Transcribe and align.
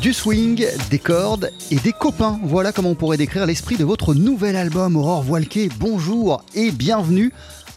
Du 0.00 0.14
swing, 0.14 0.66
des 0.90 0.98
cordes 0.98 1.50
et 1.70 1.76
des 1.76 1.92
copains. 1.92 2.40
Voilà 2.44 2.72
comment 2.72 2.90
on 2.90 2.94
pourrait 2.94 3.18
décrire 3.18 3.44
l'esprit 3.44 3.76
de 3.76 3.84
votre 3.84 4.14
nouvel 4.14 4.56
album 4.56 4.96
Aurore 4.96 5.22
Voilquet. 5.22 5.68
Bonjour 5.78 6.42
et 6.54 6.70
bienvenue. 6.70 7.30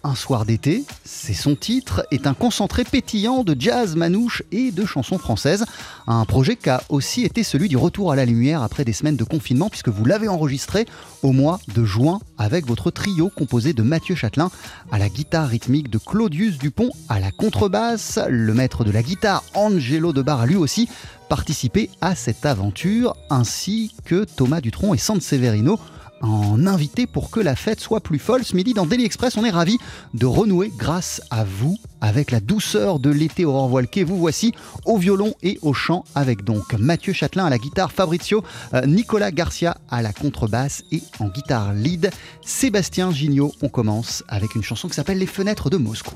Un 0.05 0.13
soir 0.13 0.45
d'été, 0.45 0.83
c'est 1.03 1.33
son 1.33 1.55
titre, 1.55 2.05
est 2.11 2.27
un 2.27 2.35
concentré 2.35 2.83
pétillant 2.83 3.43
de 3.43 3.55
jazz 3.59 3.95
manouche 3.95 4.43
et 4.51 4.69
de 4.69 4.85
chansons 4.85 5.17
françaises. 5.17 5.65
Un 6.05 6.25
projet 6.25 6.55
qui 6.55 6.69
a 6.69 6.83
aussi 6.89 7.23
été 7.23 7.41
celui 7.41 7.69
du 7.69 7.75
retour 7.75 8.11
à 8.11 8.15
la 8.15 8.23
lumière 8.23 8.61
après 8.61 8.85
des 8.85 8.93
semaines 8.93 9.15
de 9.15 9.23
confinement, 9.23 9.67
puisque 9.67 9.89
vous 9.89 10.05
l'avez 10.05 10.27
enregistré 10.27 10.85
au 11.23 11.31
mois 11.31 11.59
de 11.73 11.83
juin 11.83 12.19
avec 12.37 12.67
votre 12.67 12.91
trio 12.91 13.31
composé 13.35 13.73
de 13.73 13.81
Mathieu 13.81 14.13
Châtelain 14.13 14.51
à 14.91 14.99
la 14.99 15.09
guitare 15.09 15.47
rythmique, 15.47 15.89
de 15.89 15.97
Claudius 15.97 16.59
Dupont 16.59 16.91
à 17.09 17.19
la 17.19 17.31
contrebasse, 17.31 18.19
le 18.29 18.53
maître 18.53 18.83
de 18.83 18.91
la 18.91 19.01
guitare 19.01 19.43
Angelo 19.55 20.13
Debar 20.13 20.41
a 20.41 20.45
lui 20.45 20.55
aussi 20.55 20.87
participé 21.29 21.89
à 22.01 22.13
cette 22.13 22.45
aventure, 22.45 23.15
ainsi 23.31 23.91
que 24.05 24.23
Thomas 24.23 24.61
Dutronc 24.61 24.93
et 24.93 24.99
Severino 24.99 25.79
en 26.25 26.65
invité 26.65 27.07
pour 27.07 27.29
que 27.29 27.39
la 27.39 27.55
fête 27.55 27.79
soit 27.79 28.01
plus 28.01 28.19
folle. 28.19 28.43
Ce 28.43 28.55
midi 28.55 28.73
dans 28.73 28.85
Daily 28.85 29.05
Express, 29.05 29.37
on 29.37 29.45
est 29.45 29.49
ravi 29.49 29.77
de 30.13 30.25
renouer 30.25 30.71
grâce 30.75 31.21
à 31.29 31.43
vous 31.43 31.77
avec 32.01 32.31
la 32.31 32.39
douceur 32.39 32.99
de 32.99 33.09
l'été 33.09 33.45
Aurore 33.45 33.69
Voilquet. 33.69 34.03
Vous 34.03 34.17
voici 34.17 34.53
au 34.85 34.97
violon 34.97 35.33
et 35.43 35.59
au 35.61 35.73
chant 35.73 36.03
avec 36.15 36.43
donc 36.43 36.73
Mathieu 36.73 37.13
Châtelain 37.13 37.45
à 37.45 37.49
la 37.49 37.57
guitare, 37.57 37.91
Fabrizio 37.91 38.43
euh, 38.73 38.85
Nicolas 38.85 39.31
Garcia 39.31 39.77
à 39.89 40.01
la 40.01 40.13
contrebasse 40.13 40.83
et 40.91 41.01
en 41.19 41.27
guitare 41.27 41.73
lead, 41.73 42.11
Sébastien 42.43 43.11
Gignot. 43.11 43.51
On 43.61 43.69
commence 43.69 44.23
avec 44.27 44.55
une 44.55 44.63
chanson 44.63 44.87
qui 44.87 44.95
s'appelle 44.95 45.17
Les 45.17 45.25
fenêtres 45.25 45.69
de 45.69 45.77
Moscou. 45.77 46.15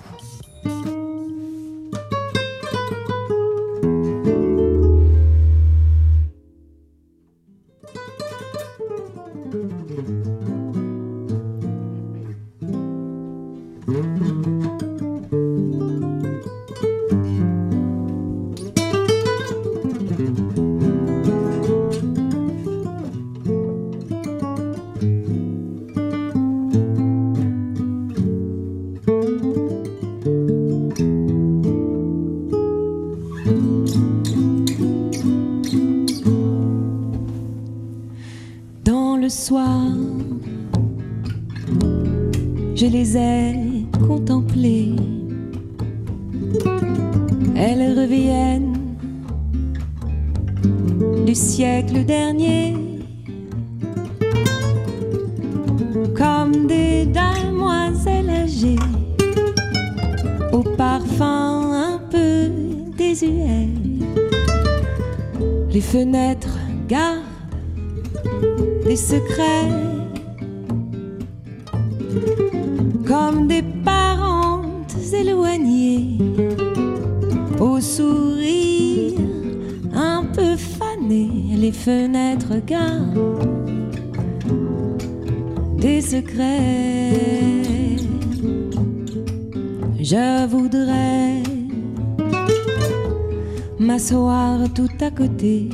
M'asseoir 93.90 94.72
tout 94.76 94.98
à 95.02 95.10
côté 95.10 95.68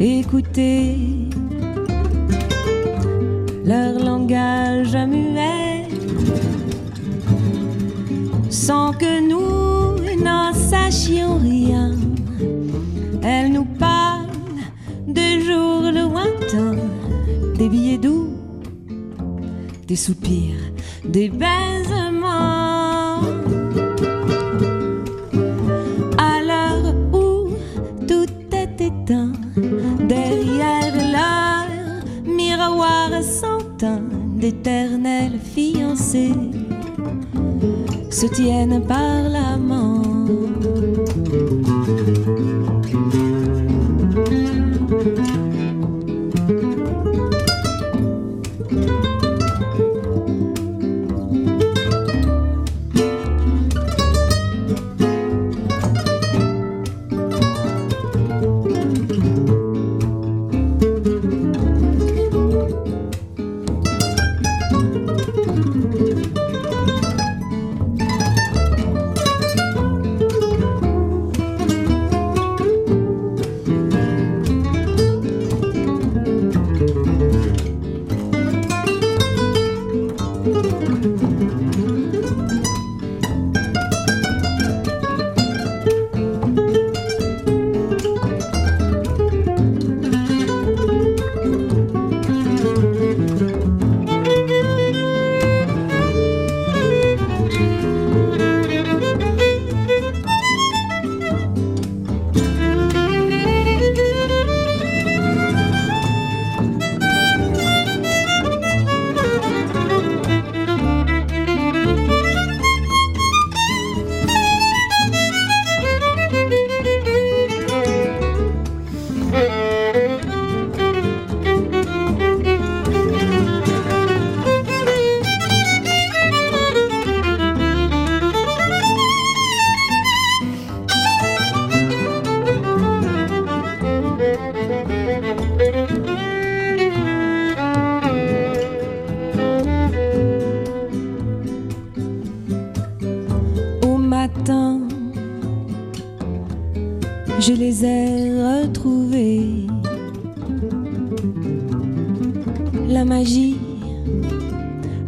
écouter 0.00 0.96
leur 3.64 4.00
langage 4.00 4.96
muet 4.96 5.86
sans 8.50 8.92
que 8.94 9.12
nous 9.30 10.24
n'en 10.24 10.52
sachions 10.52 11.36
rien. 11.38 11.92
Elles 13.22 13.52
nous 13.52 13.68
parlent 13.78 14.26
des 15.06 15.40
jours 15.40 15.84
lointains, 16.00 16.82
des 17.56 17.68
billets 17.68 17.98
doux, 18.06 18.30
des 19.86 19.94
soupirs, 19.94 20.64
des 21.04 21.28
baisements. 21.28 22.11
D'éternels 34.42 35.38
fiancés 35.38 36.34
se 38.10 38.26
tiennent 38.26 38.84
par 38.88 39.22
la 39.28 39.51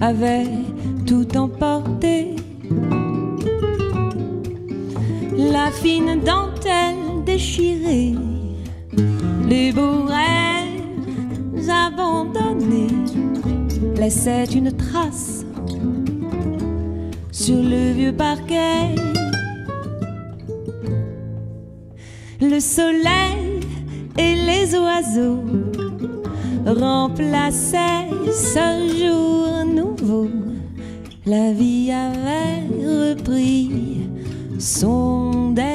avait 0.05 0.47
tout 1.07 1.27
emporté. 1.35 2.37
La 5.35 5.71
fine 5.71 6.21
dentelle 6.21 7.25
déchirée, 7.25 8.15
les 9.49 9.73
beaux 9.73 10.05
rêves 10.05 11.71
abandonnés 11.71 12.99
laissaient 13.97 14.45
une 14.45 14.73
trace 14.73 15.47
sur 17.33 17.63
le 17.63 17.93
vieux 17.93 18.13
parquet. 18.13 18.95
Le 22.43 22.61
soleil 22.61 23.61
et 24.19 24.35
les 24.35 24.77
oiseaux 24.77 25.45
remplaçaient 26.67 28.11
ce 28.31 28.99
jour. 28.99 29.44
La 31.27 31.55
vie 31.55 31.91
avait 31.91 32.67
repris 33.15 34.11
son 34.59 35.53
dernier 35.53 35.74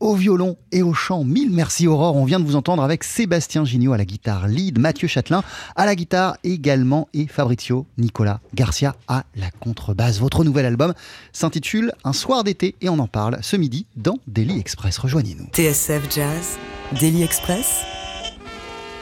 Au 0.00 0.14
violon 0.14 0.56
et 0.72 0.82
au 0.82 0.94
chant. 0.94 1.24
Mille 1.24 1.50
merci 1.50 1.86
Aurore. 1.86 2.16
On 2.16 2.24
vient 2.24 2.40
de 2.40 2.44
vous 2.44 2.56
entendre 2.56 2.82
avec 2.82 3.04
Sébastien 3.04 3.66
Gignot 3.66 3.92
à 3.92 3.98
la 3.98 4.06
guitare 4.06 4.48
lead, 4.48 4.78
Mathieu 4.78 5.08
Châtelain 5.08 5.42
à 5.76 5.84
la 5.84 5.94
guitare 5.94 6.38
également 6.42 7.08
et 7.12 7.26
Fabrizio 7.26 7.86
Nicolas 7.98 8.40
Garcia 8.54 8.96
à 9.08 9.24
la 9.36 9.50
contrebasse. 9.50 10.20
Votre 10.20 10.42
nouvel 10.44 10.64
album 10.64 10.94
s'intitule 11.32 11.92
Un 12.04 12.14
soir 12.14 12.44
d'été 12.44 12.76
et 12.80 12.88
on 12.88 12.98
en 12.98 13.08
parle 13.08 13.38
ce 13.42 13.56
midi 13.56 13.84
dans 13.96 14.18
Daily 14.26 14.58
Express. 14.58 14.96
Rejoignez-nous. 14.96 15.48
TSF 15.52 16.14
Jazz, 16.14 16.56
Daily 16.98 17.22
Express, 17.22 17.82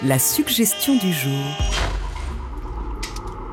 la 0.02 0.18
suggestion 0.18 0.96
du 0.96 1.12
jour. 1.12 1.85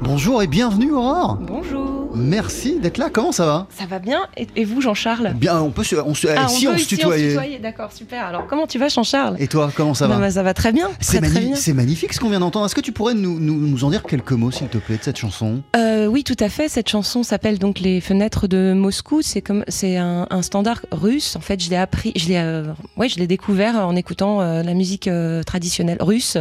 Bonjour 0.03 0.43
et 0.43 0.47
bienvenue 0.47 0.91
Aurore. 0.91 1.37
Bonjour. 1.41 2.09
Merci 2.15 2.79
d'être 2.79 2.97
là. 2.97 3.09
Comment 3.11 3.31
ça 3.31 3.45
va? 3.45 3.67
Ça 3.69 3.85
va 3.85 3.99
bien 3.99 4.19
et, 4.37 4.47
et 4.55 4.65
vous, 4.65 4.81
Jean-Charles? 4.81 5.33
Bien, 5.35 5.59
on 5.61 5.71
peut 5.71 5.83
se, 5.83 5.95
on 5.95 6.13
se- 6.13 6.27
Ah, 6.27 6.45
eh, 6.45 6.49
si 6.49 6.65
peut 6.65 6.73
on 6.73 6.77
se 6.77 6.85
tutoyer. 6.87 7.59
D'accord, 7.59 7.91
super. 7.91 8.25
Alors, 8.25 8.45
comment 8.47 8.67
tu 8.67 8.77
vas, 8.77 8.89
Jean-Charles? 8.89 9.37
Et 9.39 9.47
toi, 9.47 9.71
comment 9.75 9.93
ça 9.93 10.07
Bah, 10.07 10.15
va? 10.15 10.19
Bah, 10.21 10.31
Ça 10.31 10.43
va 10.43 10.53
très 10.53 10.71
bien. 10.73 10.89
C'est 10.99 11.19
Très, 11.19 11.27
très 11.29 11.39
magni- 11.39 11.47
bien. 11.47 11.55
c'est 11.55 11.73
magnifique 11.73 12.13
ce 12.13 12.19
qu'on 12.19 12.29
vient 12.29 12.39
d'entendre. 12.41 12.65
Est-ce 12.65 12.75
que 12.75 12.81
tu 12.81 12.91
pourrais 12.91 13.13
nous, 13.13 13.39
nous- 13.39 13.55
nous 13.65 13.83
en 13.83 13.89
dire 13.89 14.03
quelques 14.03 14.33
mots, 14.33 14.51
s'il 14.51 14.67
te 14.67 14.77
plaît, 14.77 14.97
de 14.97 15.03
cette 15.03 15.17
chanson? 15.17 15.61
Euh, 15.75 16.05
oui, 16.07 16.23
tout 16.23 16.35
à 16.39 16.49
fait. 16.49 16.67
Cette 16.69 16.89
chanson 16.89 17.23
s'appelle 17.23 17.57
donc 17.57 17.79
Les 17.79 18.01
Fenêtres 18.01 18.47
de 18.47 18.73
Moscou. 18.73 19.21
C'est 19.23 19.41
comme, 19.41 19.63
c'est 19.69 19.97
un, 19.97 20.27
un 20.29 20.41
standard 20.41 20.81
russe. 20.91 21.35
En 21.35 21.41
fait, 21.41 21.63
je 21.63 21.69
l'ai 21.69 21.77
appris, 21.77 22.11
je 22.15 22.27
l'ai, 22.27 22.37
euh, 22.37 22.65
ouais, 22.97 23.09
je 23.09 23.17
l'ai 23.17 23.27
découvert 23.27 23.75
en 23.87 23.95
écoutant 23.95 24.41
euh, 24.41 24.61
la 24.63 24.73
musique 24.73 25.09
traditionnelle 25.45 25.97
russe 26.01 26.37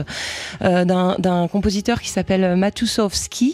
d'un, 0.60 1.14
d'un 1.18 1.48
compositeur 1.48 2.00
qui 2.00 2.08
s'appelle 2.10 2.56
Matusovski. 2.56 3.51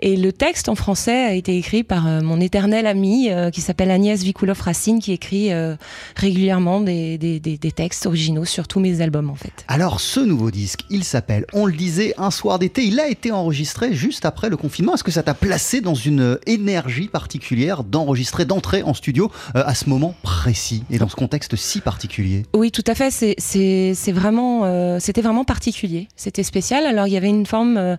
Et 0.00 0.16
le 0.16 0.32
texte 0.32 0.68
en 0.68 0.74
français 0.74 1.24
a 1.24 1.32
été 1.32 1.56
écrit 1.56 1.82
par 1.82 2.06
euh, 2.06 2.20
mon 2.20 2.40
éternelle 2.40 2.86
amie 2.86 3.30
euh, 3.30 3.50
qui 3.50 3.60
s'appelle 3.60 3.90
Agnès 3.90 4.22
Vikulov-Racine, 4.22 5.00
qui 5.00 5.12
écrit 5.12 5.52
euh, 5.52 5.76
régulièrement 6.16 6.80
des, 6.80 7.18
des, 7.18 7.40
des, 7.40 7.58
des 7.58 7.72
textes 7.72 8.06
originaux 8.06 8.44
sur 8.44 8.68
tous 8.68 8.80
mes 8.80 9.00
albums, 9.00 9.30
en 9.30 9.34
fait. 9.34 9.64
Alors, 9.68 10.00
ce 10.00 10.20
nouveau 10.20 10.50
disque, 10.50 10.80
il 10.90 11.04
s'appelle, 11.04 11.46
on 11.52 11.66
le 11.66 11.72
disait, 11.72 12.14
Un 12.18 12.30
soir 12.30 12.58
d'été. 12.58 12.84
Il 12.84 13.00
a 13.00 13.08
été 13.08 13.30
enregistré 13.32 13.94
juste 13.94 14.24
après 14.24 14.48
le 14.48 14.56
confinement. 14.56 14.94
Est-ce 14.94 15.04
que 15.04 15.10
ça 15.10 15.22
t'a 15.22 15.34
placé 15.34 15.80
dans 15.80 15.94
une 15.94 16.38
énergie 16.46 17.08
particulière 17.08 17.84
d'enregistrer, 17.84 18.44
d'entrer 18.44 18.82
en 18.82 18.94
studio 18.94 19.30
à 19.54 19.74
ce 19.74 19.88
moment 19.88 20.14
précis 20.22 20.84
et 20.90 20.98
dans 20.98 21.08
ce 21.08 21.16
contexte 21.16 21.56
si 21.56 21.80
particulier? 21.80 22.44
Oui, 22.54 22.70
tout 22.70 22.84
à 22.86 22.94
fait. 22.94 23.10
C'est, 23.10 23.34
c'est, 23.38 23.92
c'est 23.94 24.12
vraiment, 24.12 24.64
euh, 24.64 24.98
c'était 25.00 25.22
vraiment 25.22 25.44
particulier. 25.44 26.08
C'était 26.16 26.42
spécial. 26.42 26.86
Alors, 26.86 27.06
il 27.06 27.12
y 27.12 27.16
avait 27.16 27.28
une 27.28 27.46
forme 27.46 27.76
euh, 27.76 27.96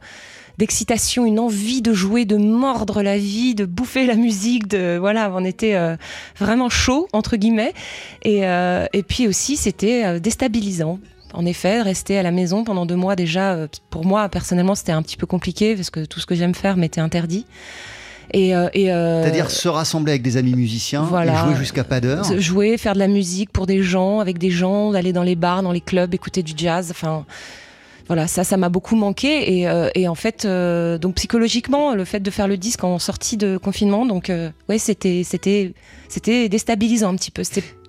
d'excitation, 0.58 1.26
une 1.26 1.40
envie 1.40 1.82
de 1.82 1.94
jouer, 1.94 2.26
de 2.26 2.38
mordre 2.38 3.02
la 3.02 3.18
vie, 3.18 3.56
de 3.56 3.66
bouffer 3.66 4.06
la 4.06 4.16
musique. 4.16 4.68
De 4.68 4.98
voilà, 4.98 5.32
on 5.34 5.44
était 5.46 5.76
euh, 5.76 5.96
vraiment 6.38 6.70
chaud 6.70 7.08
entre 7.14 7.38
guillemets. 7.38 7.74
Et, 8.24 8.46
euh, 8.46 8.86
et 8.94 9.04
puis 9.04 9.28
aussi, 9.28 9.58
c'était 9.58 10.06
euh, 10.06 10.20
déstabilisant. 10.20 11.00
En 11.34 11.46
effet, 11.46 11.82
rester 11.82 12.18
à 12.18 12.24
la 12.24 12.32
maison 12.32 12.64
pendant 12.64 12.86
deux 12.86 12.96
mois 12.96 13.18
déjà, 13.18 13.68
pour 13.90 14.06
moi 14.06 14.30
personnellement, 14.30 14.74
c'était 14.74 14.94
un 14.94 15.02
petit 15.02 15.18
peu 15.18 15.28
compliqué 15.28 15.76
parce 15.76 15.90
que 15.90 16.06
tout 16.06 16.22
ce 16.22 16.26
que 16.26 16.34
j'aime 16.34 16.56
faire 16.56 16.78
m'était 16.78 17.02
interdit. 17.02 17.46
Et, 18.32 18.56
euh, 18.56 18.68
et, 18.74 18.92
euh, 18.92 19.22
C'est-à-dire 19.24 19.52
se 19.52 19.68
rassembler 19.68 20.14
avec 20.14 20.22
des 20.22 20.38
amis 20.38 20.56
musiciens 20.56 21.04
voilà. 21.04 21.34
et 21.34 21.46
jouer 21.46 21.56
jusqu'à 21.56 21.84
pas 21.84 22.00
d'heure 22.02 22.26
jouer, 22.40 22.78
faire 22.78 22.94
de 22.94 23.00
la 23.00 23.08
musique 23.08 23.52
pour 23.52 23.66
des 23.66 23.84
gens, 23.84 24.20
avec 24.20 24.38
des 24.38 24.52
gens, 24.52 24.94
aller 24.94 25.14
dans 25.14 25.24
les 25.24 25.36
bars, 25.36 25.64
dans 25.64 25.72
les 25.72 25.82
clubs, 25.82 26.14
écouter 26.14 26.44
du 26.44 26.54
jazz. 26.56 26.90
Enfin, 26.92 27.26
voilà, 28.08 28.28
ça, 28.28 28.44
ça 28.44 28.58
m'a 28.58 28.70
beaucoup 28.70 28.96
manqué. 28.96 29.60
Et, 29.60 29.68
euh, 29.68 29.90
en 30.08 30.16
fait, 30.16 30.46
euh, 30.46 30.98
donc 30.98 31.16
psychologiquement, 31.16 31.96
le 31.96 32.06
fait 32.06 32.20
de 32.20 32.32
faire 32.32 32.48
le 32.48 32.58
disque 32.58 32.84
en 32.84 33.00
sortie 33.00 33.38
de 33.38 33.58
confinement, 33.58 34.06
donc 34.06 34.30
euh, 34.30 34.52
ouais, 34.70 34.78
c'était, 34.78 35.24
c'était, 35.24 35.74
c'était 36.08 36.50
déstabilisant 36.50 37.10
un 37.10 37.16
petit 37.16 37.32
peu. 37.32 37.44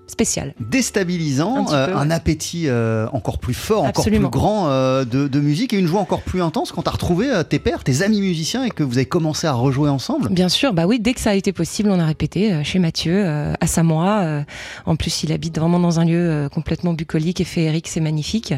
Spécial. 0.07 0.55
déstabilisant, 0.61 1.69
Un 1.69 1.75
euh, 1.75 1.87
peu, 1.89 1.97
un 1.97 2.09
ouais. 2.09 2.15
appétit 2.15 2.69
euh, 2.69 3.07
encore 3.13 3.39
plus 3.39 3.55
fort, 3.55 3.85
encore 3.85 4.05
plus 4.05 4.19
grand 4.21 4.69
euh, 4.69 5.05
de, 5.05 5.29
de 5.29 5.41
musique 5.41 5.73
et 5.73 5.79
une 5.79 5.87
joie 5.87 6.01
encore 6.01 6.23
plus 6.23 6.43
intense 6.43 6.73
quand 6.73 6.83
tu 6.83 6.89
as 6.89 6.93
retrouvé 6.93 7.31
euh, 7.31 7.43
tes 7.43 7.59
pères, 7.59 7.83
tes 7.85 8.03
amis 8.03 8.21
musiciens 8.21 8.65
et 8.65 8.71
que 8.71 8.83
vous 8.83 8.99
avez 8.99 9.07
commencé 9.07 9.47
à 9.47 9.53
rejouer 9.53 9.89
ensemble. 9.91 10.29
Bien 10.31 10.49
sûr, 10.49 10.73
bah 10.73 10.87
oui, 10.87 11.01
dès 11.01 11.13
que 11.15 11.21
ça 11.21 11.31
a 11.31 11.35
été 11.35 11.53
possible, 11.53 11.91
on 11.91 11.99
a 11.99 12.05
répété 12.07 12.53
euh, 12.53 12.63
chez 12.65 12.79
Mathieu, 12.79 13.15
euh, 13.25 13.53
à 13.61 13.67
Samoa. 13.67 14.23
euh, 14.23 14.43
en 14.87 14.97
plus, 14.97 15.23
il 15.25 15.33
habite 15.33 15.59
vraiment 15.59 15.79
dans 15.81 15.99
un 16.01 16.05
lieu 16.05 16.19
euh, 16.31 16.49
complètement 16.49 16.93
bucolique 16.93 17.41
et 17.41 17.45
féerique, 17.45 17.89
c'est 17.89 18.01
magnifique. 18.01 18.55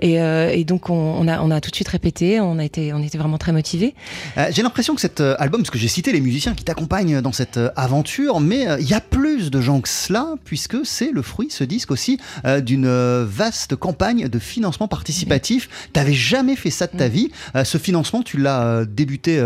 Et, 0.00 0.20
euh, 0.20 0.50
et 0.50 0.64
donc, 0.64 0.90
on, 0.90 0.94
on 0.94 1.26
a, 1.28 1.40
on 1.40 1.50
a 1.50 1.60
tout 1.60 1.70
de 1.70 1.74
suite 1.76 1.88
répété, 1.88 2.40
on 2.40 2.58
a 2.58 2.64
été, 2.64 2.92
on 2.92 3.02
était 3.02 3.18
vraiment 3.18 3.38
très 3.38 3.52
motivés. 3.52 3.94
Euh, 4.36 4.46
j'ai 4.50 4.62
l'impression 4.62 4.94
que 4.94 5.00
cet 5.00 5.20
euh, 5.20 5.34
album, 5.38 5.62
parce 5.62 5.70
que 5.70 5.78
j'ai 5.78 5.88
cité 5.88 6.12
les 6.12 6.20
musiciens 6.20 6.54
qui 6.54 6.64
t'accompagnent 6.64 7.20
dans 7.20 7.32
cette 7.32 7.56
euh, 7.56 7.70
aventure, 7.76 8.40
mais 8.40 8.68
euh, 8.68 8.78
il 8.80 8.88
y 8.88 8.94
a 8.94 9.00
plus 9.00 9.50
de 9.50 9.60
gens 9.60 9.80
que 9.80 9.88
cela, 9.88 10.34
puisque 10.44 10.84
c'est 10.90 11.10
le 11.12 11.22
fruit, 11.22 11.48
ce 11.50 11.64
disque 11.64 11.90
aussi, 11.90 12.18
euh, 12.44 12.60
d'une 12.60 12.86
euh, 12.86 13.24
vaste 13.28 13.76
campagne 13.76 14.28
de 14.28 14.38
financement 14.38 14.88
participatif. 14.88 15.68
T'avais 15.92 16.12
jamais 16.12 16.56
fait 16.56 16.70
ça 16.70 16.86
de 16.86 16.96
ta 16.96 17.08
Mm. 17.08 17.12
vie. 17.12 17.30
Euh, 17.56 17.64
ce 17.64 17.78
financement, 17.78 18.22
tu 18.22 18.36
l'as 18.36 18.84
débuté 18.84 19.40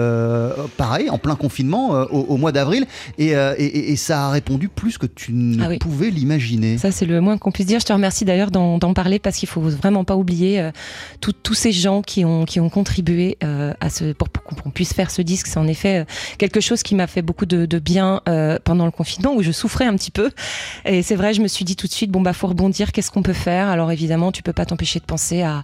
pareil, 0.76 1.10
en 1.10 1.18
plein 1.18 1.36
confinement, 1.36 1.90
au, 1.90 2.20
au 2.34 2.36
mois 2.36 2.52
d'avril, 2.52 2.86
et, 3.18 3.28
et- 3.28 3.32
et- 3.58 3.92
et 3.92 3.96
ça 3.96 4.26
a 4.26 4.30
répondu 4.30 4.68
plus 4.68 4.98
que 4.98 5.06
tu 5.06 5.32
ne 5.32 5.62
Ah 5.62 5.68
oui. 5.68 5.78
pouvais 5.78 6.10
l'imaginer. 6.10 6.78
Ça, 6.78 6.90
c'est 6.90 7.06
le 7.06 7.20
moins 7.20 7.38
qu'on 7.38 7.52
puisse 7.52 7.66
dire. 7.66 7.80
Je 7.80 7.86
te 7.86 7.92
remercie 7.92 8.24
d'ailleurs 8.24 8.50
d'en 8.50 8.94
parler 8.94 9.18
parce 9.18 9.36
qu'il 9.36 9.48
faut 9.48 9.60
vraiment 9.60 10.04
pas 10.04 10.16
oublier 10.16 10.70
tous 11.20 11.54
ces 11.54 11.72
gens 11.72 12.02
qui 12.02 12.24
ont, 12.24 12.44
qui 12.44 12.60
ont 12.60 12.68
contribué 12.70 13.36
à 13.42 13.90
ce, 13.90 14.12
pour, 14.12 14.28
pour 14.28 14.42
qu'on 14.44 14.70
puisse 14.70 14.92
faire 14.94 15.10
ce 15.10 15.22
disque. 15.22 15.46
C'est 15.46 15.58
en 15.58 15.66
effet 15.66 16.06
quelque 16.38 16.60
chose 16.60 16.82
qui 16.82 16.94
m'a 16.94 17.06
fait 17.06 17.22
beaucoup 17.22 17.46
de, 17.46 17.66
de 17.66 17.78
bien 17.78 18.20
pendant 18.64 18.84
le 18.86 18.90
confinement 18.90 19.34
où 19.34 19.42
je 19.42 19.52
souffrais 19.52 19.86
un 19.86 19.94
petit 19.96 20.10
peu. 20.10 20.30
Et 20.84 21.02
c'est 21.02 21.16
vrai, 21.16 21.33
je 21.34 21.42
me 21.42 21.48
suis 21.48 21.64
dit 21.64 21.76
tout 21.76 21.86
de 21.86 21.92
suite, 21.92 22.10
bon, 22.10 22.20
bah, 22.20 22.32
faut 22.32 22.46
rebondir, 22.46 22.92
qu'est-ce 22.92 23.10
qu'on 23.10 23.22
peut 23.22 23.32
faire? 23.32 23.68
Alors 23.68 23.92
évidemment, 23.92 24.32
tu 24.32 24.42
peux 24.42 24.52
pas 24.52 24.64
t'empêcher 24.64 25.00
de 25.00 25.04
penser 25.04 25.42
à, 25.42 25.62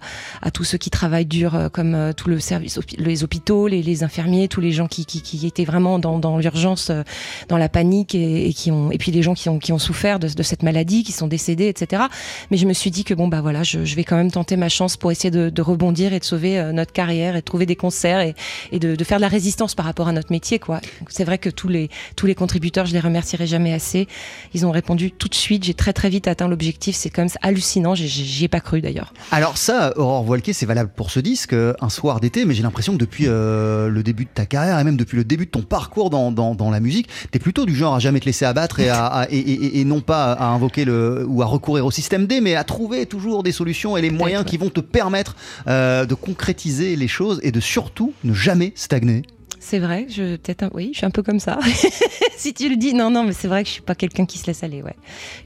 tous 0.52 0.64
ceux 0.64 0.78
qui 0.78 0.90
travaillent 0.90 1.26
dur, 1.26 1.54
euh, 1.54 1.68
comme 1.68 1.94
euh, 1.94 2.12
tout 2.12 2.28
le 2.28 2.40
service, 2.40 2.78
les 2.98 3.24
hôpitaux, 3.24 3.68
les, 3.68 4.02
infirmiers, 4.02 4.48
tous 4.48 4.60
les 4.60 4.72
gens 4.72 4.88
qui, 4.88 5.06
étaient 5.46 5.64
vraiment 5.64 5.98
dans, 5.98 6.38
l'urgence, 6.38 6.90
euh, 6.90 7.02
dans 7.48 7.58
la 7.58 7.68
panique, 7.68 8.14
et, 8.14 8.52
qui 8.52 8.70
ont, 8.70 8.90
et 8.90 8.98
puis 8.98 9.12
les 9.12 9.22
gens 9.22 9.34
qui 9.34 9.48
ont, 9.48 9.78
souffert 9.78 10.18
de, 10.18 10.42
cette 10.42 10.62
maladie, 10.62 11.04
qui 11.04 11.12
sont 11.12 11.26
décédés, 11.26 11.68
etc. 11.68 12.02
Mais 12.50 12.56
je 12.56 12.66
me 12.66 12.72
suis 12.72 12.90
dit 12.90 13.04
que 13.04 13.14
bon, 13.14 13.28
bah 13.28 13.40
voilà, 13.40 13.62
je, 13.62 13.78
vais 13.78 14.04
quand 14.04 14.16
même 14.16 14.30
tenter 14.30 14.56
ma 14.56 14.68
chance 14.68 14.96
pour 14.96 15.12
essayer 15.12 15.30
de, 15.30 15.62
rebondir 15.62 16.12
et 16.12 16.18
de 16.18 16.24
sauver 16.24 16.58
euh, 16.58 16.72
notre 16.72 16.92
carrière 16.92 17.36
et 17.36 17.40
de 17.40 17.44
trouver 17.44 17.66
des 17.66 17.76
concerts 17.76 18.20
et, 18.20 18.78
de, 18.78 19.04
faire 19.04 19.18
de 19.18 19.22
la 19.22 19.28
résistance 19.28 19.74
par 19.74 19.84
rapport 19.86 20.08
à 20.08 20.12
notre 20.12 20.32
métier, 20.32 20.60
C'est 21.08 21.24
vrai 21.24 21.38
que 21.38 21.50
tous 21.50 21.68
les, 21.68 21.90
tous 22.16 22.26
les 22.26 22.34
contributeurs, 22.34 22.86
je 22.86 22.92
les 22.92 23.00
remercierai 23.00 23.46
jamais 23.46 23.72
assez. 23.72 24.08
Ils 24.54 24.66
ont 24.66 24.70
répondu 24.70 25.12
tout 25.12 25.28
de 25.28 25.34
suite 25.34 25.59
vite, 25.60 25.64
j'ai 25.64 25.74
très 25.74 25.92
très 25.92 26.08
vite 26.08 26.26
atteint 26.28 26.48
l'objectif. 26.48 26.96
C'est 26.96 27.10
quand 27.10 27.22
même 27.22 27.30
hallucinant. 27.42 27.94
J'y 27.94 28.44
ai 28.44 28.48
pas 28.48 28.60
cru 28.60 28.80
d'ailleurs. 28.80 29.12
Alors 29.30 29.56
ça, 29.58 29.92
Aurore 29.96 30.24
Voilquet, 30.24 30.52
c'est 30.52 30.66
valable 30.66 30.90
pour 30.96 31.10
ce 31.10 31.20
disque, 31.20 31.52
euh, 31.52 31.74
un 31.80 31.88
soir 31.90 32.20
d'été, 32.20 32.44
mais 32.44 32.54
j'ai 32.54 32.62
l'impression 32.62 32.92
que 32.94 32.98
depuis 32.98 33.24
euh, 33.26 33.88
le 33.88 34.02
début 34.02 34.24
de 34.24 34.30
ta 34.34 34.46
carrière 34.46 34.78
et 34.78 34.84
même 34.84 34.96
depuis 34.96 35.16
le 35.16 35.24
début 35.24 35.46
de 35.46 35.50
ton 35.50 35.62
parcours 35.62 36.10
dans, 36.10 36.32
dans, 36.32 36.54
dans 36.54 36.70
la 36.70 36.80
musique, 36.80 37.08
t'es 37.30 37.38
plutôt 37.38 37.66
du 37.66 37.74
genre 37.74 37.94
à 37.94 37.98
jamais 37.98 38.20
te 38.20 38.26
laisser 38.26 38.44
abattre 38.44 38.80
et, 38.80 38.88
à, 38.88 39.06
à- 39.06 39.28
et, 39.30 39.38
et- 39.38 39.80
et 39.80 39.84
non 39.84 40.00
pas 40.00 40.32
à 40.32 40.46
invoquer 40.46 40.84
le 40.84 41.24
ou 41.28 41.42
à 41.42 41.46
recourir 41.46 41.84
au 41.86 41.90
système 41.90 42.26
D, 42.26 42.40
mais 42.40 42.54
à 42.54 42.64
trouver 42.64 43.06
toujours 43.06 43.42
des 43.42 43.52
solutions 43.52 43.96
et 43.96 44.02
les 44.02 44.10
moyens 44.10 44.44
qui 44.44 44.56
vont 44.56 44.70
te 44.70 44.80
permettre 44.80 45.36
euh, 45.68 46.06
de 46.06 46.14
concrétiser 46.14 46.96
les 46.96 47.08
choses 47.08 47.40
et 47.42 47.52
de 47.52 47.60
surtout 47.60 48.12
ne 48.24 48.32
jamais 48.32 48.72
stagner. 48.74 49.22
C'est 49.62 49.78
vrai, 49.78 50.06
je 50.08 50.36
peut-être 50.36 50.62
un- 50.62 50.70
oui, 50.72 50.90
je 50.92 50.98
suis 50.98 51.06
un 51.06 51.10
peu 51.10 51.22
comme 51.22 51.38
ça. 51.38 51.58
si 52.38 52.54
tu 52.54 52.68
le 52.70 52.76
dis, 52.76 52.94
non, 52.94 53.10
non, 53.10 53.24
mais 53.24 53.32
c'est 53.34 53.46
vrai 53.46 53.62
que 53.62 53.68
je 53.68 53.74
suis 53.74 53.82
pas 53.82 53.94
quelqu'un 53.94 54.24
qui 54.24 54.38
se 54.38 54.46
laisse 54.46 54.62
aller. 54.64 54.82
Ouais, 54.82 54.96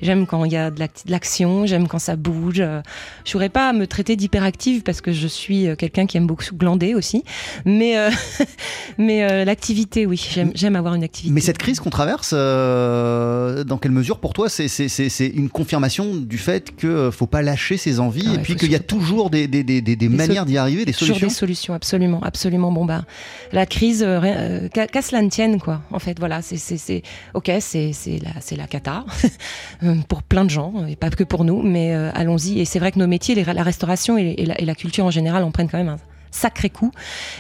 j'aime 0.00 0.24
quand 0.26 0.44
il 0.44 0.52
y 0.52 0.56
a 0.56 0.70
de 0.70 0.78
l'ac- 0.78 1.04
de 1.04 1.10
l'action, 1.10 1.66
j'aime 1.66 1.88
quand 1.88 1.98
ça 1.98 2.14
bouge. 2.16 2.60
euh, 2.60 2.80
Je 3.24 3.32
pourrais 3.32 3.48
pas 3.48 3.72
me 3.72 3.86
traiter 3.88 4.14
d'hyperactive 4.14 4.82
parce 4.82 5.00
que 5.00 5.12
je 5.12 5.26
suis 5.26 5.66
euh, 5.66 5.74
quelqu'un 5.74 6.06
qui 6.06 6.16
aime 6.16 6.28
beaucoup 6.28 6.44
glander 6.54 6.94
aussi. 6.94 7.24
Mais 7.64 7.98
euh, 7.98 8.08
mais 8.98 9.24
euh, 9.24 9.44
l'activité, 9.44 10.06
oui, 10.06 10.24
j'aime 10.54 10.76
avoir 10.76 10.94
une 10.94 11.02
activité. 11.04 11.34
Mais 11.34 11.40
cette 11.40 11.58
crise 11.58 11.80
qu'on 11.80 11.90
traverse, 11.90 12.32
euh, 12.34 13.64
dans 13.64 13.78
quelle 13.78 13.92
mesure 13.92 14.18
pour 14.20 14.32
toi 14.32 14.48
c'est 14.48 15.26
une 15.34 15.48
confirmation 15.48 16.14
du 16.16 16.38
fait 16.38 16.74
qu'il 16.76 16.88
ne 16.90 17.10
faut 17.10 17.26
pas 17.26 17.42
lâcher 17.42 17.76
ses 17.76 17.98
envies 18.00 18.22
Ah 18.26 18.30
ouais, 18.30 18.36
et 18.36 18.42
puis 18.42 18.54
qu'il 18.56 18.70
y 18.70 18.74
a 18.76 18.78
toujours 18.80 19.30
des, 19.30 19.48
des- 19.48 19.64
des- 19.64 19.80
des- 19.82 20.08
manières 20.08 20.46
d'y 20.46 20.56
arriver, 20.58 20.84
des 20.84 20.92
Toujours 20.92 21.16
solutions? 21.16 21.26
des 21.28 21.34
solutions, 21.34 21.74
absolument, 21.74 22.20
absolument. 22.22 22.70
Bon 22.70 22.84
bah, 22.84 23.04
la 23.52 23.66
crise, 23.66 24.03
euh, 24.04 24.20
euh, 24.24 24.68
qu'à 24.68 25.02
cela 25.02 25.22
ne 25.22 25.28
tienne, 25.28 25.60
quoi. 25.60 25.80
En 25.90 25.98
fait, 25.98 26.18
voilà, 26.18 26.40
c'est, 26.42 27.02
ok, 27.34 27.50
c'est, 27.60 27.92
la, 28.22 28.56
la 28.56 28.66
cata 28.66 29.04
euh, 29.82 29.94
pour 30.08 30.22
plein 30.22 30.44
de 30.44 30.50
gens 30.50 30.86
et 30.86 30.96
pas 30.96 31.10
que 31.10 31.24
pour 31.24 31.44
nous, 31.44 31.62
mais 31.62 31.94
euh, 31.94 32.10
allons-y. 32.14 32.60
Et 32.60 32.64
c'est 32.64 32.78
vrai 32.78 32.92
que 32.92 32.98
nos 32.98 33.06
métiers, 33.06 33.34
la 33.34 33.62
restauration 33.62 34.18
et, 34.18 34.46
la, 34.60 34.74
culture 34.74 35.04
en 35.04 35.10
général, 35.10 35.44
en 35.44 35.50
prennent 35.50 35.68
quand 35.68 35.78
même 35.78 35.88
un 35.88 35.98
sacré 36.30 36.68
coup. 36.68 36.90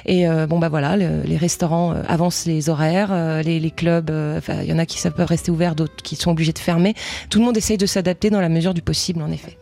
Et 0.06 0.28
euh, 0.28 0.46
bon 0.46 0.58
bah 0.60 0.68
voilà, 0.68 0.96
le- 0.96 1.22
les 1.24 1.36
restaurants 1.36 1.92
euh, 1.92 2.02
avancent 2.08 2.46
les 2.46 2.68
horaires, 2.68 3.08
euh, 3.10 3.42
les, 3.42 3.58
les 3.58 3.70
clubs, 3.72 4.08
euh, 4.10 4.40
il 4.62 4.68
y 4.68 4.72
en 4.72 4.78
a 4.78 4.86
qui 4.86 5.00
peuvent 5.10 5.26
rester 5.26 5.50
ouverts, 5.50 5.74
d'autres 5.74 5.96
qui 6.02 6.14
sont 6.16 6.30
obligés 6.30 6.52
de 6.52 6.58
fermer. 6.60 6.94
Tout 7.28 7.40
le 7.40 7.44
monde 7.44 7.56
essaye 7.56 7.76
de 7.76 7.86
s'adapter 7.86 8.30
dans 8.30 8.40
la 8.40 8.48
mesure 8.48 8.72
du 8.72 8.82
possible, 8.82 9.20
en 9.22 9.30
effet. 9.32 9.58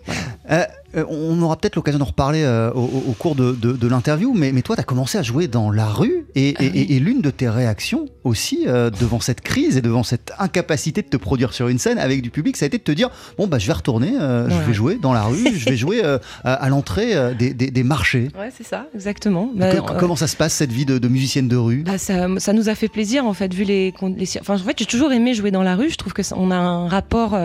Euh, 0.97 1.05
on 1.09 1.41
aura 1.43 1.57
peut-être 1.57 1.77
l'occasion 1.77 1.99
d'en 1.99 2.05
reparler 2.07 2.43
euh, 2.43 2.71
au, 2.73 3.13
cours 3.19 3.35
de, 3.35 3.53
de- 3.53 3.73
de 3.73 3.87
l'interview, 3.89 4.33
mais, 4.35 4.53
mais 4.53 4.63
toi, 4.63 4.77
tu 4.77 4.81
as 4.81 4.85
commencé 4.85 5.17
à 5.19 5.23
jouer 5.23 5.49
dans 5.49 5.71
la 5.71 5.87
rue 5.87 6.27
et, 6.35 6.55
Ah 6.59 6.65
et- 6.65 6.71
oui. 6.71 6.79
et- 6.81 6.97
et 6.97 7.01
l'une 7.01 7.21
de 7.23 7.31
tes 7.31 7.49
réactions 7.49 8.07
aussi 8.25 8.65
euh, 8.67 8.91
devant 8.91 9.21
cette 9.21 9.41
crise 9.41 9.77
et 9.77 9.81
devant 9.83 10.03
cette 10.03 10.33
incapacité 10.39 11.03
de 11.03 11.07
te 11.09 11.17
produire 11.17 11.53
sur 11.55 11.69
une 11.69 11.79
scène 11.79 11.99
avec 11.99 12.23
du 12.23 12.31
public, 12.31 12.57
ça 12.57 12.65
a 12.65 12.69
été 12.69 12.79
de 12.79 12.83
te 12.83 12.93
dire 12.93 13.11
bon, 13.39 13.47
bah, 13.47 13.59
je 13.59 13.67
vais 13.67 13.73
retourner, 13.73 14.13
je 14.19 14.67
vais 14.67 14.75
jouer 14.75 14.99
dans 15.01 15.13
la 15.13 15.23
rue, 15.25 15.49
je 15.55 15.65
vais 15.69 15.77
jouer 15.77 16.03
à, 16.45 16.69
l'entrée 16.69 17.15
des, 17.39 17.55
des- 17.55 17.71
des 17.71 17.83
marchés. 17.83 18.29
Ouais, 18.39 18.51
c'est 18.57 18.67
ça, 18.67 18.87
exactement. 18.95 19.51
Bah, 19.55 19.71
Comment 19.99 20.17
ça 20.17 20.27
se 20.27 20.37
passe 20.37 20.53
cette 20.55 20.73
vie 20.73 20.85
de, 20.87 20.99
de 20.99 21.09
musicienne 21.09 21.49
de 21.49 21.57
rue? 21.57 21.83
Bah, 21.85 21.99
ça, 21.99 22.27
ça 22.39 22.53
nous 22.53 22.69
a 22.69 22.75
fait 22.75 22.89
plaisir 22.89 23.25
en 23.27 23.33
fait 23.35 23.53
vu 23.55 23.65
les, 23.65 23.93
enfin 24.41 24.55
en 24.55 24.59
fait 24.59 24.79
j'ai 24.79 24.87
toujours 24.87 25.13
aimé 25.13 25.35
jouer 25.35 25.51
dans 25.51 25.63
la 25.63 25.77
rue 25.77 25.91
je 25.91 25.97
trouve 25.97 26.13
que 26.13 26.23
ça- 26.23 26.37
on 26.39 26.51
a 26.51 26.57
un 26.57 26.89
rapport 26.89 27.37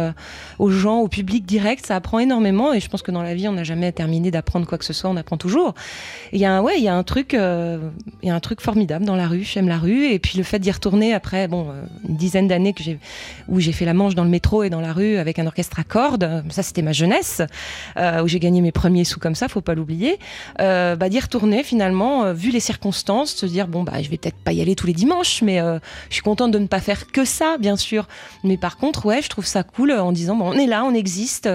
aux 0.60 0.70
gens 0.70 1.00
au 1.00 1.08
public 1.08 1.46
direct 1.46 1.86
ça 1.86 1.96
apprend 1.96 2.20
énormément 2.20 2.74
et 2.74 2.80
je 2.80 2.88
pense 2.90 3.02
que 3.02 3.12
dans 3.12 3.22
la 3.24 3.34
on 3.46 3.54
n'a 3.54 3.64
jamais 3.64 3.92
terminé 3.92 4.32
d'apprendre 4.32 4.66
quoi 4.66 4.78
que 4.78 4.86
ce 4.86 4.94
soit 4.94 5.10
on 5.10 5.18
apprend 5.18 5.38
toujours 5.38 5.74
il 6.32 6.40
y 6.40 6.46
a 6.46 6.52
un 6.52 6.62
ouais 6.62 6.76
il 6.78 6.84
y 6.84 6.88
a 6.88 6.96
un 6.96 7.04
truc 7.04 7.34
euh, 7.34 7.90
y 8.24 8.30
a 8.30 8.36
un 8.36 8.40
truc 8.40 8.62
formidable 8.62 9.06
dans 9.06 9.16
la 9.16 9.28
rue 9.28 9.44
j'aime 9.44 9.68
la 9.68 9.78
rue 9.78 10.06
et 10.06 10.20
puis 10.20 10.38
le 10.38 10.44
fait 10.44 10.60
d'y 10.60 10.72
retourner 10.72 11.14
après 11.14 11.48
bon 11.48 11.70
euh, 11.70 11.84
une 12.08 12.16
dizaine 12.16 12.48
d'années 12.48 12.74
que 12.74 12.84
j'ai 12.84 13.00
où 13.48 13.60
j'ai 13.60 13.72
fait 13.72 13.86
la 13.86 13.94
manche 13.94 14.16
dans 14.16 14.24
le 14.24 14.30
métro 14.30 14.64
et 14.64 14.70
dans 14.70 14.82
la 14.82 14.94
rue 14.94 15.18
avec 15.18 15.40
un 15.40 15.46
orchestre 15.46 15.80
à 15.80 15.84
cordes 15.84 16.24
euh, 16.24 16.42
ça 16.50 16.64
c'était 16.64 16.82
ma 16.82 16.94
jeunesse 16.94 17.42
où 17.98 18.28
j'ai 18.28 18.40
gagné 18.40 18.62
mes 18.62 18.72
premiers 18.72 19.04
sous 19.04 19.20
comme 19.20 19.36
ça 19.36 19.48
faut 19.48 19.62
pas 19.62 19.76
l'oublier 19.76 20.20
bah, 20.58 21.10
d'y 21.10 21.20
retourner 21.20 21.64
finalement, 21.64 22.34
vu 22.34 22.52
les 22.52 22.60
circonstances, 22.60 23.34
se 23.34 23.46
dire 23.46 23.68
bon 23.68 23.84
bah 23.84 24.02
je 24.02 24.10
vais 24.10 24.18
peut-être 24.18 24.38
pas 24.38 24.54
y 24.54 24.62
aller 24.62 24.76
tous 24.76 24.88
les 24.88 24.94
dimanches, 24.94 25.42
mais 25.42 25.60
je 26.10 26.14
suis 26.14 26.22
contente 26.22 26.52
de 26.52 26.60
ne 26.60 26.68
pas 26.68 26.80
faire 26.80 27.08
que 27.08 27.26
ça, 27.26 27.58
bien 27.60 27.76
sûr. 27.76 28.08
Mais 28.44 28.58
par 28.58 28.78
contre, 28.78 29.06
ouais, 29.06 29.22
je 29.22 29.30
trouve 29.30 29.46
ça 29.46 29.64
cool 29.64 29.92
en 29.92 30.12
disant 30.12 30.36
bon 30.36 30.50
on 30.50 30.54
est 30.54 30.68
là, 30.68 30.84
on 30.86 30.94
existe. 30.94 31.50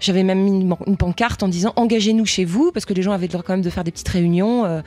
J'avais 0.00 0.22
même 0.22 0.40
mis 0.40 0.60
une, 0.60 0.76
une 0.86 0.96
pancarte 1.00 1.42
en 1.42 1.48
disant 1.48 1.72
engagez-nous 1.76 2.26
chez 2.26 2.44
vous, 2.44 2.72
parce 2.72 2.84
que 2.84 2.92
les 2.92 3.00
gens 3.00 3.12
avaient 3.12 3.26
le 3.26 3.32
droit 3.32 3.42
quand 3.42 3.54
même 3.54 3.62
de 3.62 3.70
faire 3.70 3.84
des 3.84 3.90
petites 3.90 4.08
réunions, 4.08 4.66
euh, 4.66 4.82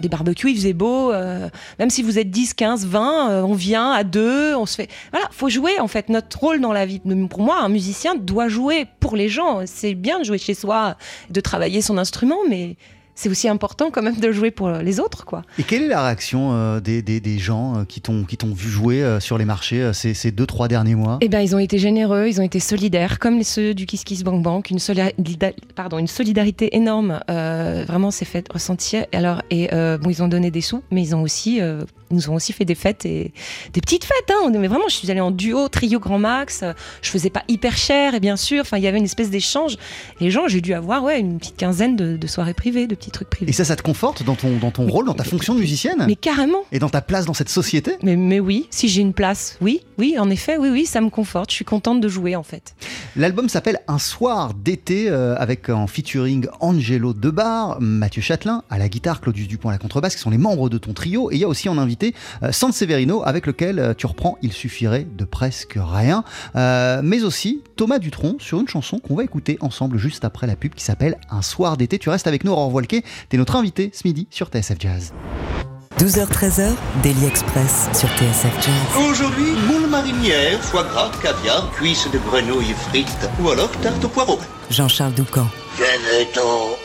des 0.00 0.08
barbecues, 0.08 0.50
il 0.50 0.56
faisait 0.56 0.72
beau. 0.72 1.12
euh, 1.12 1.50
même 1.78 1.90
si 1.90 2.02
vous 2.02 2.18
êtes 2.18 2.30
10, 2.30 2.54
15, 2.54 2.86
20, 2.86 3.30
euh, 3.30 3.42
on 3.42 3.52
vient 3.52 3.90
à 3.90 4.02
deux, 4.02 4.54
on 4.56 4.64
se 4.64 4.76
fait. 4.76 4.88
Voilà, 5.10 5.28
faut 5.30 5.50
jouer 5.50 5.78
en 5.78 5.88
fait. 5.88 6.08
Notre 6.08 6.38
rôle 6.38 6.60
dans 6.60 6.72
la 6.72 6.86
vie, 6.86 7.00
pour 7.28 7.42
moi, 7.42 7.60
un 7.60 7.68
musicien 7.68 8.14
doit 8.14 8.48
jouer 8.48 8.86
pour 8.98 9.14
les 9.14 9.28
gens. 9.28 9.60
C'est 9.66 9.94
bien 9.94 10.20
de 10.20 10.24
jouer 10.24 10.38
chez 10.38 10.54
soi, 10.54 10.96
de 11.28 11.40
travailler 11.40 11.82
son 11.82 11.98
instrument, 11.98 12.38
mais 12.48 12.76
c'est 13.14 13.28
aussi 13.28 13.48
important 13.48 13.90
quand 13.90 14.02
même 14.02 14.18
de 14.18 14.32
jouer 14.32 14.50
pour 14.50 14.70
les 14.70 15.00
autres, 15.00 15.24
quoi. 15.24 15.42
Et 15.58 15.62
quelle 15.62 15.82
est 15.82 15.88
la 15.88 16.04
réaction 16.04 16.52
euh, 16.52 16.80
des, 16.80 17.02
des- 17.02 17.20
des 17.20 17.38
gens 17.38 17.78
euh, 17.80 17.84
qui 17.84 18.00
t'ont 18.00 18.24
vu 18.54 18.68
jouer 18.70 19.02
euh, 19.02 19.20
sur 19.20 19.38
les 19.38 19.44
marchés 19.44 19.82
euh, 19.82 19.92
ces, 19.92 20.14
ces 20.14 20.30
deux, 20.30 20.46
trois 20.46 20.68
derniers 20.68 20.94
mois? 20.94 21.18
Eh 21.20 21.28
ben, 21.28 21.40
ils 21.40 21.54
ont 21.54 21.58
été 21.58 21.78
généreux, 21.78 22.26
ils 22.28 22.40
ont 22.40 22.44
été 22.44 22.60
solidaires, 22.60 23.18
comme 23.18 23.42
ceux 23.42 23.74
du 23.74 23.86
Kiss 23.86 24.04
Kiss 24.04 24.22
Bank 24.24 24.42
Bank, 24.42 24.70
une, 24.70 24.78
pardon, 25.74 25.98
une 25.98 26.06
solidarité 26.06 26.74
énorme. 26.76 27.20
euh, 27.30 27.84
vraiment, 27.86 28.10
c'est 28.10 28.24
fait 28.24 28.46
ressentir. 28.52 29.06
Alors, 29.12 29.42
et 29.50 29.72
euh, 29.72 29.98
bon, 29.98 30.10
ils 30.10 30.22
ont 30.22 30.28
donné 30.28 30.50
des 30.50 30.60
sous, 30.60 30.82
mais 30.90 31.02
ils 31.02 31.14
ont 31.14 31.22
aussi, 31.22 31.60
euh, 31.60 31.84
ils 32.10 32.16
nous 32.16 32.30
ont 32.30 32.34
aussi 32.34 32.52
fait 32.52 32.64
des 32.64 32.74
fêtes 32.74 33.04
et 33.06 33.32
des 33.72 33.80
petites 33.80 34.04
fêtes. 34.04 34.30
Hein. 34.30 34.50
Mais 34.58 34.68
vraiment, 34.68 34.88
je 34.88 34.94
suis 34.94 35.10
allée 35.10 35.20
en 35.20 35.30
duo, 35.30 35.68
trio 35.68 35.98
grand 36.00 36.18
max. 36.18 36.62
euh, 36.62 36.72
Je 37.02 37.10
faisais 37.10 37.30
pas 37.30 37.42
hyper 37.48 37.76
cher, 37.76 38.14
et 38.14 38.20
bien 38.20 38.36
sûr, 38.36 38.60
enfin, 38.62 38.78
il 38.78 38.82
y 38.84 38.86
avait 38.86 38.98
une 38.98 39.04
espèce 39.04 39.30
d'échange. 39.30 39.76
Les 40.20 40.30
gens, 40.30 40.48
j'ai 40.48 40.60
dû 40.60 40.72
avoir 40.74 41.04
ouais 41.04 41.20
une 41.20 41.38
petite 41.38 41.56
quinzaine 41.56 41.96
de, 41.96 42.16
de 42.16 42.26
soirées 42.26 42.54
privées, 42.54 42.86
de 42.86 42.94
petits 43.02 43.10
trucs 43.10 43.28
privés. 43.28 43.50
Et 43.50 43.52
ça, 43.52 43.64
ça 43.64 43.76
te 43.76 43.82
conforte 43.82 44.22
dans 44.22 44.34
ton, 44.34 44.56
dans 44.58 44.70
ton 44.70 44.86
rôle, 44.86 45.06
dans 45.06 45.14
ta 45.14 45.24
fonction 45.24 45.54
de 45.54 45.60
musicienne 45.60 46.04
Mais 46.06 46.16
carrément. 46.16 46.58
Et 46.70 46.78
dans 46.78 46.88
ta 46.88 47.00
place 47.00 47.26
dans 47.26 47.34
cette 47.34 47.48
société 47.48 47.96
Mais, 48.02 48.16
mais 48.16 48.40
oui, 48.40 48.66
si 48.70 48.88
j'ai 48.88 49.02
une 49.02 49.12
place, 49.12 49.56
oui, 49.60 49.80
oui, 49.98 50.16
en 50.18 50.30
effet, 50.30 50.56
oui, 50.56 50.68
oui, 50.70 50.86
ça 50.86 51.00
me 51.00 51.10
conforte. 51.10 51.50
Je 51.50 51.56
suis 51.56 51.64
contente 51.64 52.00
de 52.00 52.08
jouer 52.08 52.36
en 52.36 52.42
fait. 52.42 52.74
L'album 53.16 53.48
s'appelle 53.48 53.80
Un 53.88 53.98
soir 53.98 54.54
d'été 54.54 55.10
euh, 55.10 55.34
avec 55.36 55.68
en 55.68 55.86
featuring 55.86 56.46
Angelo 56.60 57.12
Debar, 57.12 57.80
Mathieu 57.80 58.22
Châtelain 58.22 58.62
à 58.70 58.78
la 58.78 58.88
guitare, 58.88 59.20
Claudius 59.20 59.48
Dupont 59.48 59.68
à 59.68 59.72
la 59.72 59.78
contrebasse, 59.78 60.14
qui 60.14 60.20
sont 60.20 60.30
les 60.30 60.38
membres 60.38 60.68
de 60.68 60.78
ton 60.78 60.92
trio. 60.92 61.30
Et 61.30 61.36
il 61.36 61.40
y 61.40 61.44
a 61.44 61.48
aussi 61.48 61.68
en 61.68 61.78
invité 61.78 62.14
euh, 62.42 62.52
Sanseverino 62.52 63.22
avec 63.24 63.46
lequel 63.46 63.78
euh, 63.78 63.94
tu 63.94 64.06
reprends 64.06 64.38
Il 64.42 64.52
suffirait 64.52 65.06
de 65.16 65.24
presque 65.24 65.76
rien. 65.76 66.24
Euh, 66.56 67.00
mais 67.02 67.24
aussi 67.24 67.62
Thomas 67.76 67.98
Dutronc 67.98 68.36
sur 68.38 68.60
une 68.60 68.68
chanson 68.68 68.98
qu'on 68.98 69.14
va 69.14 69.24
écouter 69.24 69.58
ensemble 69.60 69.98
juste 69.98 70.24
après 70.24 70.46
la 70.46 70.56
pub 70.56 70.74
qui 70.74 70.84
s'appelle 70.84 71.18
Un 71.30 71.42
soir 71.42 71.76
d'été. 71.76 71.98
Tu 71.98 72.10
restes 72.10 72.26
avec 72.26 72.44
nous, 72.44 72.52
Aurore 72.52 72.70
T'es 73.00 73.38
notre 73.38 73.56
invité 73.56 73.90
ce 73.94 74.06
midi 74.06 74.26
sur 74.30 74.48
TSF 74.48 74.76
Jazz. 74.78 75.12
12h-13h, 75.98 76.72
Daily 77.02 77.26
Express 77.26 77.88
sur 77.94 78.08
TSF 78.08 78.54
Jazz. 78.56 79.08
Aujourd'hui, 79.08 79.52
moule 79.68 79.88
marinière, 79.88 80.60
foie 80.60 80.84
gras, 80.84 81.10
caviar, 81.22 81.70
cuisses 81.72 82.10
de 82.10 82.18
grenouille 82.18 82.74
frites 82.88 83.30
ou 83.40 83.50
alors 83.50 83.70
tarte 83.82 84.04
au 84.04 84.08
poireau. 84.08 84.38
Jean-Charles 84.70 85.14
Doucan. 85.14 85.46
Venez-t'en. 85.76 86.76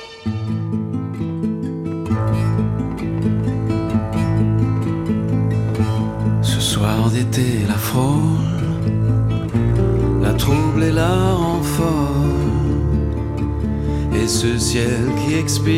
Ce 6.44 6.60
soir 6.60 7.10
d'été, 7.10 7.66
la 7.68 7.76
frôle, 7.76 8.38
la 10.22 10.34
trouble 10.34 10.84
et 10.84 10.92
la 10.92 11.27
Et 14.28 14.30
ce 14.30 14.58
ciel 14.58 15.06
qui 15.16 15.36
expire, 15.36 15.72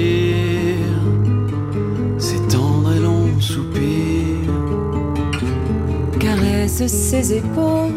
ces 2.17 2.39
tendres 2.47 2.95
et 2.95 2.99
longs 2.99 3.39
soupirs. 3.39 4.51
caresse 6.19 6.87
ses 6.87 7.33
épaules, 7.33 7.93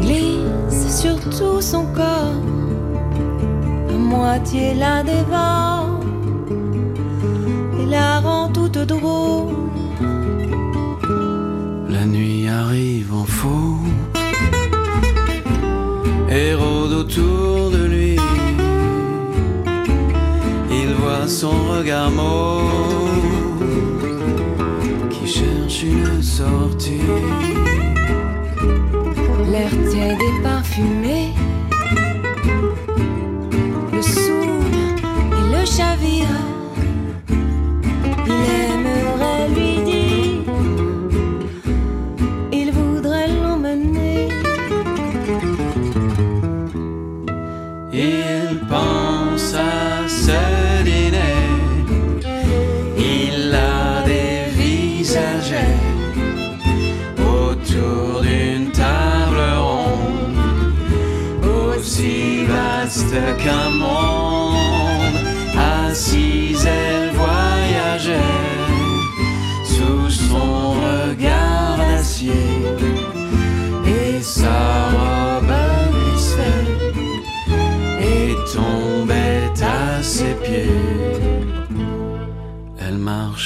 glisse 0.00 1.02
sur 1.02 1.20
tout 1.20 1.60
son 1.60 1.86
corps, 1.94 2.42
à 3.90 3.92
moitié 3.92 4.74
la 4.74 5.04
dévore 5.04 6.00
et 7.80 7.86
la 7.86 8.18
rend 8.18 8.48
toute 8.48 8.78
drôle. 8.78 9.41
Son 21.42 21.58
regard 21.76 22.12
mauve 22.12 22.68
qui 25.10 25.26
cherche 25.26 25.82
une 25.82 26.22
sortie. 26.22 27.00
L'air 29.50 29.70
tiède 29.90 30.22
et 30.30 30.42
parfumé, 30.44 30.51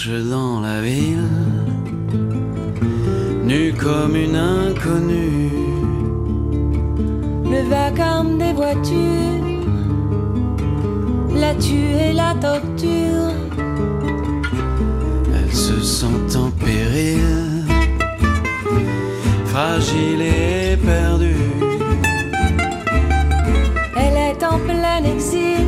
marche 0.06 0.24
dans 0.24 0.60
la 0.60 0.80
ville, 0.80 1.28
nue 3.44 3.72
comme 3.72 4.16
une 4.16 4.36
inconnue. 4.36 5.50
Le 7.44 7.68
vacarme 7.68 8.38
des 8.38 8.52
voitures, 8.52 9.70
la 11.34 11.54
tue 11.54 11.94
et 12.08 12.12
la 12.12 12.34
torture. 12.34 13.32
Elle 15.34 15.54
se 15.54 15.80
sent 15.80 16.36
en 16.36 16.50
péril, 16.50 17.64
fragile 19.46 20.22
et 20.22 20.76
perdue. 20.76 21.36
Elle 23.96 24.16
est 24.16 24.44
en 24.44 24.58
plein 24.58 25.02
exil. 25.04 25.66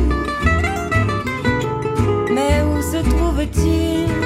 Mais 2.31 2.63
où 2.63 2.81
se 2.81 2.97
trouve-t-il? 3.09 4.18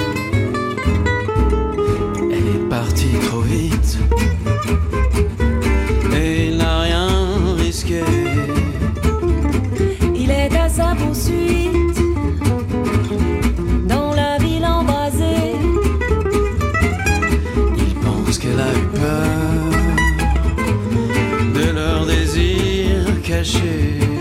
Caché. 23.43 24.12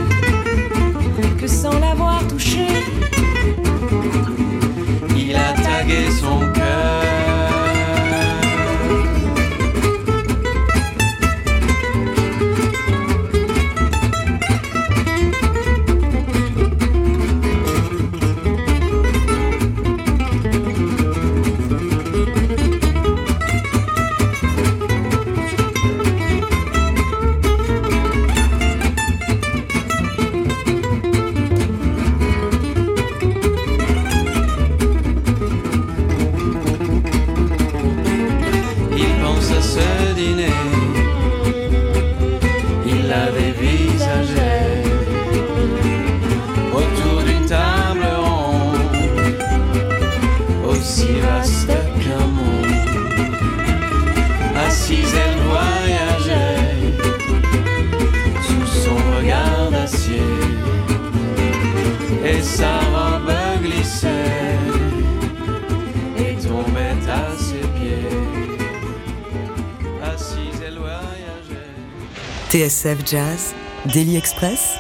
TSF 72.63 73.05
Jazz, 73.05 73.55
Daily 73.93 74.17
Express, 74.17 74.77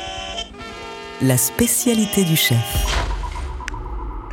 la 1.20 1.36
spécialité 1.36 2.22
du 2.22 2.36
chef. 2.36 2.86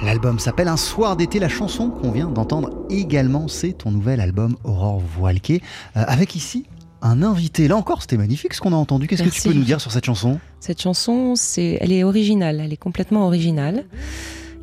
L'album 0.03 0.37
s'appelle 0.37 0.67
Un 0.67 0.77
soir 0.77 1.15
d'été. 1.15 1.39
La 1.39 1.49
chanson 1.49 1.89
qu'on 1.89 2.11
vient 2.11 2.29
d'entendre 2.29 2.85
également, 2.91 3.47
c'est 3.47 3.73
ton 3.73 3.89
nouvel 3.89 4.21
album 4.21 4.55
Aurore 4.63 4.99
Voilquet. 4.99 5.61
Euh, 5.97 6.03
avec 6.05 6.35
ici 6.35 6.67
un 7.01 7.23
invité. 7.23 7.67
Là 7.67 7.75
encore, 7.75 8.03
c'était 8.03 8.17
magnifique 8.17 8.53
ce 8.53 8.61
qu'on 8.61 8.73
a 8.73 8.75
entendu. 8.75 9.07
Qu'est-ce 9.07 9.23
que 9.23 9.29
tu 9.29 9.41
peux 9.41 9.53
nous 9.53 9.63
dire 9.63 9.81
sur 9.81 9.91
cette 9.91 10.05
chanson? 10.05 10.39
Cette 10.59 10.79
chanson, 10.79 11.33
c'est, 11.35 11.79
elle 11.81 11.91
est 11.91 12.03
originale, 12.03 12.61
elle 12.63 12.71
est 12.71 12.77
complètement 12.77 13.25
originale. 13.25 13.85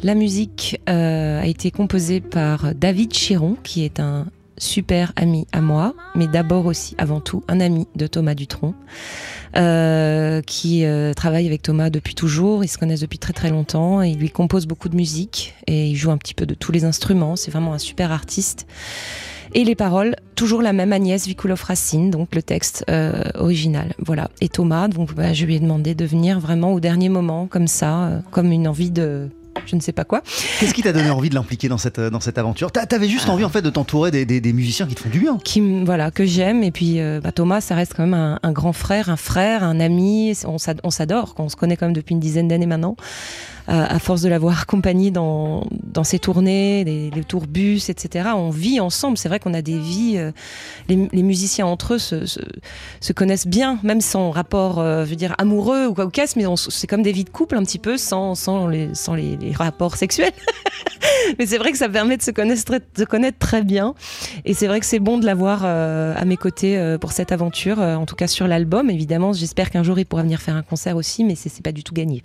La 0.04 0.14
musique 0.14 0.80
euh, 0.88 1.42
a 1.42 1.46
été 1.46 1.72
composée 1.72 2.20
par 2.20 2.72
David 2.72 3.12
Chiron, 3.12 3.56
qui 3.64 3.84
est 3.84 3.98
un 3.98 4.26
super 4.58 5.12
ami 5.16 5.46
à 5.52 5.60
moi, 5.60 5.94
mais 6.14 6.26
d'abord 6.26 6.66
aussi, 6.66 6.94
avant 6.98 7.20
tout, 7.20 7.42
un 7.48 7.60
ami 7.60 7.86
de 7.94 8.06
Thomas 8.06 8.34
Dutronc, 8.34 8.74
euh, 9.56 10.42
qui 10.42 10.84
euh, 10.84 11.12
travaille 11.14 11.46
avec 11.46 11.62
Thomas 11.62 11.90
depuis 11.90 12.14
toujours. 12.14 12.64
Ils 12.64 12.68
se 12.68 12.78
connaissent 12.78 13.00
depuis 13.00 13.18
très 13.18 13.32
très 13.32 13.50
longtemps 13.50 14.02
et 14.02 14.10
il 14.10 14.18
lui 14.18 14.30
compose 14.30 14.66
beaucoup 14.66 14.88
de 14.88 14.96
musique 14.96 15.54
et 15.66 15.86
il 15.86 15.96
joue 15.96 16.10
un 16.10 16.18
petit 16.18 16.34
peu 16.34 16.46
de 16.46 16.54
tous 16.54 16.72
les 16.72 16.84
instruments. 16.84 17.36
C'est 17.36 17.50
vraiment 17.50 17.72
un 17.72 17.78
super 17.78 18.12
artiste. 18.12 18.66
Et 19.54 19.64
les 19.64 19.74
paroles, 19.74 20.16
toujours 20.34 20.60
la 20.60 20.72
même 20.72 20.92
Agnès 20.92 21.26
Vikulov-Racine, 21.26 22.10
donc 22.10 22.34
le 22.34 22.42
texte 22.42 22.84
euh, 22.90 23.22
original. 23.36 23.94
Voilà. 23.98 24.28
Et 24.40 24.48
Thomas, 24.48 24.88
donc 24.88 25.14
bah, 25.14 25.32
je 25.32 25.46
lui 25.46 25.54
ai 25.54 25.60
demandé 25.60 25.94
de 25.94 26.04
venir 26.04 26.40
vraiment 26.40 26.72
au 26.72 26.80
dernier 26.80 27.08
moment, 27.08 27.46
comme 27.46 27.68
ça, 27.68 28.22
comme 28.32 28.52
une 28.52 28.68
envie 28.68 28.90
de 28.90 29.30
je 29.64 29.76
ne 29.76 29.80
sais 29.80 29.92
pas 29.92 30.04
quoi. 30.04 30.22
Qu'est-ce 30.60 30.74
qui 30.74 30.82
t'a 30.82 30.92
donné 30.92 31.10
envie 31.10 31.30
de 31.30 31.34
l'impliquer 31.34 31.68
dans 31.68 31.78
cette, 31.78 32.00
dans 32.00 32.20
cette 32.20 32.38
aventure 32.38 32.70
T'a- 32.72 32.86
T'avais 32.86 33.08
juste 33.08 33.28
envie 33.28 33.44
en 33.44 33.48
fait 33.48 33.62
de 33.62 33.70
t'entourer 33.70 34.10
des, 34.10 34.24
des- 34.26 34.40
des 34.40 34.52
musiciens 34.52 34.86
qui 34.86 34.94
te 34.94 35.00
font 35.00 35.08
du 35.08 35.20
bien. 35.20 35.38
Qui, 35.42 35.84
voilà, 35.84 36.10
que 36.10 36.24
j'aime. 36.24 36.62
Et 36.62 36.70
puis 36.70 37.00
euh, 37.00 37.20
bah, 37.22 37.32
Thomas, 37.32 37.60
ça 37.60 37.74
reste 37.74 37.94
quand 37.96 38.04
même 38.04 38.14
un, 38.14 38.38
un 38.42 38.52
grand 38.52 38.72
frère, 38.72 39.08
un 39.10 39.16
frère, 39.16 39.62
un 39.64 39.80
ami. 39.80 40.34
On 40.46 40.58
s'ad- 40.58 40.80
on 40.84 40.90
s'adore, 40.90 41.34
on 41.38 41.48
se 41.48 41.56
connaît 41.56 41.76
quand 41.76 41.86
même 41.86 41.94
depuis 41.96 42.12
une 42.14 42.20
dizaine 42.20 42.48
d'années 42.48 42.66
maintenant. 42.66 42.96
Euh, 43.68 43.84
à 43.88 43.98
force 43.98 44.22
de 44.22 44.28
l'avoir 44.28 44.60
accompagné 44.62 45.10
dans, 45.10 45.66
ses 46.04 46.20
tournées, 46.20 46.84
les, 46.84 47.10
les 47.10 47.24
tourbus, 47.24 47.88
etc. 47.88 48.28
On 48.36 48.50
vit 48.50 48.78
ensemble. 48.78 49.18
C'est 49.18 49.28
vrai 49.28 49.40
qu'on 49.40 49.54
a 49.54 49.62
des 49.62 49.78
vies. 49.78 50.14
euh, 50.18 50.30
les, 50.88 51.22
musiciens 51.22 51.66
entre 51.66 51.94
eux 51.94 51.98
se, 51.98 52.26
se, 52.26 52.38
se 53.00 53.12
connaissent 53.12 53.48
bien, 53.48 53.80
même 53.82 54.00
sans 54.00 54.30
rapport, 54.30 54.78
euh, 54.78 55.04
je 55.04 55.10
veux 55.10 55.16
dire, 55.16 55.34
amoureux 55.38 55.86
ou 55.86 55.94
quoi 55.94 56.04
ou 56.04 56.10
qu'est-ce, 56.10 56.38
mais 56.38 56.44
c'est 56.56 56.86
comme 56.86 57.02
des 57.02 57.10
vies 57.10 57.24
de 57.24 57.30
couple 57.30 57.56
un 57.56 57.64
petit 57.64 57.80
peu, 57.80 57.96
sans, 57.96 58.34
les, 58.68 58.92
rapports 59.52 59.96
sexuels. 59.96 60.32
mais 61.38 61.46
c'est 61.46 61.58
vrai 61.58 61.72
que 61.72 61.78
ça 61.78 61.88
permet 61.88 62.16
de 62.16 62.22
se 62.22 62.30
connaître, 62.30 63.38
très- 63.38 63.62
bien. 63.64 63.94
Et 64.44 64.54
c'est 64.54 64.66
vrai 64.66 64.78
que 64.78 64.86
c'est 64.86 64.98
bon 65.00 65.18
de 65.18 65.24
l'avoir 65.24 65.64
à 65.64 66.24
mes 66.24 66.36
côtés 66.36 66.96
pour 67.00 67.12
cette 67.12 67.32
aventure, 67.32 67.78
en 67.78 68.04
tout 68.04 68.14
cas 68.14 68.26
sur 68.26 68.46
l'album. 68.46 68.90
Évidemment, 68.90 69.32
j'espère 69.32 69.70
qu'un 69.70 69.82
jour 69.82 69.98
il 69.98 70.04
pourra 70.04 70.22
venir 70.22 70.40
faire 70.40 70.56
un 70.56 70.62
concert 70.62 70.94
aussi, 70.96 71.24
mais 71.24 71.34
c'est 71.34 71.62
pas 71.62 71.72
du 71.72 71.82
tout 71.82 71.94
gagné. 71.94 72.22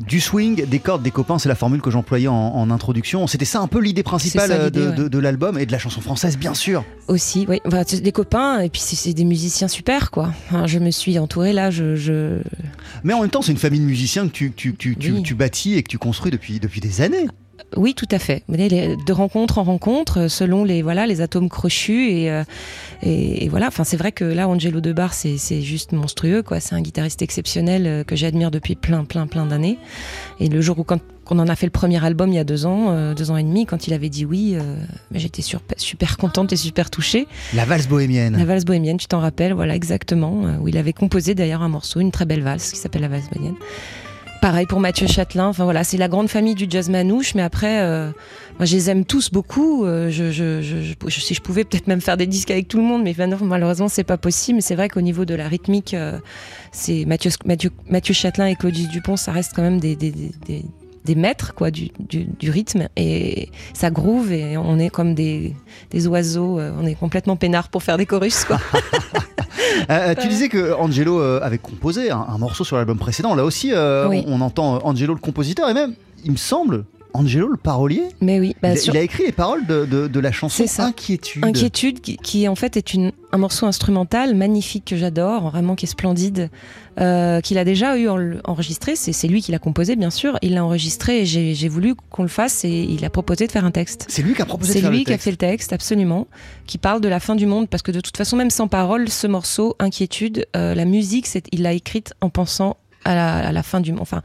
Du 0.00 0.20
swing, 0.20 0.66
cordes, 0.78 1.02
des 1.02 1.10
copains, 1.10 1.38
c'est 1.38 1.48
la 1.48 1.54
formule 1.54 1.80
que 1.82 1.90
j'employais 1.90 2.28
en, 2.28 2.34
en 2.34 2.70
introduction. 2.70 3.26
C'était 3.26 3.44
ça 3.44 3.60
un 3.60 3.66
peu 3.66 3.80
l'idée 3.80 4.02
principale 4.02 4.48
ça, 4.50 4.64
l'idée, 4.64 4.80
de, 4.80 4.88
ouais. 4.88 4.96
de- 4.96 5.08
de 5.08 5.18
l'album 5.18 5.58
et 5.58 5.66
de 5.66 5.72
la 5.72 5.78
chanson 5.78 6.00
française, 6.00 6.36
bien 6.38 6.54
sûr. 6.54 6.84
Aussi, 7.08 7.46
oui. 7.48 7.60
Enfin, 7.66 7.82
des 8.02 8.12
copains, 8.12 8.60
et 8.60 8.68
puis 8.68 8.80
c'est- 8.80 9.12
des 9.14 9.24
musiciens 9.24 9.68
super, 9.68 10.10
quoi. 10.10 10.32
Je 10.66 10.78
me 10.78 10.90
suis 10.90 11.18
entourée 11.18 11.52
là, 11.52 11.70
je. 11.70 11.96
je... 11.96 12.38
Mais 13.04 13.12
en 13.12 13.20
même 13.20 13.30
temps, 13.30 13.42
c'est 13.42 13.52
une 13.52 13.58
famille 13.58 13.80
de 13.80 13.84
musiciens 13.84 14.26
que 14.26 14.32
tu, 14.32 14.52
tu, 14.52 14.74
tu, 14.74 14.96
tu- 14.96 15.12
Oui. 15.12 15.22
tu 15.22 15.34
bâtis 15.34 15.74
et 15.74 15.82
que 15.82 15.88
tu 15.88 15.98
construis 15.98 16.30
depuis, 16.30 16.60
depuis 16.60 16.80
des 16.80 17.00
années. 17.00 17.26
Oui, 17.76 17.94
tout 17.94 18.08
à 18.10 18.18
fait. 18.18 18.42
De 18.48 19.12
rencontre 19.12 19.58
en 19.58 19.64
rencontre, 19.64 20.20
euh, 20.22 20.28
selon 20.28 20.64
les 20.64 20.82
voilà 20.82 21.06
les 21.06 21.20
atomes 21.20 21.48
crochus 21.48 22.10
et, 22.10 22.30
euh, 22.30 22.44
et, 23.02 23.44
et 23.44 23.48
voilà. 23.48 23.68
Enfin, 23.68 23.84
c'est 23.84 23.96
vrai 23.96 24.12
que 24.12 24.24
là, 24.24 24.48
Angelo 24.48 24.80
Debar, 24.80 25.14
c'est 25.14 25.36
c'est 25.36 25.62
juste 25.62 25.92
monstrueux, 25.92 26.42
quoi. 26.42 26.60
C'est 26.60 26.74
un 26.74 26.80
guitariste 26.80 27.22
exceptionnel 27.22 27.86
euh, 27.86 28.04
que 28.04 28.14
j'admire 28.14 28.50
depuis 28.50 28.76
plein, 28.76 29.04
plein, 29.04 29.26
plein 29.26 29.46
d'années. 29.46 29.78
Et 30.38 30.48
le 30.48 30.60
jour 30.60 30.78
où 30.78 30.84
quand 30.84 31.00
qu'on 31.26 31.38
en 31.40 31.48
a 31.48 31.56
fait 31.56 31.66
le 31.66 31.72
premier 31.72 32.02
album 32.02 32.30
il 32.30 32.36
y 32.36 32.38
a 32.38 32.44
deux 32.44 32.64
ans, 32.64 32.86
euh, 32.90 33.12
deux 33.12 33.30
ans 33.30 33.36
et 33.36 33.42
demi, 33.42 33.66
quand 33.66 33.86
il 33.86 33.92
avait 33.92 34.08
dit 34.08 34.24
oui, 34.24 34.54
euh, 34.54 34.76
j'étais 35.12 35.42
super 35.76 36.16
contente 36.16 36.52
et 36.52 36.56
super 36.56 36.88
touchée. 36.88 37.26
La 37.52 37.64
valse 37.64 37.88
bohémienne. 37.88 38.36
La 38.38 38.44
valse 38.44 38.64
bohémienne, 38.64 38.96
tu 38.96 39.08
t'en 39.08 39.20
rappelles, 39.20 39.52
voilà 39.52 39.74
exactement, 39.74 40.46
euh, 40.46 40.56
où 40.58 40.68
il 40.68 40.78
avait 40.78 40.92
composé 40.92 41.34
d'ailleurs 41.34 41.62
un 41.62 41.68
morceau, 41.68 42.00
une 42.00 42.12
très 42.12 42.24
belle 42.24 42.42
valse 42.42 42.70
qui 42.72 42.78
s'appelle 42.78 43.02
la 43.02 43.08
valse 43.08 43.28
bohémienne. 43.28 43.56
Pareil 44.46 44.66
pour 44.66 44.78
Mathieu 44.78 45.08
Châtelain. 45.08 45.48
Enfin 45.48 45.64
voilà, 45.64 45.82
c'est 45.82 45.96
la 45.96 46.06
grande 46.06 46.28
famille 46.28 46.54
du 46.54 46.66
jazz 46.70 46.88
manouche, 46.88 47.34
mais 47.34 47.42
après, 47.42 47.80
euh, 47.80 48.12
moi 48.60 48.64
je 48.64 48.76
les 48.76 48.90
aime 48.90 49.04
tous 49.04 49.32
beaucoup. 49.32 49.84
Euh, 49.84 50.08
je, 50.08 50.62
si 51.08 51.34
je 51.34 51.40
pouvais 51.40 51.64
peut-être 51.64 51.88
même 51.88 52.00
faire 52.00 52.16
des 52.16 52.28
disques 52.28 52.52
avec 52.52 52.68
tout 52.68 52.76
le 52.76 52.84
monde, 52.84 53.02
mais 53.02 53.12
malheureusement 53.42 53.88
c'est 53.88 54.04
pas 54.04 54.18
possible. 54.18 54.62
C'est 54.62 54.76
vrai 54.76 54.88
qu'au 54.88 55.00
niveau 55.00 55.24
de 55.24 55.34
la 55.34 55.48
rythmique, 55.48 55.94
euh, 55.94 56.20
c'est 56.70 57.04
Mathieu, 57.06 57.32
Mathieu, 57.44 58.14
Châtelain 58.14 58.46
et 58.46 58.54
Claudius 58.54 58.88
Dupont, 58.88 59.16
ça 59.16 59.32
reste 59.32 59.50
quand 59.56 59.62
même 59.62 59.80
des- 59.80 59.96
des 61.06 61.14
maîtres 61.14 61.54
quoi 61.54 61.70
du, 61.70 61.88
du, 62.00 62.24
du 62.24 62.50
rythme 62.50 62.88
et 62.96 63.48
ça 63.72 63.90
groove 63.90 64.32
et 64.32 64.56
on 64.58 64.78
est 64.78 64.90
comme 64.90 65.14
des, 65.14 65.54
des 65.90 66.06
oiseaux, 66.06 66.58
euh, 66.58 66.72
on 66.78 66.86
est 66.86 66.94
complètement 66.94 67.36
peinards 67.36 67.68
pour 67.70 67.82
faire 67.82 67.96
des 67.96 68.04
chorus 68.06 68.44
quoi. 68.44 68.58
Euh, 69.90 70.14
tu 70.20 70.28
disais 70.28 70.48
que 70.48 70.72
Angelo 70.74 71.20
euh, 71.20 71.40
avait 71.42 71.58
composé 71.58 72.10
un, 72.10 72.24
un 72.28 72.38
morceau 72.38 72.64
sur 72.64 72.76
l'album 72.76 72.98
précédent. 72.98 73.34
Là 73.34 73.44
aussi, 73.44 73.72
euh, 73.72 74.08
Oui. 74.08 74.24
on, 74.26 74.40
on 74.40 74.40
entend 74.40 74.78
Angelo 74.84 75.14
le 75.14 75.20
compositeur 75.20 75.68
et 75.68 75.74
même, 75.74 75.94
il 76.24 76.32
me 76.32 76.36
semble, 76.36 76.84
Angelo 77.16 77.48
le 77.48 77.56
parolier. 77.56 78.04
Mais 78.20 78.38
oui, 78.40 78.54
bah, 78.62 78.68
il, 78.70 78.72
a, 78.72 78.76
sur- 78.76 78.94
il 78.94 78.98
a 78.98 79.02
écrit 79.02 79.24
les 79.26 79.32
paroles 79.32 79.66
de, 79.66 79.84
de- 79.84 80.06
de 80.08 80.20
la 80.20 80.32
chanson 80.32 80.56
C'est 80.56 80.66
ça. 80.68 80.86
Inquiétude. 80.86 81.44
Inquiétude, 81.44 82.00
qui, 82.00 82.16
qui, 82.16 82.46
en 82.48 82.54
fait 82.54 82.76
est 82.76 82.94
une, 82.94 83.12
un 83.32 83.38
morceau 83.38 83.66
instrumental 83.66 84.34
magnifique 84.34 84.84
que 84.84 84.96
j'adore, 84.96 85.50
vraiment 85.50 85.74
qui 85.74 85.86
est 85.86 85.88
splendide, 85.88 86.50
euh, 87.00 87.40
qu'il 87.40 87.58
a 87.58 87.64
déjà 87.64 87.96
eu 87.98 88.08
en- 88.08 88.18
enregistré. 88.44 88.96
C'est 88.96 89.12
c'est 89.12 89.28
lui 89.28 89.42
qui 89.42 89.52
l'a 89.52 89.58
composé, 89.58 89.96
bien 89.96 90.10
sûr. 90.10 90.38
Il 90.42 90.54
l'a 90.54 90.64
enregistré 90.64 91.20
et 91.22 91.26
j'ai 91.26 91.68
voulu 91.68 91.94
qu'on 92.10 92.22
le 92.22 92.28
fasse 92.28 92.64
et 92.64 92.70
il 92.88 93.04
a 93.04 93.10
proposé 93.10 93.46
de 93.46 93.52
faire 93.52 93.64
un 93.64 93.70
texte. 93.70 94.06
C'est 94.08 94.22
lui 94.22 94.34
qui 94.34 94.42
a 94.42 94.46
proposé 94.46 94.70
de 94.70 94.74
C'est 94.74 94.80
faire 94.82 94.90
lui 94.90 94.98
le 95.00 95.04
qui 95.04 95.12
a 95.12 95.18
fait 95.18 95.30
le 95.30 95.36
texte, 95.36 95.72
absolument, 95.72 96.26
qui 96.66 96.78
parle 96.78 97.00
de 97.00 97.08
la 97.08 97.20
fin 97.20 97.34
du 97.34 97.46
monde, 97.46 97.68
parce 97.68 97.82
que 97.82 97.92
de 97.92 98.00
toute 98.00 98.16
façon, 98.16 98.36
même 98.36 98.50
sans 98.50 98.68
parole, 98.68 99.08
ce 99.08 99.26
morceau, 99.26 99.76
Inquiétude, 99.78 100.46
euh, 100.56 100.74
la 100.74 100.84
musique, 100.84 101.26
c'est- 101.26 101.46
il 101.52 101.62
l'a 101.62 101.72
écrite 101.72 102.14
en 102.20 102.30
pensant 102.30 102.76
à 103.06 103.52
la, 103.52 103.62
fin 103.62 103.80
du 103.80 103.92
monde, 103.92 104.02
enfin, 104.02 104.22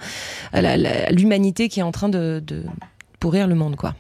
à 0.54 1.12
l'humanité 1.12 1.70
qui 1.70 1.80
est 1.80 1.84
en 1.84 1.91
train 1.91 2.10
de, 2.10 2.41
de 2.46 2.63
pourrir 3.20 3.48
le 3.48 3.56
monde, 3.56 3.76
quoi. 3.76 3.94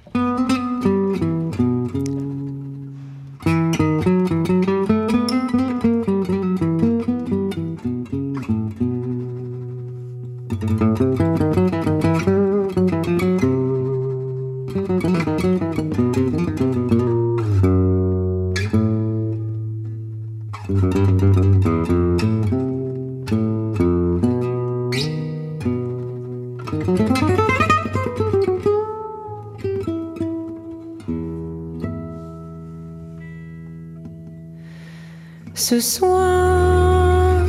Ce 35.53 35.79
soir, 35.79 37.45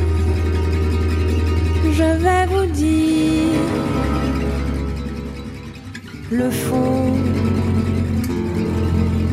je 1.91 2.03
vais 2.23 2.45
vous 2.47 2.65
dire 2.71 3.59
le 6.31 6.49
fond 6.49 7.13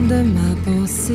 de 0.09 0.23
ma 0.23 0.55
pensée. 0.65 1.15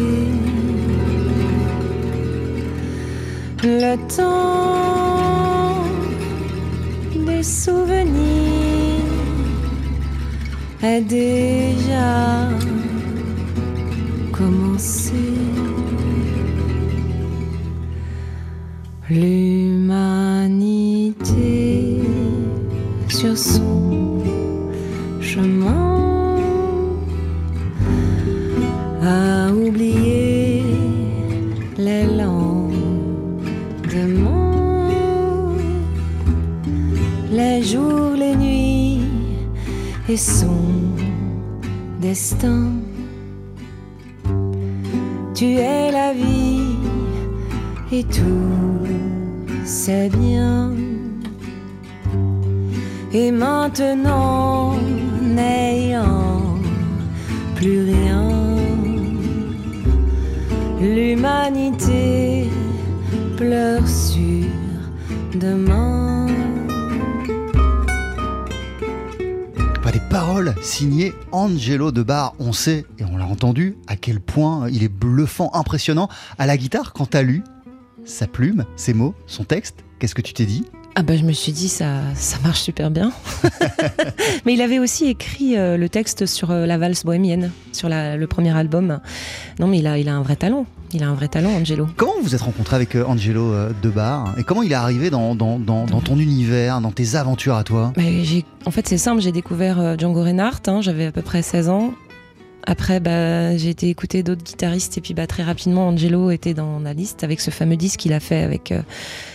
Le 3.63 3.96
temps 4.15 5.84
des 7.26 7.44
souvenirs 7.44 8.15
est 10.84 11.02
déjà 11.02 12.50
commencé. 14.32 15.35
L'humanité 19.08 20.02
sur 23.08 23.38
son 23.38 24.24
chemin 25.22 26.38
a 29.04 29.52
oublié 29.54 30.63
les 31.78 32.08
lendemains, 32.08 32.72
les 37.32 37.62
jours, 37.62 38.15
les 38.18 38.36
nuits 38.36 39.02
et 40.10 40.18
son 40.18 40.58
destin. 42.02 42.72
Tu 45.36 45.58
es 45.58 45.91
la 45.91 46.12
vie 46.12 46.74
et 47.91 48.04
tout 48.04 48.64
c'est 49.65 50.10
bien. 50.10 50.71
Et 53.12 53.32
maintenant, 53.32 54.75
n'ayant 55.21 56.56
plus 57.56 57.84
rien, 57.86 58.30
l'humanité 60.80 62.49
pleure 63.38 63.88
sur 63.88 64.45
demain. 65.39 66.28
Pas 69.82 69.91
des 69.91 70.01
paroles 70.10 70.54
signées 70.62 71.13
Angelo 71.32 71.91
Debar. 71.91 72.34
On 72.39 72.54
sait, 72.54 72.86
et 72.99 73.04
on 73.06 73.17
l'a 73.17 73.25
entendu, 73.25 73.78
à 73.88 73.95
quel 73.95 74.19
point 74.19 74.69
il 74.69 74.84
est 74.84 74.89
bluffant, 74.89 75.51
impressionnant. 75.54 76.10
À 76.38 76.45
la 76.45 76.58
guitare, 76.58 76.93
quand 76.93 77.12
t'as 77.12 77.21
lu 77.21 77.43
sa 78.06 78.28
plume, 78.28 78.65
ses 78.76 78.94
mots, 78.94 79.13
son 79.28 79.44
texte, 79.44 79.84
qu'est-ce 80.00 80.15
que 80.15 80.22
tu 80.22 80.34
t'es 80.34 80.46
dit? 80.46 80.65
Ah 80.98 81.04
bah 81.04 81.18
je 81.18 81.24
me 81.24 81.34
suis 81.34 81.52
dit 81.52 81.68
ça, 81.68 82.00
ça 82.15 82.38
marche 82.44 82.62
super 82.62 82.89
bien. 82.89 83.12
Mais 84.46 84.54
il 84.54 84.62
avait 84.62 84.80
aussi 84.80 85.08
écrit 85.08 85.58
euh, 85.58 85.76
le 85.76 85.89
texte 85.89 86.26
sur 86.26 86.52
euh, 86.52 86.65
la 86.65 86.78
valse 86.78 87.04
bohémienne, 87.04 87.52
sur 87.74 87.89
la- 87.89 88.15
le 88.15 88.28
premier 88.28 88.56
album. 88.56 89.00
Non 89.60 89.68
mais 89.68 89.80
il 89.80 89.88
a, 89.88 89.98
il 89.98 90.08
a 90.08 90.15
un 90.15 90.22
vrai 90.22 90.38
talent. 90.38 90.65
Il 90.94 91.04
a 91.04 91.10
un 91.10 91.13
vrai 91.13 91.28
talent, 91.28 91.50
Angelo. 91.50 91.88
Comment 91.98 92.13
vous 92.22 92.34
êtes 92.36 92.41
rencontré 92.41 92.78
avec 92.78 92.96
euh, 92.96 93.04
Angelo 93.06 93.52
Debar 93.82 94.36
Et 94.38 94.44
comment 94.44 94.63
il 94.63 94.72
est 94.72 94.76
arrivé 94.76 95.10
dans, 95.10 95.36
dans- 95.36 95.60
dans- 95.60 95.86
dans 95.86 96.00
ton 96.00 96.18
univers, 96.18 96.80
dans 96.80 96.91
tes 96.91 97.15
aventures 97.15 97.56
à 97.56 97.65
toi? 97.65 97.91
Mais 97.98 98.24
en 98.65 98.72
fait, 98.72 98.88
c'est 98.88 98.98
simple, 98.98 99.22
j'ai 99.22 99.34
découvert 99.34 100.00
Django 100.00 100.24
Reinhardt, 100.24 100.62
hein, 100.68 100.80
j'avais 100.82 101.08
à 101.08 101.12
peu 101.12 101.22
près 101.24 101.41
16 101.41 101.68
ans. 101.68 101.94
Après, 102.67 102.99
bah, 102.99 103.56
j'ai 103.58 103.69
été 103.69 103.89
écouter 103.89 104.23
d'autres 104.23 104.43
guitaristes 104.43 104.97
et 104.97 105.01
puis 105.01 105.13
bah, 105.13 105.28
très 105.28 105.43
rapidement, 105.43 105.88
Angelo 105.88 106.32
était 106.32 106.56
dans 106.56 106.80
la 106.80 106.93
liste 106.93 107.23
avec 107.23 107.39
ce 107.39 107.51
fameux 107.51 107.75
disque 107.78 107.99
qu'il 107.99 108.13
a 108.13 108.19
fait 108.19 108.41
avec 108.41 108.71
euh, 108.71 108.82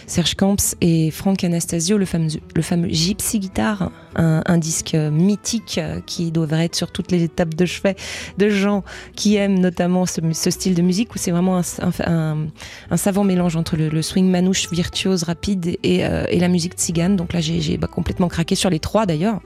Serge 0.08 0.34
Camps 0.34 0.56
et 0.80 1.12
Frank 1.12 1.44
Anastasio, 1.44 1.96
le 1.96 2.06
fameux, 2.06 2.28
le 2.56 2.62
fameux 2.62 2.88
Gypsy 2.88 3.38
Guitar, 3.38 3.92
un, 4.16 4.42
un 4.44 4.58
disque 4.58 4.94
euh, 4.96 5.12
mythique 5.12 5.78
euh, 5.78 6.00
qui 6.04 6.32
devrait 6.32 6.64
être 6.64 6.74
sur 6.74 6.90
toutes 6.90 7.12
les 7.12 7.22
étapes 7.22 7.54
de 7.54 7.66
chevet 7.66 7.94
de 8.38 8.48
gens 8.50 8.82
qui 9.14 9.36
aiment 9.36 9.60
notamment 9.60 10.06
ce, 10.06 10.20
ce 10.32 10.50
style 10.50 10.74
de 10.74 10.82
musique 10.82 11.14
où 11.14 11.18
c'est 11.18 11.30
vraiment 11.30 11.58
un, 11.58 11.62
un- 12.06 12.46
un- 12.90 12.96
savant 12.96 13.22
mélange 13.22 13.54
entre 13.54 13.76
le, 13.76 13.90
le 13.90 14.02
swing 14.02 14.28
manouche 14.28 14.68
virtuose 14.72 15.22
rapide 15.22 15.76
et, 15.84 16.04
euh, 16.04 16.24
et 16.30 16.40
la 16.40 16.48
musique 16.48 16.72
tzigane. 16.74 17.14
Donc 17.14 17.32
là, 17.32 17.40
j'ai, 17.40 17.76
bah, 17.76 17.86
complètement 17.86 18.26
craqué 18.26 18.56
sur 18.56 18.70
les 18.70 18.80
trois 18.80 19.06
d'ailleurs, 19.06 19.40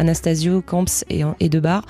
Anastasio, 0.00 0.60
Camps 0.60 1.04
et, 1.08 1.22
et 1.38 1.48
Debar. 1.48 1.84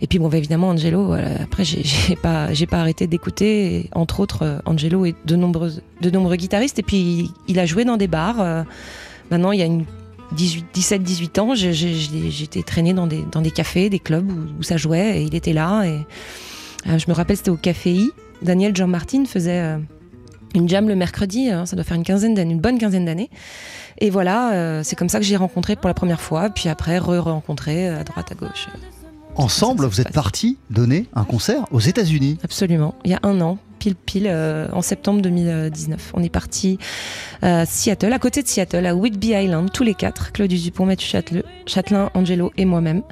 Et 0.00 0.06
puis 0.06 0.18
bon, 0.18 0.28
bah, 0.28 0.38
évidemment, 0.38 0.68
Angelo, 0.68 1.14
après, 1.42 1.64
j'ai- 1.64 1.84
pas, 2.22 2.48
pas 2.70 2.80
arrêté 2.80 3.06
d'écouter, 3.06 3.88
entre 3.94 4.20
autres, 4.20 4.42
euh, 4.42 4.58
Angelo 4.66 5.04
et 5.04 5.14
de, 5.24 5.36
nombreux 5.36 6.36
guitaristes. 6.36 6.78
Et 6.78 6.82
puis, 6.82 7.30
il 7.48 7.58
a 7.58 7.66
joué 7.66 7.84
dans 7.84 7.96
des 7.96 8.08
bars. 8.08 8.40
euh, 8.40 8.62
maintenant, 9.30 9.52
il 9.52 9.60
y 9.60 9.62
a 9.62 9.66
une 9.66 9.84
17-18 10.36 11.38
ans, 11.40 11.54
j'étais 11.54 12.62
traînée 12.62 12.92
dans 12.92 13.06
des, 13.06 13.50
cafés, 13.50 13.88
des 13.88 14.00
clubs 14.00 14.30
où, 14.58 14.62
ça 14.62 14.76
jouait, 14.76 15.20
et 15.20 15.22
il 15.22 15.34
était 15.34 15.52
là. 15.52 15.84
Et 15.84 16.00
euh, 16.88 16.98
je 16.98 17.04
me 17.08 17.12
rappelle, 17.12 17.36
c'était 17.36 17.50
au 17.50 17.56
Café 17.56 17.92
I. 17.92 18.10
Daniel 18.42 18.74
Jean 18.74 18.88
Martin 18.88 19.24
faisait 19.26 19.78
une 20.54 20.68
jam 20.68 20.88
le 20.88 20.96
mercredi, 20.96 21.50
hein, 21.50 21.66
ça 21.66 21.76
doit 21.76 21.84
faire 21.84 21.96
une 21.96 22.02
quinzaine 22.02 22.34
d'années, 22.34 22.52
une 22.52 22.60
bonne 22.60 22.78
quinzaine 22.78 23.04
d'années. 23.04 23.30
Et 24.00 24.10
voilà, 24.10 24.82
c'est 24.82 24.96
comme 24.96 25.08
ça 25.08 25.18
que 25.20 25.24
j'ai 25.24 25.36
rencontré 25.36 25.76
pour 25.76 25.88
la 25.88 25.94
première 25.94 26.20
fois, 26.20 26.50
puis 26.50 26.68
après 26.68 26.98
re-rencontré 26.98 27.88
à 27.88 28.02
droite, 28.02 28.32
à 28.32 28.34
gauche. 28.34 28.68
Ensemble, 29.36 29.86
vous 29.86 30.00
êtes 30.00 30.12
partis 30.12 30.58
donner 30.70 31.06
un 31.14 31.24
concert 31.24 31.64
aux 31.72 31.80
États-Unis. 31.80 32.38
Absolument. 32.44 32.94
Il 33.04 33.10
y 33.10 33.14
a 33.14 33.20
un 33.24 33.40
an, 33.40 33.58
pile 33.80 33.96
pile, 33.96 34.26
euh, 34.28 34.68
en 34.72 34.80
septembre 34.80 35.22
2019. 35.22 36.12
On 36.14 36.22
est 36.22 36.28
parti 36.28 36.78
à 37.42 37.66
Seattle, 37.66 38.12
à 38.12 38.18
côté 38.18 38.42
de 38.42 38.48
Seattle, 38.48 38.86
à 38.86 38.94
Whidbey 38.94 39.44
Island, 39.44 39.70
tous 39.72 39.82
les 39.82 39.94
quatre. 39.94 40.30
Claudius 40.32 40.62
Dupont, 40.62 40.86
Mathieu 40.86 41.20
Châtelain, 41.66 42.10
Angelo 42.14 42.52
et 42.56 42.64
moi-même. 42.64 43.02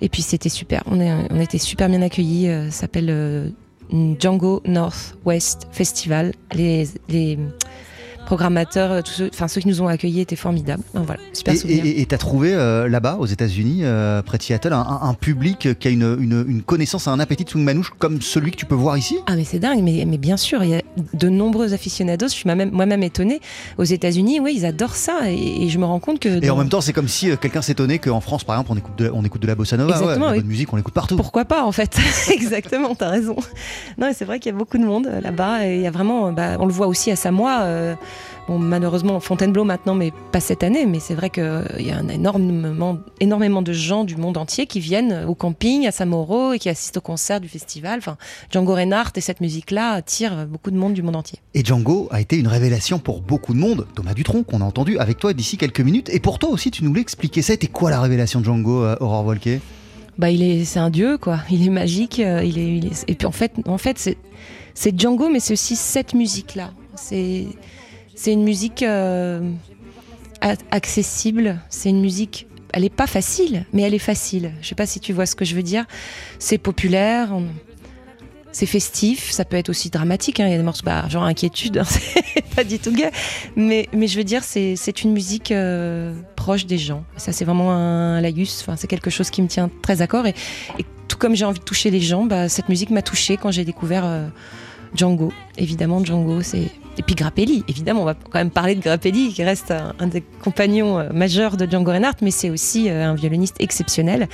Et 0.00 0.08
puis 0.08 0.22
c'était 0.22 0.48
super. 0.48 0.82
On, 0.86 1.00
est, 1.00 1.12
on 1.30 1.40
était 1.40 1.58
super 1.58 1.88
bien 1.88 2.00
accueillis. 2.02 2.48
euh, 2.48 2.70
ça 2.70 2.82
s'appelle 2.82 3.08
euh, 3.10 3.48
Django 4.18 4.62
Northwest 4.64 5.68
Festival. 5.70 6.32
Les, 6.54 6.88
les 7.10 7.38
programmateurs, 8.28 8.92
euh, 8.92 9.00
tous 9.00 9.12
ceux, 9.12 9.30
enfin 9.32 9.48
ceux 9.48 9.62
qui 9.62 9.68
nous 9.68 9.80
ont 9.80 9.88
accueillis 9.88 10.20
étaient 10.20 10.36
formidables. 10.36 10.82
Donc, 10.92 11.06
voilà, 11.06 11.20
super 11.32 11.54
Et- 11.66 12.04
tu 12.06 12.14
as 12.14 12.18
trouvé 12.18 12.52
euh, 12.52 12.86
là-bas, 12.86 13.16
aux 13.18 13.24
États-Unis, 13.24 13.80
euh, 13.84 14.20
près 14.20 14.36
de 14.36 14.42
Seattle, 14.42 14.74
un, 14.74 15.14
public 15.14 15.70
qui 15.80 15.88
a 15.88 15.90
une, 15.90 16.02
une- 16.20 16.44
une 16.46 16.62
connaissance, 16.62 17.08
un 17.08 17.18
appétit 17.20 17.44
de 17.44 17.50
swing 17.50 17.64
manouche 17.64 17.90
comme 17.98 18.20
celui 18.20 18.50
que 18.50 18.56
tu 18.56 18.66
peux 18.66 18.74
voir 18.74 18.98
ici? 18.98 19.16
Ah 19.26 19.34
mais 19.34 19.44
c'est 19.44 19.58
dingue, 19.58 19.80
mais, 19.82 20.04
mais 20.06 20.18
bien 20.18 20.36
sûr, 20.36 20.62
il 20.62 20.68
y 20.70 20.74
a 20.74 20.82
de 21.14 21.28
nombreux 21.30 21.72
aficionados, 21.72 22.26
je 22.28 22.32
suis 22.34 22.44
moi-même 22.46 23.02
étonnée. 23.02 23.40
Aux 23.78 23.84
États-Unis, 23.84 24.40
oui, 24.40 24.52
ils 24.56 24.66
adorent 24.66 24.94
ça, 24.96 25.30
et, 25.30 25.64
et 25.64 25.68
je 25.70 25.78
me 25.78 25.86
rends 25.86 25.98
compte 26.00 26.20
que... 26.20 26.28
Et 26.28 26.40
dans- 26.40 26.54
en 26.54 26.58
même 26.58 26.68
temps, 26.68 26.82
c'est 26.82 26.92
comme 26.92 27.08
si 27.08 27.30
quelqu'un 27.40 27.62
s'étonnait 27.62 27.98
qu'en 27.98 28.20
France, 28.20 28.44
par 28.44 28.56
exemple, 28.56 28.72
on 28.72 28.76
écoute 28.76 28.98
de, 28.98 29.10
on 29.14 29.24
écoute 29.24 29.40
de 29.40 29.46
la 29.46 29.54
bossa 29.54 29.78
nova. 29.78 29.92
Exactement, 29.96 30.26
ouais, 30.26 30.30
la 30.32 30.36
oui. 30.36 30.40
bonne 30.40 30.48
musique, 30.48 30.70
on 30.72 30.76
l'écoute 30.76 30.92
partout. 30.94 31.16
Pourquoi 31.16 31.46
pas 31.46 31.64
en 31.64 31.72
fait 31.72 31.96
Exactement, 32.30 32.94
t'as 32.94 33.08
raison. 33.08 33.36
Non, 33.96 34.08
et 34.08 34.12
c'est 34.12 34.26
vrai 34.26 34.38
qu'il 34.38 34.52
y 34.52 34.54
a 34.54 34.58
beaucoup 34.58 34.76
de 34.76 34.84
monde 34.84 35.08
là-bas 35.22 35.66
et 35.66 35.76
il 35.76 35.80
y 35.82 35.86
a 35.86 35.90
vraiment, 35.90 36.30
bah, 36.32 36.56
on 36.60 36.66
le 36.66 36.72
voit 36.74 36.88
aussi 36.88 37.10
à 37.10 37.16
Samoa. 37.16 37.62
euh, 37.62 37.94
bon, 38.48 38.58
malheureusement, 38.58 39.20
Fontainebleau 39.20 39.62
maintenant, 39.64 39.94
mais 39.94 40.12
pas 40.32 40.40
cette 40.40 40.62
année. 40.64 40.86
Mais 40.86 40.98
c'est 40.98 41.14
vrai 41.14 41.30
qu'il 41.30 41.44
y 41.86 41.90
a 41.92 41.96
un 41.98 42.08
énormément, 42.08 42.98
énormément 43.20 43.62
de 43.62 43.72
gens 43.72 44.02
du 44.04 44.16
monde 44.16 44.36
entier 44.36 44.66
qui 44.66 44.80
viennent 44.80 45.24
au 45.28 45.34
camping 45.34 45.86
à 45.86 45.92
Samoro 45.92 46.52
et 46.54 46.58
qui 46.58 46.68
assistent 46.68 46.96
au 46.96 47.00
concert 47.02 47.40
du 47.40 47.48
festival. 47.48 47.98
Enfin, 47.98 48.16
Django 48.50 48.74
Reinhardt 48.74 49.12
et 49.16 49.20
cette 49.20 49.40
musique-là 49.40 49.92
attirent 49.92 50.46
beaucoup 50.46 50.70
de 50.70 50.76
monde 50.76 50.94
du 50.94 51.02
monde 51.02 51.16
entier. 51.16 51.38
Et 51.54 51.64
Django 51.64 52.08
a 52.10 52.20
été 52.20 52.36
une 52.36 52.48
révélation 52.48 52.98
pour 52.98 53.20
beaucoup 53.20 53.54
de 53.54 53.58
monde. 53.58 53.86
Thomas 53.94 54.14
Dutronc, 54.14 54.42
qu'on 54.42 54.60
a 54.60 54.64
entendu 54.64 54.98
avec 54.98 55.18
toi 55.18 55.32
d'ici 55.34 55.56
quelques 55.58 55.80
minutes. 55.80 56.08
Et 56.10 56.18
pour 56.18 56.38
toi 56.38 56.48
aussi, 56.50 56.70
tu 56.70 56.82
nous 56.84 56.94
l'expliquais. 56.94 57.42
Ça 57.42 57.52
a 57.52 57.54
été 57.54 57.66
quoi 57.68 57.90
la 57.90 58.00
révélation 58.00 58.40
de 58.40 58.44
Django, 58.46 58.82
euh, 58.82 58.96
Aurore 59.00 59.24
Volquet 59.24 59.60
Bah, 60.16 60.30
il 60.30 60.42
est, 60.42 60.64
c'est 60.64 60.80
un 60.80 60.90
dieu, 60.90 61.18
quoi. 61.18 61.40
Il 61.50 61.66
est 61.66 61.70
magique. 61.70 62.18
euh, 62.20 62.42
il 62.42 62.58
est, 62.58 62.76
il 62.78 62.86
est- 62.86 63.04
et 63.08 63.14
puis 63.14 63.26
en 63.26 63.32
fait, 63.32 63.52
en 63.66 63.78
fait, 63.78 63.98
c'est, 63.98 64.16
c'est 64.74 64.98
Django, 64.98 65.28
mais 65.28 65.40
c'est 65.40 65.52
aussi 65.52 65.76
cette 65.76 66.14
musique-là. 66.14 66.70
C'est, 66.96 67.46
c'est 68.18 68.32
une 68.32 68.42
musique 68.42 68.82
euh, 68.82 69.40
accessible. 70.72 71.60
C'est 71.68 71.88
une 71.88 72.00
musique. 72.00 72.48
Elle 72.72 72.84
est 72.84 72.94
pas 72.94 73.06
facile, 73.06 73.64
mais 73.72 73.82
elle 73.82 73.94
est 73.94 74.00
facile. 74.00 74.52
Je 74.60 74.66
sais 74.66 74.74
pas 74.74 74.86
si 74.86 74.98
tu 74.98 75.12
vois 75.12 75.24
ce 75.24 75.36
que 75.36 75.44
je 75.44 75.54
veux 75.54 75.62
dire. 75.62 75.84
C'est 76.40 76.58
populaire. 76.58 77.30
C'est 78.50 78.66
festif, 78.66 79.30
ça 79.30 79.44
peut 79.44 79.56
être 79.56 79.68
aussi 79.68 79.88
dramatique. 79.88 80.40
hein. 80.40 80.46
Il 80.46 80.50
y 80.50 80.54
a 80.54 80.56
des 80.56 80.64
morceaux, 80.64 80.82
bah, 80.84 81.08
genre 81.08 81.22
inquiétude, 81.22 81.78
hein, 81.78 81.84
c'est 81.84 82.44
pas 82.56 82.64
du 82.64 82.80
tout 82.80 82.90
gay. 82.90 83.12
Mais, 83.54 83.88
mais 83.92 84.08
je 84.08 84.16
veux 84.18 84.24
dire, 84.24 84.42
c'est 84.42 85.04
une 85.04 85.12
musique 85.12 85.52
euh, 85.52 86.12
proche 86.34 86.66
des 86.66 86.78
gens. 86.78 87.04
Ça, 87.18 87.30
c'est 87.30 87.44
vraiment 87.44 87.70
un 87.72 88.20
laïus. 88.20 88.62
Enfin, 88.62 88.74
c'est 88.76 88.88
quelque 88.88 89.10
chose 89.10 89.30
qui 89.30 89.42
me 89.42 89.48
tient 89.48 89.70
très 89.82 90.02
à 90.02 90.08
corps. 90.08 90.26
Et, 90.26 90.34
et 90.78 90.84
tout 91.06 91.18
comme 91.18 91.36
j'ai 91.36 91.44
envie 91.44 91.60
de 91.60 91.64
toucher 91.64 91.90
les 91.90 92.00
gens, 92.00 92.24
bah, 92.24 92.48
cette 92.48 92.68
musique 92.68 92.90
m'a 92.90 93.02
touchée 93.02 93.36
quand 93.36 93.52
j'ai 93.52 93.64
découvert 93.64 94.04
euh, 94.04 94.26
Django. 94.96 95.32
Évidemment, 95.56 96.04
Django, 96.04 96.42
c'est. 96.42 96.68
Et 96.98 97.02
puis 97.02 97.14
Grappelli, 97.14 97.64
évidemment, 97.68 98.02
on 98.02 98.04
va 98.04 98.14
quand 98.14 98.38
même 98.38 98.50
parler 98.50 98.74
de 98.74 98.80
Grappelli, 98.80 99.32
qui 99.32 99.44
reste 99.44 99.72
un, 99.72 100.06
des 100.08 100.22
compagnons 100.42 100.98
euh, 100.98 101.12
majeurs 101.12 101.56
de 101.56 101.64
Django 101.70 101.92
Reinhardt, 101.92 102.16
mais 102.22 102.32
c'est 102.32 102.50
aussi 102.50 102.90
euh, 102.90 103.10
un 103.10 103.14
violoniste 103.14 103.56
exceptionnel 103.60 104.28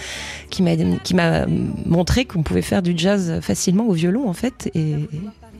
qui 0.50 0.62
m'a 0.62 1.46
montré 1.84 2.24
qu'on 2.24 2.42
pouvait 2.42 2.62
faire 2.62 2.82
du 2.82 2.94
jazz 2.96 3.40
facilement 3.42 3.84
au 3.84 3.92
violon, 3.92 4.28
en 4.28 4.32
fait, 4.32 4.70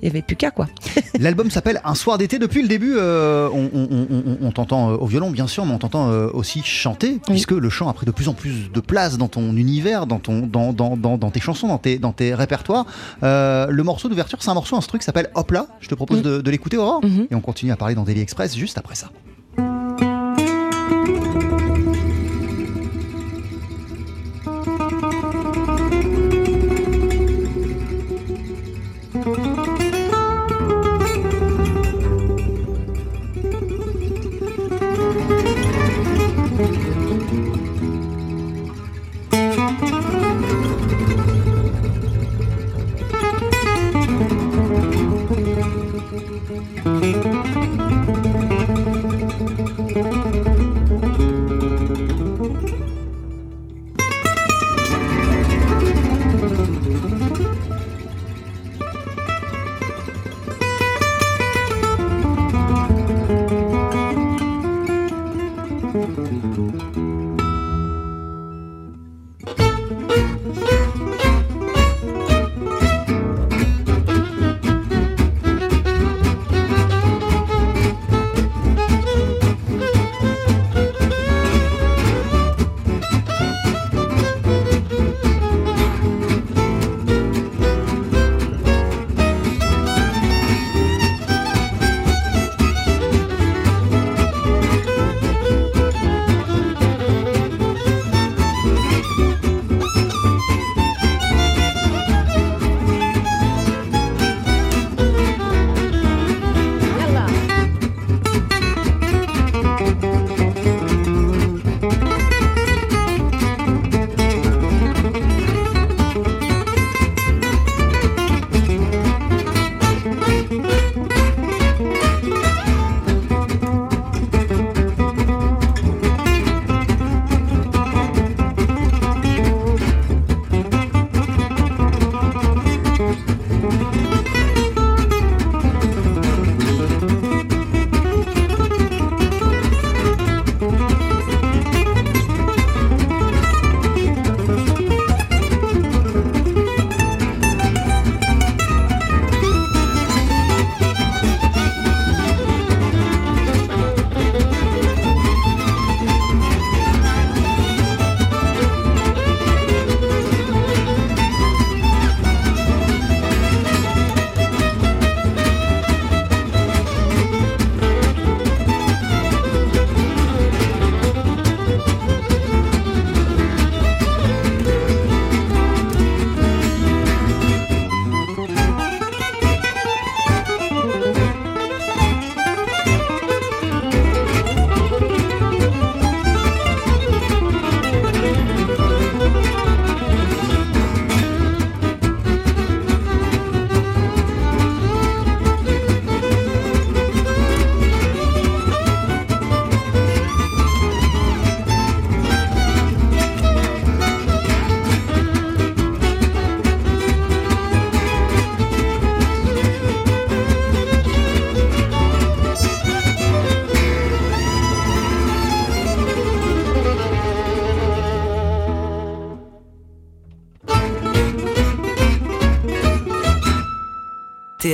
il 0.05 0.11
n'y 0.11 0.17
avait 0.19 0.23
plus 0.23 0.37
qu'à, 0.37 0.51
quoi. 0.51 0.69
L'album 1.19 1.51
s'appelle 1.51 1.81
Un 1.85 1.95
soir 1.95 2.19
d'été. 2.19 2.39
Depuis 2.39 2.61
le 2.63 2.69
début, 2.69 2.95
euh, 2.97 3.49
on, 3.53 3.71
on- 3.75 3.89
on- 3.91 4.07
on- 4.43 4.47
on 4.47 4.51
t'entend 4.53 4.91
euh, 4.91 4.97
au 4.97 5.07
violon, 5.07 5.31
bien 5.31 5.47
sûr, 5.47 5.65
mais 5.65 5.73
on 5.73 5.79
t'entend 5.79 6.11
euh, 6.11 6.29
aussi 6.35 6.63
chanter, 6.63 7.19
puisque 7.27 7.53
le 7.53 7.71
chant 7.71 7.89
a 7.89 7.95
pris 7.95 8.05
de 8.05 8.11
plus 8.11 8.29
en 8.29 8.35
plus 8.35 8.71
de 8.71 8.81
place 8.81 9.17
dans 9.19 9.29
ton 9.29 9.57
univers, 9.57 10.07
dans, 10.07 10.19
ton, 10.19 10.47
dans, 10.47 10.73
dans, 10.75 10.97
dans, 10.97 11.17
dans 11.17 11.31
tes 11.31 11.41
chansons, 11.41 11.69
dans 11.69 11.79
tes, 11.79 11.99
dans 11.99 12.13
tes 12.13 12.35
répertoires. 12.35 12.85
Euh, 13.23 13.67
le 13.71 13.83
morceau 13.83 14.09
d'ouverture, 14.09 14.43
c'est 14.43 14.51
un 14.51 14.55
morceau 14.55 14.77
instru 14.77 14.99
qui 14.99 15.05
s'appelle 15.05 15.31
Hop 15.35 15.51
là. 15.53 15.67
Je 15.81 15.89
te 15.89 15.95
propose 15.95 16.21
de, 16.23 16.41
de 16.43 16.51
l'écouter, 16.51 16.77
Aurore. 16.77 17.01
Et 17.31 17.35
on 17.35 17.41
continue 17.41 17.73
à 17.73 17.77
parler 17.77 17.95
dans 17.95 18.03
Daily 18.05 18.21
Express 18.21 18.55
juste 18.57 18.77
après 18.79 18.95
ça. 18.95 19.09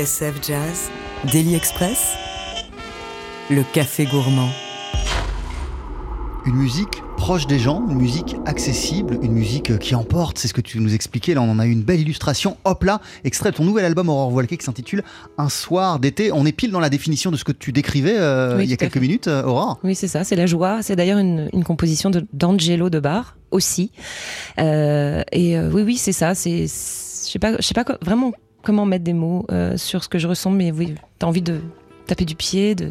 TSF 0.04 0.36
Jazz, 0.42 0.88
Daily 1.30 1.54
Express, 1.54 2.14
le 3.50 3.62
café 3.74 4.06
gourmand. 4.06 4.48
Une 6.46 6.54
musique 6.54 7.02
proche 7.18 7.46
des 7.46 7.58
gens, 7.58 7.84
une 7.86 7.98
musique 7.98 8.34
accessible, 8.46 9.18
une 9.22 9.32
musique 9.32 9.78
qui 9.78 9.94
emporte, 9.94 10.38
c'est 10.38 10.48
ce 10.48 10.54
que 10.54 10.62
tu 10.62 10.80
nous 10.80 10.94
expliquais. 10.94 11.34
Là, 11.34 11.42
on 11.42 11.50
en 11.50 11.58
a 11.58 11.66
eu 11.66 11.70
une 11.72 11.82
belle 11.82 12.00
illustration. 12.00 12.56
Hop 12.64 12.82
là, 12.84 13.02
extrait 13.24 13.50
de 13.50 13.56
ton 13.56 13.64
nouvel 13.64 13.84
album 13.84 14.08
Aurore 14.08 14.30
Voilquet 14.30 14.56
qui 14.56 14.64
s'intitule 14.64 15.02
Un 15.36 15.50
soir 15.50 15.98
d'été. 15.98 16.32
On 16.32 16.46
est 16.46 16.52
pile 16.52 16.70
dans 16.70 16.80
la 16.80 16.88
définition 16.88 17.30
de 17.30 17.36
ce 17.36 17.44
que 17.44 17.52
tu 17.52 17.70
décrivais 17.70 18.16
euh, 18.16 18.56
Oui, 18.56 18.64
il 18.64 18.70
y 18.70 18.72
a 18.72 18.76
quelques 18.78 18.94
fait. 18.94 19.00
minutes, 19.00 19.28
euh, 19.28 19.42
Aurore. 19.44 19.80
Oui, 19.84 19.94
c'est 19.94 20.08
ça, 20.08 20.24
c'est 20.24 20.36
la 20.36 20.46
joie. 20.46 20.82
C'est 20.82 20.96
d'ailleurs 20.96 21.18
une, 21.18 21.50
une 21.52 21.64
composition 21.64 22.08
de- 22.08 22.26
d'Angelo 22.32 22.88
de 22.88 23.00
Bar 23.00 23.36
aussi. 23.50 23.92
Euh, 24.58 25.22
et 25.30 25.58
euh, 25.58 25.70
oui, 25.70 25.82
oui, 25.82 25.96
c'est 25.98 26.12
ça. 26.12 26.34
C'est, 26.34 26.62
je 26.62 26.66
sais 27.32 27.38
pas, 27.38 27.56
je 27.58 27.62
sais 27.66 27.74
pas 27.74 27.84
co- 27.84 27.98
vraiment 28.00 28.32
comment 28.62 28.86
mettre 28.86 29.04
des 29.04 29.12
mots 29.12 29.46
euh, 29.50 29.76
sur 29.76 30.02
ce 30.04 30.08
que 30.08 30.18
je 30.18 30.26
ressens, 30.28 30.50
mais 30.50 30.70
oui, 30.72 30.94
t'as 31.18 31.26
envie 31.26 31.42
de 31.42 31.60
taper 32.06 32.24
du 32.24 32.34
pied, 32.34 32.74
de, 32.74 32.90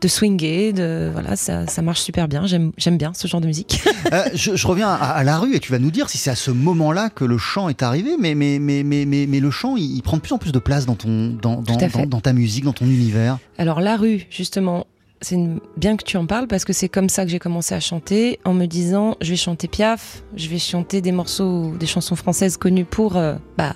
de 0.00 0.08
swinger, 0.08 0.72
de 0.72 1.10
voilà, 1.12 1.36
ça, 1.36 1.66
ça 1.66 1.82
marche 1.82 2.00
super 2.00 2.26
bien. 2.26 2.46
J'aime, 2.46 2.72
bien 2.96 3.12
ce 3.14 3.28
genre 3.28 3.40
de 3.42 3.46
musique. 3.46 3.82
Euh, 4.12 4.22
je, 4.34 4.54
je 4.54 4.66
reviens 4.68 4.88
à, 4.88 4.94
à 4.94 5.24
la 5.24 5.36
rue 5.36 5.56
et 5.56 5.58
tu 5.58 5.72
vas 5.72 5.80
nous 5.80 5.90
dire 5.90 6.08
si 6.08 6.16
c'est 6.16 6.30
à 6.30 6.36
ce 6.36 6.52
moment-là 6.52 7.10
que 7.10 7.24
le 7.24 7.38
chant 7.38 7.68
est 7.68 7.82
arrivé, 7.82 8.12
mais, 8.20 8.36
mais, 8.36 8.60
mais, 8.60 8.84
mais, 8.84 9.04
mais, 9.04 9.26
mais 9.28 9.40
le 9.40 9.50
chant, 9.50 9.76
il, 9.76 9.96
il 9.96 10.00
prend 10.02 10.16
de 10.16 10.22
plus 10.22 10.32
en 10.32 10.38
plus 10.38 10.52
de 10.52 10.60
place 10.60 10.86
dans, 10.86 10.94
ton, 10.94 11.30
dans, 11.42 11.60
dans, 11.60 12.20
ta 12.20 12.32
musique, 12.32 12.62
dans 12.64 12.72
ton 12.72 12.84
univers. 12.86 13.38
Alors 13.58 13.80
la 13.80 13.96
rue, 13.96 14.26
justement, 14.30 14.86
c'est 15.22 15.34
une- 15.34 15.58
bien 15.76 15.96
que 15.96 16.04
tu 16.04 16.16
en 16.18 16.24
parles 16.26 16.46
parce 16.46 16.64
que 16.64 16.72
c'est 16.72 16.88
comme 16.88 17.08
ça 17.08 17.24
que 17.24 17.30
j'ai 17.32 17.40
commencé 17.40 17.74
à 17.74 17.80
chanter 17.80 18.38
en 18.44 18.54
me 18.54 18.66
disant 18.66 19.16
je 19.20 19.30
vais 19.30 19.36
chanter 19.36 19.66
Piaf, 19.66 20.22
je 20.36 20.48
vais 20.48 20.58
chanter 20.60 21.00
des 21.00 21.10
morceaux, 21.12 21.72
des 21.80 21.86
chansons 21.86 22.14
françaises 22.14 22.56
connues 22.56 22.84
pour 22.84 23.16
euh, 23.16 23.34
bah 23.58 23.74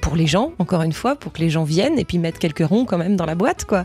pour 0.00 0.16
les 0.16 0.26
gens, 0.26 0.52
encore 0.58 0.82
une 0.82 0.92
fois, 0.92 1.16
pour 1.16 1.32
que 1.32 1.40
les 1.40 1.50
gens 1.50 1.64
viennent 1.64 1.98
et 1.98 2.04
puis 2.04 2.18
mettre 2.18 2.38
quelques 2.38 2.66
ronds 2.66 2.84
quand 2.84 2.98
même 2.98 3.16
dans 3.16 3.26
la 3.26 3.34
boîte, 3.34 3.64
quoi. 3.64 3.84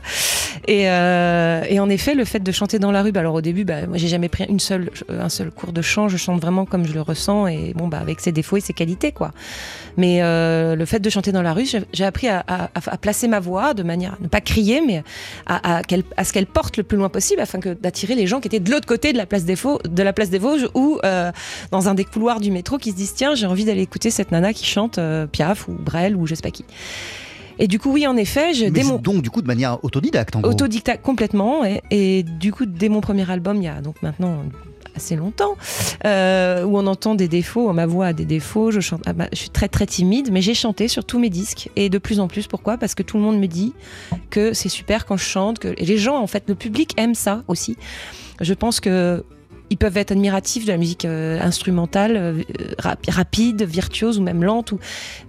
Et, 0.68 0.90
euh, 0.90 1.64
et 1.70 1.80
en 1.80 1.90
effet, 1.90 2.16
le 2.16 2.26
fait 2.26 2.40
de 2.40 2.52
chanter 2.52 2.80
dans 2.80 2.92
la 2.92 3.02
rue, 3.02 3.12
bah 3.12 3.20
alors 3.22 3.36
au 3.36 3.42
début, 3.42 3.64
bah, 3.66 3.88
moi 3.88 3.98
j'ai 3.98 4.08
jamais 4.08 4.30
pris 4.30 4.46
une 4.50 4.60
seule, 4.60 4.90
un 5.10 5.30
seul 5.30 5.52
cours 5.52 5.74
de 5.74 5.82
chant, 5.82 6.08
je 6.08 6.18
chante 6.18 6.42
vraiment 6.42 6.66
comme 6.66 6.86
je 6.86 6.94
le 6.94 7.02
ressens 7.02 7.48
et 7.48 7.74
bon, 7.76 7.88
bah 7.88 8.00
avec 8.00 8.20
ses 8.20 8.32
défauts 8.32 8.58
et 8.58 8.62
ses 8.62 8.74
qualités, 8.74 9.12
quoi. 9.12 9.32
Mais 9.98 10.20
euh, 10.24 10.76
le 10.76 10.86
fait 10.86 11.00
de 11.00 11.10
chanter 11.10 11.32
dans 11.32 11.42
la 11.42 11.54
rue, 11.54 11.66
j'ai 11.94 12.06
appris 12.06 12.28
à, 12.28 12.44
à- 12.48 12.70
à 12.76 12.98
placer 12.98 13.28
ma 13.28 13.40
voix 13.40 13.74
de 13.74 13.84
manière 13.84 14.14
à 14.14 14.18
ne 14.22 14.28
pas 14.28 14.42
crier, 14.42 14.82
mais 14.86 15.04
à, 15.46 15.82
à 16.18 16.24
ce 16.24 16.34
qu'elle 16.34 16.46
porte 16.48 16.78
le 16.78 16.84
plus 16.84 16.98
loin 16.98 17.10
possible 17.10 17.42
afin 17.42 17.60
d'attirer 17.82 18.16
les 18.16 18.28
gens 18.28 18.40
qui 18.40 18.48
étaient 18.48 18.60
de 18.60 18.72
l'autre 18.72 18.88
côté 18.88 19.14
de 19.14 19.18
la 19.18 19.26
place 19.26 19.46
des, 19.46 19.56
Faux- 19.56 19.80
de 19.88 20.04
la 20.04 20.14
place 20.14 20.30
des 20.30 20.40
Vosges 20.40 20.68
ou 20.74 21.00
euh, 21.04 21.32
dans 21.72 21.90
un 21.90 21.94
des 21.94 22.06
couloirs 22.06 22.40
du 22.40 22.52
métro 22.52 22.78
qui 22.78 22.92
se 22.92 22.96
disent 22.96 23.14
tiens 23.14 23.36
j'ai 23.36 23.46
envie 23.46 23.66
d'aller 23.66 23.82
écouter 23.82 24.10
cette 24.10 24.32
nana 24.32 24.54
qui 24.54 24.66
chante 24.66 24.98
euh, 24.98 25.28
Piaf 25.28 25.68
ou 25.68 25.74
Brel 25.74 26.16
ou 26.16 26.26
je 26.28 26.36
sais 26.36 26.42
pas 26.42 26.52
qui. 26.52 26.66
Et 27.60 27.68
du 27.68 27.80
coup 27.80 27.92
oui 27.92 28.08
en 28.08 28.18
effet 28.18 28.54
je, 28.54 28.66
Mais 28.66 28.72
dès 28.72 28.84
mon 28.84 28.98
donc 28.98 29.22
du 29.22 29.30
coup 29.30 29.42
de 29.42 29.48
manière 29.48 29.84
autodidacte 29.84 30.36
en 30.36 30.42
gros. 30.42 30.52
autodidacte 30.52 31.04
complètement 31.04 31.64
et, 31.66 31.82
et 31.92 32.24
du 32.24 32.52
coup 32.52 32.66
dès 32.66 32.90
mon 32.90 33.02
premier 33.02 33.30
album 33.30 33.58
il 33.58 33.64
y 33.64 33.68
a 33.68 33.82
donc 33.82 34.02
maintenant 34.02 34.40
assez 34.96 35.16
longtemps 35.16 35.56
euh, 36.06 36.64
où 36.64 36.78
on 36.78 36.86
entend 36.86 37.16
des 37.16 37.28
défauts 37.28 37.72
ma 37.74 37.86
voix 37.86 38.08
a 38.08 38.14
des 38.14 38.26
défauts 38.26 38.70
je 38.72 38.80
chante 38.80 39.02
ah 39.06 39.14
bah, 39.14 39.28
je 39.34 39.40
suis 39.40 39.50
très 39.50 39.68
très 39.68 39.86
timide 39.86 40.30
mais 40.32 40.42
j'ai 40.42 40.54
chanté 40.54 40.88
sur 40.88 41.04
tous 41.06 41.20
mes 41.20 41.30
disques 41.30 41.70
et 41.76 41.90
de 41.90 41.98
plus 41.98 42.20
en 42.20 42.28
plus. 42.28 42.48
Pourquoi? 42.48 42.78
Parce 42.78 42.96
que 42.96 43.04
tout 43.04 43.18
le 43.18 43.24
monde 43.24 43.40
me 43.40 43.48
dit 43.48 43.74
que 44.30 44.54
c'est 44.54 44.70
super 44.70 45.06
quand 45.06 45.18
je 45.18 45.24
chante 45.26 45.60
que 45.60 45.74
et 45.78 45.86
les 45.86 45.98
gens 45.98 46.18
en 46.18 46.28
fait 46.28 46.44
le 46.48 46.56
public 46.56 46.94
aime 46.98 47.16
ça 47.16 47.44
aussi. 47.48 47.78
Je 48.42 48.54
pense 48.54 48.80
que 48.80 49.24
ils 49.74 49.78
peuvent 49.78 49.98
être 49.98 50.12
admiratifs 50.12 50.66
de 50.66 50.72
la 50.72 50.78
musique 50.78 51.06
euh, 51.06 51.40
instrumentale, 51.42 52.16
euh, 52.16 52.44
rap- 52.78 53.06
rapide, 53.10 53.64
virtuose 53.64 54.20
ou 54.20 54.22
même 54.22 54.44
lente. 54.44 54.72
Ou... 54.72 54.80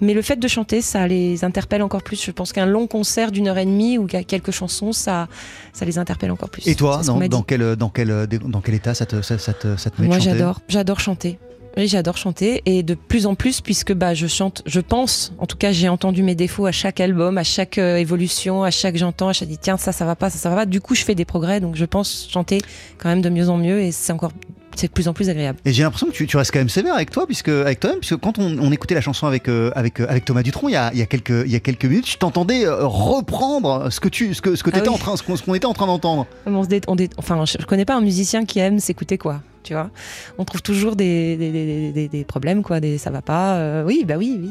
Mais 0.02 0.12
le 0.12 0.20
fait 0.20 0.36
de 0.36 0.48
chanter, 0.48 0.82
ça 0.82 1.06
les 1.08 1.44
interpelle 1.44 1.82
encore 1.82 2.02
plus. 2.02 2.22
Je 2.22 2.30
pense 2.30 2.52
qu'un 2.52 2.66
long 2.66 2.86
concert 2.86 3.32
d'une 3.32 3.48
heure 3.48 3.56
et 3.56 3.64
demie 3.64 3.96
ou 3.96 4.06
quelques 4.06 4.50
chansons, 4.50 4.92
ça, 4.92 5.28
ça 5.72 5.84
les 5.86 5.96
interpelle 5.96 6.30
encore 6.30 6.50
plus. 6.50 6.68
Et 6.68 6.74
toi, 6.74 7.00
dans, 7.06 7.42
quel, 7.42 7.76
dans, 7.76 7.88
quel, 7.88 8.26
dans 8.26 8.60
quel 8.60 8.74
état 8.74 8.92
ça 8.92 9.06
te, 9.06 9.22
ça, 9.22 9.38
ça 9.38 9.54
te, 9.54 9.76
ça 9.78 9.88
te 9.90 10.02
met 10.02 10.08
Moi, 10.08 10.18
j'adore, 10.18 10.60
j'adore 10.68 11.00
chanter. 11.00 11.38
Oui, 11.76 11.88
j'adore 11.88 12.16
chanter 12.16 12.62
et 12.66 12.82
de 12.84 12.94
plus 12.94 13.26
en 13.26 13.34
plus 13.34 13.60
puisque 13.60 13.92
bah 13.92 14.14
je 14.14 14.26
chante, 14.28 14.62
je 14.64 14.80
pense, 14.80 15.32
en 15.38 15.46
tout 15.46 15.56
cas 15.56 15.72
j'ai 15.72 15.88
entendu 15.88 16.22
mes 16.22 16.34
défauts 16.36 16.66
à 16.66 16.72
chaque 16.72 17.00
album, 17.00 17.36
à 17.36 17.42
chaque 17.44 17.78
euh, 17.78 17.96
évolution, 17.96 18.62
à 18.62 18.70
chaque 18.70 18.96
j'entends, 18.96 19.28
à 19.28 19.32
chaque 19.32 19.48
dit 19.48 19.58
tiens 19.58 19.76
ça 19.76 19.90
ça 19.90 20.04
va 20.04 20.14
pas, 20.14 20.30
ça 20.30 20.38
ça 20.38 20.50
va 20.50 20.56
pas. 20.56 20.66
Du 20.66 20.80
coup 20.80 20.94
je 20.94 21.02
fais 21.02 21.14
des 21.16 21.24
progrès 21.24 21.60
donc 21.60 21.74
je 21.74 21.84
pense 21.84 22.28
chanter 22.30 22.58
quand 22.98 23.08
même 23.08 23.22
de 23.22 23.28
mieux 23.28 23.48
en 23.48 23.56
mieux 23.56 23.80
et 23.80 23.90
c'est 23.90 24.12
encore 24.12 24.30
c'est 24.76 24.88
de 24.88 24.92
plus 24.92 25.06
en 25.06 25.12
plus 25.12 25.30
agréable. 25.30 25.58
Et 25.64 25.72
j'ai 25.72 25.84
l'impression 25.84 26.08
que 26.08 26.12
tu, 26.12 26.26
tu 26.26 26.36
restes 26.36 26.50
quand 26.52 26.58
même 26.58 26.68
sévère 26.68 26.94
avec 26.96 27.10
toi, 27.12 27.26
puisque 27.28 27.48
avec 27.48 27.78
toi-même, 27.78 28.00
puisque 28.00 28.16
quand 28.16 28.40
on, 28.40 28.58
on 28.58 28.72
écoutait 28.72 28.96
la 28.96 29.00
chanson 29.00 29.26
avec 29.28 29.48
avec 29.48 29.72
avec, 29.76 30.00
euh, 30.00 30.06
avec 30.08 30.24
Thomas 30.24 30.42
Dutronc 30.42 30.68
il 30.68 30.72
y 30.72 30.76
a, 30.76 30.90
il 30.92 30.98
y 30.98 31.02
a 31.02 31.06
quelques 31.06 31.44
il 31.46 31.50
y 31.52 31.56
a 31.56 31.60
quelques 31.60 31.84
minutes, 31.84 32.08
je 32.10 32.16
t'entendais 32.18 32.66
euh, 32.66 32.84
reprendre 32.86 33.90
ce 33.90 34.00
que 34.00 34.08
tu 34.08 34.34
ce 34.34 34.42
que 34.42 34.56
ce 34.56 34.62
que 34.64 34.70
Ah 34.70 34.78
t'étais 34.78 34.88
oui. 34.88 34.94
en 34.94 34.98
train 34.98 35.16
ce 35.16 35.22
qu'on 35.22 35.54
était 35.54 35.66
en 35.66 35.74
train 35.74 35.86
d'entendre. 35.86 36.26
On 36.46 36.54
on 36.88 36.96
enfin, 37.18 37.44
je, 37.44 37.56
je 37.60 37.66
connais 37.66 37.84
pas 37.84 37.94
un 37.94 38.00
musicien 38.00 38.44
qui 38.44 38.58
aime 38.58 38.78
s'écouter 38.80 39.16
quoi. 39.18 39.40
Tu 39.64 39.72
vois, 39.72 39.90
on 40.38 40.44
trouve 40.44 40.62
toujours 40.62 40.94
des, 40.94 41.36
des, 41.36 41.90
des, 41.92 42.08
des- 42.08 42.24
problèmes 42.24 42.62
quoi, 42.62 42.78
des 42.78 42.98
ça 42.98 43.10
va 43.10 43.22
pas. 43.22 43.56
euh, 43.56 43.82
oui, 43.84 44.04
bah 44.06 44.14
oui, 44.18 44.38
oui, 44.40 44.50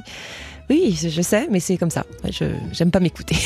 oui, 0.69 1.09
je 1.09 1.21
sais, 1.21 1.47
mais 1.51 1.59
c'est 1.61 1.77
comme 1.77 1.91
ça. 1.91 2.03
Je 2.29 2.45
j'aime 2.73 2.91
pas 2.91 2.99
m'écouter. 2.99 3.35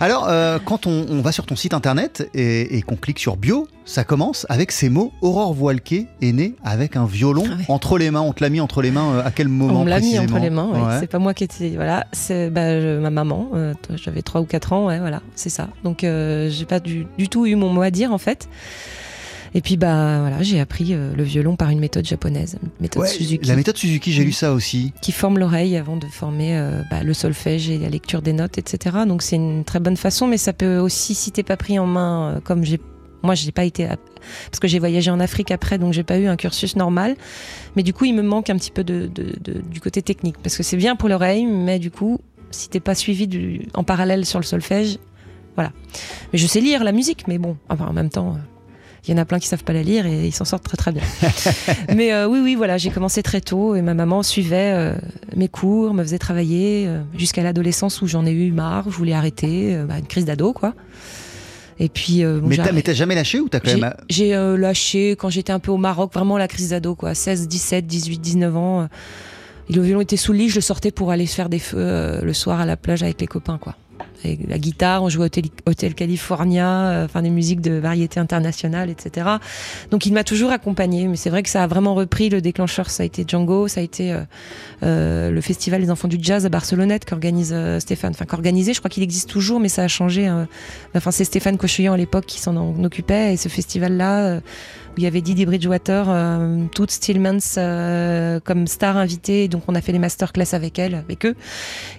Alors, 0.00 0.28
euh, 0.28 0.58
quand 0.64 0.86
on, 0.86 1.06
on 1.10 1.20
va 1.20 1.32
sur 1.32 1.46
ton 1.46 1.56
site 1.56 1.74
internet 1.74 2.28
et, 2.34 2.76
et 2.76 2.82
qu'on 2.82 2.96
clique 2.96 3.18
sur 3.18 3.36
bio, 3.36 3.66
ça 3.84 4.04
commence 4.04 4.46
avec 4.48 4.72
ces 4.72 4.88
mots. 4.88 5.12
Aurore 5.20 5.52
Voilquet 5.52 6.06
est 6.22 6.32
née 6.32 6.54
avec 6.64 6.96
un 6.96 7.06
violon 7.06 7.44
Ah 7.46 7.54
ouais. 7.56 7.64
entre 7.68 7.98
les 7.98 8.10
mains. 8.10 8.20
On 8.20 8.32
te 8.32 8.42
l'a 8.42 8.50
mis 8.50 8.60
entre 8.60 8.82
les 8.82 8.90
mains 8.90 9.14
euh, 9.16 9.24
à 9.24 9.30
quel 9.30 9.48
moment 9.48 9.80
On 9.80 9.84
me 9.84 9.90
l'a 9.90 10.00
mis 10.00 10.18
entre 10.18 10.38
les 10.38 10.50
mains. 10.50 10.68
ouais. 10.68 10.80
Ouais. 10.80 11.00
C'est 11.00 11.06
pas 11.06 11.18
moi 11.18 11.34
qui 11.34 11.44
étais. 11.44 11.70
Voilà, 11.70 12.06
c'est 12.12 12.50
bah, 12.50 12.80
je- 12.80 12.98
ma 12.98 13.10
maman. 13.10 13.50
euh, 13.54 13.74
J'avais 13.96 14.22
3 14.22 14.40
ou 14.42 14.44
4 14.44 14.72
ans. 14.74 14.86
Ouais, 14.86 14.98
voilà, 15.00 15.22
c'est 15.34 15.50
ça. 15.50 15.68
Donc 15.82 16.00
j'ai 16.02 16.64
pas 16.68 16.80
du, 16.80 17.06
du 17.18 17.28
tout 17.28 17.46
eu 17.46 17.54
mon 17.56 17.70
mot 17.70 17.82
à 17.82 17.90
dire 17.90 18.12
en 18.12 18.18
fait. 18.18 18.48
Et 19.56 19.60
puis 19.60 19.76
bah 19.76 20.18
voilà, 20.20 20.42
j'ai 20.42 20.58
appris 20.58 20.94
euh, 20.94 21.14
le 21.14 21.22
violon 21.22 21.54
par 21.54 21.70
une 21.70 21.78
méthode 21.78 22.04
japonaise, 22.04 22.58
méthode 22.80 23.02
Ouais, 23.02 23.08
Suzuki. 23.08 23.46
la 23.48 23.54
méthode 23.54 23.76
Suzuki, 23.76 24.12
j'ai 24.12 24.24
lu 24.24 24.32
ça 24.32 24.52
aussi. 24.52 24.92
qui 25.00 25.12
forme 25.12 25.38
l'oreille 25.38 25.76
avant 25.76 25.96
de 25.96 26.06
former 26.06 26.56
euh, 26.58 26.82
bah, 26.90 27.04
le 27.04 27.14
solfège 27.14 27.70
et 27.70 27.78
la 27.78 27.88
lecture 27.88 28.20
des 28.20 28.32
notes, 28.32 28.58
etc. 28.58 28.96
Donc 29.06 29.22
c'est 29.22 29.36
une 29.36 29.62
très 29.64 29.78
bonne 29.78 29.96
façon, 29.96 30.26
mais 30.26 30.38
ça 30.38 30.52
peut 30.52 30.78
aussi, 30.78 31.14
si 31.14 31.30
t'es 31.30 31.44
pas 31.44 31.56
pris 31.56 31.78
en 31.78 31.86
main, 31.86 32.34
euh, 32.36 32.40
comme 32.40 32.64
j'ai, 32.64 32.80
moi 33.22 33.36
j'ai 33.36 33.52
pas 33.52 33.64
été, 33.64 33.84
à- 33.86 33.96
parce 34.50 34.58
que 34.58 34.66
j'ai 34.66 34.80
voyagé 34.80 35.12
en 35.12 35.20
Afrique 35.20 35.52
après, 35.52 35.78
donc 35.78 35.92
j'ai 35.92 36.02
pas 36.02 36.18
eu 36.18 36.26
un 36.26 36.36
cursus 36.36 36.74
normal. 36.74 37.14
Mais 37.76 37.84
du 37.84 37.92
coup, 37.92 38.06
il 38.06 38.14
me 38.14 38.22
manque 38.22 38.50
un 38.50 38.56
petit 38.56 38.72
peu 38.72 38.82
de, 38.82 39.06
de- 39.06 39.34
de- 39.40 39.60
du 39.60 39.80
côté 39.80 40.02
technique, 40.02 40.36
parce 40.42 40.56
que 40.56 40.64
c'est 40.64 40.76
bien 40.76 40.96
pour 40.96 41.08
l'oreille, 41.08 41.46
mais 41.46 41.78
du 41.78 41.92
coup, 41.92 42.18
si 42.50 42.68
t'es 42.70 42.80
pas 42.80 42.96
suivi 42.96 43.28
du, 43.28 43.68
en 43.74 43.84
parallèle 43.84 44.26
sur 44.26 44.40
le 44.40 44.44
solfège, 44.44 44.98
voilà. 45.54 45.70
Mais 46.32 46.40
je 46.40 46.46
sais 46.48 46.60
lire 46.60 46.82
la 46.82 46.90
musique, 46.90 47.28
mais 47.28 47.38
bon, 47.38 47.56
enfin, 47.68 47.86
en 47.86 47.92
même 47.92 48.10
temps. 48.10 48.36
Il 49.06 49.10
y 49.10 49.14
en 49.14 49.18
a 49.20 49.24
plein 49.24 49.38
qui 49.38 49.46
savent 49.48 49.64
pas 49.64 49.72
la 49.72 49.82
lire 49.82 50.06
et 50.06 50.26
ils 50.26 50.32
s'en 50.32 50.44
sortent 50.44 50.64
très 50.64 50.76
très 50.76 50.92
bien. 50.92 51.02
Mais 51.94 52.12
euh, 52.12 52.26
oui, 52.28 52.40
oui, 52.42 52.54
voilà, 52.54 52.78
j'ai 52.78 52.90
commencé 52.90 53.22
très 53.22 53.40
tôt 53.40 53.74
et 53.74 53.82
ma 53.82 53.94
maman 53.94 54.22
suivait 54.22 54.72
euh, 54.74 54.94
mes 55.36 55.48
cours, 55.48 55.92
me 55.94 56.02
faisait 56.02 56.18
travailler 56.18 56.84
euh, 56.86 57.02
jusqu'à 57.16 57.42
l'adolescence 57.42 58.00
où 58.02 58.06
j'en 58.06 58.24
ai 58.26 58.32
eu 58.32 58.50
marre, 58.52 58.84
je 58.90 58.96
voulais 58.96 59.12
arrêter, 59.14 59.74
euh, 59.76 59.84
bah, 59.84 59.98
une 59.98 60.06
crise 60.06 60.24
d'ado 60.24 60.52
quoi. 60.52 60.74
Et 61.80 61.88
puis, 61.88 62.22
euh, 62.22 62.38
bon, 62.38 62.46
Mais 62.46 62.56
t'as 62.56 62.70
mais 62.70 62.82
t'as 62.82 62.92
jamais 62.92 63.16
lâché 63.16 63.40
ou 63.40 63.48
t'as 63.48 63.58
quand 63.58 63.70
j'ai- 63.70 63.80
même. 63.80 63.94
J'ai 64.08 64.34
euh, 64.36 64.56
lâché 64.56 65.16
quand 65.18 65.28
j'étais 65.28 65.52
un 65.52 65.58
peu 65.58 65.72
au 65.72 65.76
Maroc, 65.76 66.12
vraiment 66.14 66.38
la 66.38 66.46
crise 66.46 66.68
d'ado, 66.70 66.94
quoi. 66.94 67.14
16, 67.14 67.48
17, 67.48 67.84
18, 67.86 68.18
19 68.20 68.56
ans. 68.56 68.82
euh, 68.82 68.86
le 69.70 69.82
violon 69.82 70.00
était 70.00 70.16
sous 70.16 70.32
le 70.32 70.38
lit, 70.38 70.48
je 70.50 70.54
le 70.56 70.60
sortais 70.60 70.92
pour 70.92 71.10
aller 71.10 71.26
se 71.26 71.34
faire 71.34 71.48
des 71.48 71.58
feux 71.58 71.78
euh, 71.80 72.20
le 72.20 72.32
soir 72.32 72.60
à 72.60 72.66
la 72.66 72.76
plage 72.76 73.02
avec 73.02 73.20
les 73.20 73.26
copains, 73.26 73.58
quoi. 73.58 73.74
La 74.48 74.58
guitare, 74.58 75.02
on 75.02 75.08
jouait 75.08 75.26
au 75.26 75.70
Hotel, 75.70 75.94
California, 75.94 76.68
euh, 76.68 77.04
enfin 77.04 77.22
des 77.22 77.30
musiques 77.30 77.60
de 77.60 77.72
variété 77.72 78.20
internationale, 78.20 78.90
etc. 78.90 79.26
Donc 79.90 80.06
il 80.06 80.12
m'a 80.12 80.24
toujours 80.24 80.50
accompagné, 80.50 81.06
mais 81.08 81.16
c'est 81.16 81.30
vrai 81.30 81.42
que 81.42 81.48
ça 81.48 81.62
a 81.62 81.66
vraiment 81.66 81.94
repris. 81.94 82.28
Le 82.30 82.40
déclencheur, 82.40 82.90
ça 82.90 83.02
a 83.02 83.06
été 83.06 83.24
Django, 83.26 83.68
ça 83.68 83.80
a 83.80 83.82
été 83.82 84.12
euh, 84.12 84.20
euh, 84.82 85.30
le 85.30 85.40
festival 85.40 85.80
des 85.80 85.90
enfants 85.90 86.08
du 86.08 86.18
jazz 86.20 86.46
à 86.46 86.48
Barcelonnette 86.48 87.04
qu'organise 87.04 87.54
Stéphane. 87.78 88.12
Enfin, 88.12 88.24
qu'organisé, 88.24 88.72
je 88.72 88.78
crois 88.78 88.90
qu'il 88.90 89.02
existe 89.02 89.28
toujours, 89.28 89.60
mais 89.60 89.68
ça 89.68 89.82
a 89.82 89.88
changé. 89.88 90.26
hein. 90.26 90.48
Enfin, 90.94 91.10
c'est 91.10 91.24
Stéphane 91.24 91.58
Cocheillan 91.58 91.92
à 91.92 91.96
l'époque 91.96 92.26
qui 92.26 92.40
s'en 92.40 92.56
en 92.56 92.84
occupait, 92.84 93.34
et 93.34 93.36
ce 93.36 93.48
festival-là, 93.48 94.40
où 94.96 94.98
il 95.00 95.04
y 95.04 95.06
avait 95.06 95.20
Didi 95.20 95.44
Bridgewater, 95.46 96.04
euh, 96.08 96.64
Toots 96.74 96.86
Stillmans 96.90 97.38
euh, 97.58 98.40
comme 98.40 98.66
star 98.66 98.96
invitée, 98.96 99.48
donc 99.48 99.62
on 99.68 99.74
a 99.74 99.80
fait 99.80 99.92
les 99.92 99.98
masterclass 99.98 100.52
avec 100.54 100.78
elle, 100.78 100.94
avec 100.94 101.26
eux, 101.26 101.34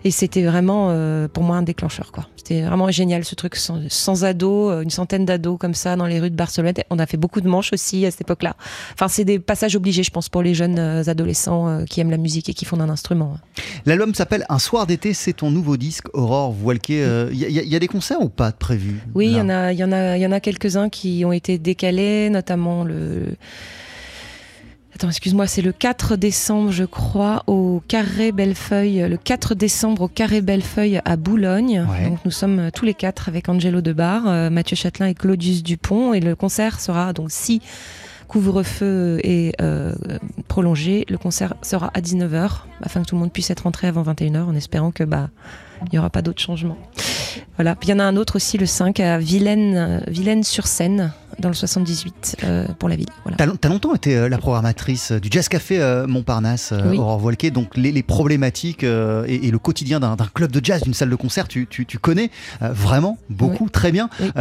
et 0.03 0.11
c'était 0.11 0.43
vraiment 0.43 0.87
euh, 0.89 1.27
pour 1.27 1.43
moi 1.43 1.57
un 1.57 1.63
déclencheur, 1.63 2.11
quoi. 2.11 2.27
C'était 2.37 2.61
vraiment 2.61 2.91
génial 2.91 3.25
ce 3.25 3.33
truc, 3.33 3.55
sans, 3.55 3.79
sans 3.89 4.23
ados, 4.23 4.71
euh, 4.71 4.81
une 4.81 4.91
centaine 4.91 5.25
d'ados 5.25 5.57
comme 5.59 5.73
ça 5.73 5.95
dans 5.95 6.05
les 6.05 6.19
rues 6.19 6.29
de 6.29 6.35
Barcelone. 6.35 6.73
On 6.91 6.99
a 6.99 7.05
fait 7.07 7.17
beaucoup 7.17 7.41
de 7.41 7.47
manches 7.47 7.73
aussi 7.73 8.05
à 8.05 8.11
cette 8.11 8.21
époque-là. 8.21 8.55
Enfin, 8.93 9.07
c'est 9.07 9.25
des 9.25 9.39
passages 9.39 9.75
obligés, 9.75 10.03
je 10.03 10.11
pense, 10.11 10.29
pour 10.29 10.43
les 10.43 10.53
jeunes 10.53 10.77
euh, 10.77 11.03
adolescents 11.07 11.83
qui 11.89 12.01
aiment 12.01 12.11
la 12.11 12.17
musique 12.17 12.47
et 12.49 12.53
qui 12.53 12.65
font 12.65 12.77
d'un 12.77 12.89
instrument. 12.89 13.37
L'album 13.87 14.13
s'appelle 14.13 14.45
Un 14.49 14.59
soir 14.59 14.85
d'été, 14.85 15.13
c'est 15.13 15.33
ton 15.33 15.49
nouveau 15.49 15.75
disque, 15.75 16.05
Aurore 16.13 16.51
Voilquet. 16.51 17.03
Il 17.31 17.37
y, 17.37 17.45
a- 17.45 17.49
y 17.49 17.67
y 17.67 17.75
a 17.75 17.79
des 17.79 17.87
concerts 17.87 18.21
ou 18.21 18.29
pas 18.29 18.51
de 18.51 18.55
prévus? 18.57 19.01
Oui, 19.15 19.25
il 19.27 19.31
y 19.31 19.35
là 19.35 19.41
en 19.43 19.49
a, 19.49 19.71
il 19.73 19.79
y 19.79 19.83
en 19.83 19.91
a, 19.91 20.15
il 20.17 20.21
y 20.21 20.25
en 20.27 20.31
a 20.31 20.39
quelques-uns 20.39 20.89
qui 20.89 21.23
ont 21.25 21.31
été 21.31 21.57
décalés, 21.57 22.29
notamment 22.29 22.84
le 22.85 23.35
Attends, 24.95 25.09
excuse-moi, 25.09 25.45
c'est 25.45 25.61
le 25.61 25.73
4 25.73 26.15
décembre, 26.15 26.71
je 26.71 26.85
crois, 26.85 27.43
au 27.47 27.83
Carré 27.85 28.31
Bellefeuille. 28.31 29.05
Le 29.09 29.17
4 29.17 29.53
décembre 29.53 30.03
au 30.03 30.07
Carré 30.07 30.41
Bellefeuille 30.41 31.01
à 31.03 31.17
Boulogne. 31.17 31.85
Ouais. 31.89 32.07
Donc 32.07 32.19
nous 32.23 32.31
sommes 32.31 32.59
euh, 32.59 32.69
tous 32.73 32.85
les 32.85 32.93
quatre 32.93 33.27
avec 33.27 33.49
Angelo 33.49 33.81
Debar, 33.81 34.25
euh, 34.25 34.49
Mathieu 34.49 34.77
Châtelain 34.77 35.07
et 35.07 35.13
Claudius 35.13 35.63
Dupont. 35.63 36.13
Et 36.13 36.21
le 36.21 36.33
concert 36.37 36.79
sera 36.79 37.11
donc 37.11 37.31
si 37.31 37.61
couvre-feu 38.29 39.19
est 39.23 39.53
euh, 39.61 39.93
prolongé, 40.47 41.05
le 41.09 41.17
concert 41.17 41.55
sera 41.61 41.91
à 41.93 41.99
19h 41.99 42.49
afin 42.81 43.01
que 43.01 43.07
tout 43.07 43.15
le 43.15 43.21
monde 43.21 43.31
puisse 43.31 43.49
être 43.49 43.61
rentré 43.61 43.87
avant 43.87 44.03
21h 44.03 44.43
en 44.43 44.55
espérant 44.55 44.91
que 44.91 45.03
bah 45.03 45.29
il 45.83 45.89
n'y 45.91 45.99
aura 45.99 46.09
pas 46.09 46.21
d'autres 46.21 46.41
changements. 46.41 46.77
Voilà. 47.57 47.75
Puis 47.75 47.89
il 47.89 47.91
y 47.91 47.93
en 47.95 47.99
a 47.99 48.03
un 48.03 48.15
autre 48.15 48.37
aussi 48.37 48.57
le 48.57 48.65
5 48.65 48.99
à 48.99 49.17
Vilaine, 49.17 49.75
euh, 49.75 49.99
Vilaine-sur-Seine 50.07 51.13
dans 51.39 51.49
le 51.49 51.55
78 51.55 52.37
euh, 52.43 52.65
pour 52.79 52.89
la 52.89 52.95
ville. 52.95 53.07
Voilà. 53.23 53.37
T'as 53.37 53.67
as 53.67 53.71
longtemps 53.71 53.93
été 53.95 54.15
euh, 54.15 54.29
la 54.29 54.37
programmatrice 54.37 55.11
euh, 55.11 55.19
du 55.19 55.29
Jazz 55.31 55.47
Café 55.49 56.03
Montparnasse, 56.07 56.73
Oui. 56.89 56.97
Aurore 56.97 57.19
Voilquet. 57.19 57.51
Donc 57.51 57.75
les, 57.77 57.91
les 57.91 58.03
problématiques 58.03 58.83
et, 58.83 59.47
et 59.47 59.51
le 59.51 59.59
quotidien 59.59 59.99
d'un 59.99 60.15
club 60.33 60.51
de 60.51 60.63
jazz, 60.63 60.81
d'une 60.83 60.93
salle 60.93 61.09
de 61.09 61.15
concert, 61.15 61.47
tu, 61.47 61.67
tu- 61.67 61.85
tu 61.85 61.99
connais 61.99 62.29
vraiment 62.61 63.17
beaucoup, 63.29 63.69
très 63.69 63.91
bien. 63.91 64.09
Oui, 64.19 64.31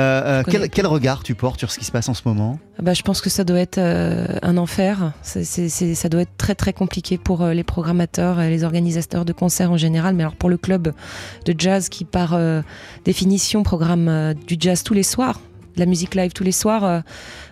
quel, 0.50 0.68
quel 0.70 0.86
regard 0.86 1.22
tu 1.22 1.34
portes 1.34 1.58
sur 1.58 1.70
ce 1.70 1.78
qui 1.78 1.84
se 1.84 1.92
passe 1.92 2.08
en 2.08 2.14
ce 2.14 2.22
moment? 2.26 2.58
Ah 2.78 2.82
Bah, 2.82 2.94
je 2.94 3.02
pense 3.02 3.20
que 3.20 3.30
ça 3.30 3.44
doit 3.44 3.58
être 3.60 3.78
un 3.78 4.56
enfer. 4.56 5.12
Ça 5.22 6.08
doit 6.08 6.22
être 6.22 6.36
très 6.38 6.54
très 6.54 6.72
compliqué 6.72 7.18
pour 7.18 7.44
les 7.46 7.64
programmateurs 7.64 8.40
et 8.40 8.50
les 8.50 8.64
organisateurs 8.64 9.24
de 9.24 9.32
concerts 9.32 9.70
en 9.72 9.76
général. 9.76 10.14
Mais 10.14 10.22
alors 10.22 10.36
pour 10.36 10.48
le 10.50 10.56
club 10.56 10.92
de 11.44 11.54
jazz 11.56 11.88
qui 11.88 12.04
par 12.04 12.38
définition 13.04 13.62
programme 13.62 14.34
du 14.46 14.56
jazz 14.58 14.82
tous 14.82 14.94
les 14.94 15.02
soirs, 15.02 15.40
la 15.76 15.86
musique 15.86 16.14
live 16.14 16.32
tous 16.32 16.44
les 16.44 16.52
soirs, 16.52 16.84
euh, 16.84 17.00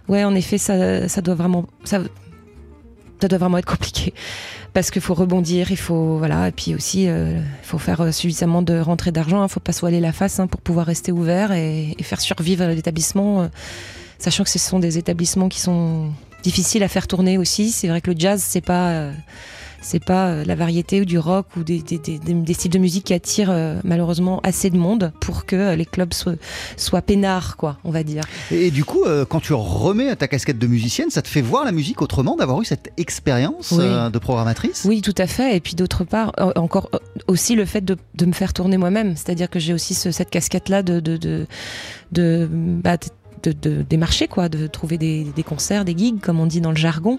ouais 0.08 0.24
en 0.24 0.34
effet 0.34 0.58
ça, 0.58 1.08
ça 1.08 1.20
doit 1.20 1.34
vraiment 1.34 1.66
ça, 1.84 2.00
doit 3.20 3.38
vraiment 3.38 3.58
être 3.58 3.66
compliqué 3.66 4.12
parce 4.72 4.90
qu'il 4.90 5.02
faut 5.02 5.14
rebondir, 5.14 5.70
il 5.70 5.76
faut 5.76 6.18
voilà 6.18 6.48
et 6.48 6.52
puis 6.52 6.74
aussi 6.74 7.08
euh, 7.08 7.38
il 7.38 7.66
faut 7.66 7.78
faire 7.78 8.00
euh, 8.00 8.10
suffisamment 8.10 8.62
de 8.62 8.78
rentrée 8.78 9.12
d'argent. 9.12 9.38
Il 9.38 9.42
ne 9.42 9.48
faut 9.48 9.60
pas 9.60 9.72
se 9.72 9.80
voiler 9.80 10.00
la 10.00 10.12
face 10.12 10.40
hein, 10.40 10.46
pour 10.46 10.60
pouvoir 10.60 10.86
rester 10.86 11.12
ouvert 11.12 11.52
et, 11.52 11.94
faire 12.02 12.20
survivre 12.20 12.66
l'établissement. 12.66 13.48
sachant 14.18 14.44
que 14.44 14.50
ce 14.50 14.58
sont 14.58 14.78
des 14.78 14.98
établissements 14.98 15.48
qui 15.48 15.60
sont 15.60 16.10
difficiles 16.42 16.82
à 16.82 16.88
faire 16.88 17.06
tourner 17.06 17.38
aussi. 17.38 17.70
C'est 17.70 17.88
vrai 17.88 18.00
que 18.00 18.10
le 18.10 18.18
jazz, 18.18 18.42
c'est 18.44 18.60
pas, 18.60 19.10
c'est 19.82 20.02
pas 20.02 20.28
euh, 20.28 20.44
la 20.44 20.54
variété 20.54 21.00
ou 21.00 21.04
du 21.04 21.18
rock 21.18 21.46
ou 21.56 21.62
des, 21.64 21.82
des- 21.82 21.98
des- 21.98 22.18
des- 22.18 22.32
des 22.32 22.54
styles 22.54 22.70
de 22.70 22.78
musique 22.78 23.04
qui 23.04 23.14
attirent 23.14 23.50
euh, 23.50 23.78
malheureusement 23.84 24.40
assez 24.42 24.70
de 24.70 24.76
monde 24.78 25.12
pour 25.20 25.44
que 25.44 25.56
euh, 25.56 25.76
les 25.76 25.84
clubs 25.84 26.14
soient, 26.14 26.34
soient 26.76 27.02
peinards, 27.02 27.56
quoi, 27.56 27.78
on 27.84 27.90
va 27.90 28.02
dire. 28.02 28.22
et, 28.50 28.68
et 28.68 28.70
du 28.70 28.84
coup, 28.84 29.04
euh, 29.04 29.24
quand 29.24 29.40
tu 29.40 29.52
remets 29.52 30.14
ta 30.16 30.28
casquette 30.28 30.58
de 30.58 30.66
musicienne, 30.66 31.10
ça 31.10 31.20
te 31.20 31.28
fait 31.28 31.40
voir 31.42 31.64
la 31.64 31.72
musique 31.72 32.00
autrement, 32.00 32.36
d'avoir 32.36 32.60
eu 32.62 32.64
cette 32.64 32.92
expérience 32.96 33.72
Oui. 33.72 33.84
euh, 33.84 34.08
de 34.08 34.18
programmatrice? 34.18 34.84
Oui, 34.88 35.02
tout 35.02 35.14
à 35.18 35.26
fait. 35.26 35.56
Et 35.56 35.60
puis 35.60 35.74
d'autre 35.74 36.04
part, 36.04 36.32
encore 36.56 36.88
aussi 37.26 37.54
le 37.54 37.64
fait 37.64 37.84
de, 37.84 37.96
de 38.14 38.26
me 38.26 38.32
faire 38.32 38.52
tourner 38.52 38.76
moi-même. 38.76 39.16
C'est-à-dire 39.16 39.50
que 39.50 39.58
j'ai 39.58 39.74
aussi 39.74 39.94
ce- 39.94 40.10
cette 40.12 40.30
casquette-là 40.30 40.82
de, 40.82 41.00
de, 41.00 41.16
de, 41.16 41.46
de, 42.12 42.48
bah, 42.50 42.96
de, 43.42 43.52
de 43.52 43.82
démarcher, 43.82 44.28
quoi, 44.28 44.48
de 44.48 44.66
trouver 44.66 44.98
des, 44.98 45.24
des 45.34 45.42
concerts, 45.42 45.84
des 45.84 45.96
gigs, 45.96 46.20
comme 46.20 46.38
on 46.40 46.46
dit 46.46 46.60
dans 46.60 46.70
le 46.70 46.76
jargon. 46.76 47.18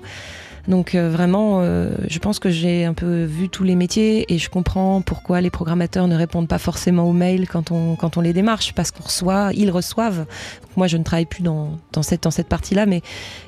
Donc 0.67 0.95
euh, 0.95 1.09
vraiment, 1.09 1.59
euh, 1.61 1.89
je 2.07 2.19
pense 2.19 2.39
que 2.39 2.49
j'ai 2.49 2.85
un 2.85 2.93
peu 2.93 3.25
vu 3.25 3.49
tous 3.49 3.63
les 3.63 3.75
métiers 3.75 4.33
et 4.33 4.37
je 4.37 4.49
comprends 4.49 5.01
pourquoi 5.01 5.41
les 5.41 5.49
programmateurs 5.49 6.07
ne 6.07 6.15
répondent 6.15 6.47
pas 6.47 6.57
forcément 6.57 7.09
aux 7.09 7.13
mails 7.13 7.49
quand 7.49 7.71
on, 7.71 7.95
quand 7.95 8.15
on 8.15 8.21
les 8.21 8.31
démarche, 8.31 8.73
parce 8.73 8.91
qu'on 8.91 9.03
ils 9.51 9.71
reçoivent. 9.71 10.25
Moi, 10.75 10.87
je 10.87 10.97
ne 10.97 11.03
travaille 11.03 11.25
plus 11.25 11.43
dans, 11.43 11.77
cette, 12.01 12.23
dans 12.23 12.31
cette 12.31 12.47
partie-là, 12.47 12.85
mais 12.85 13.01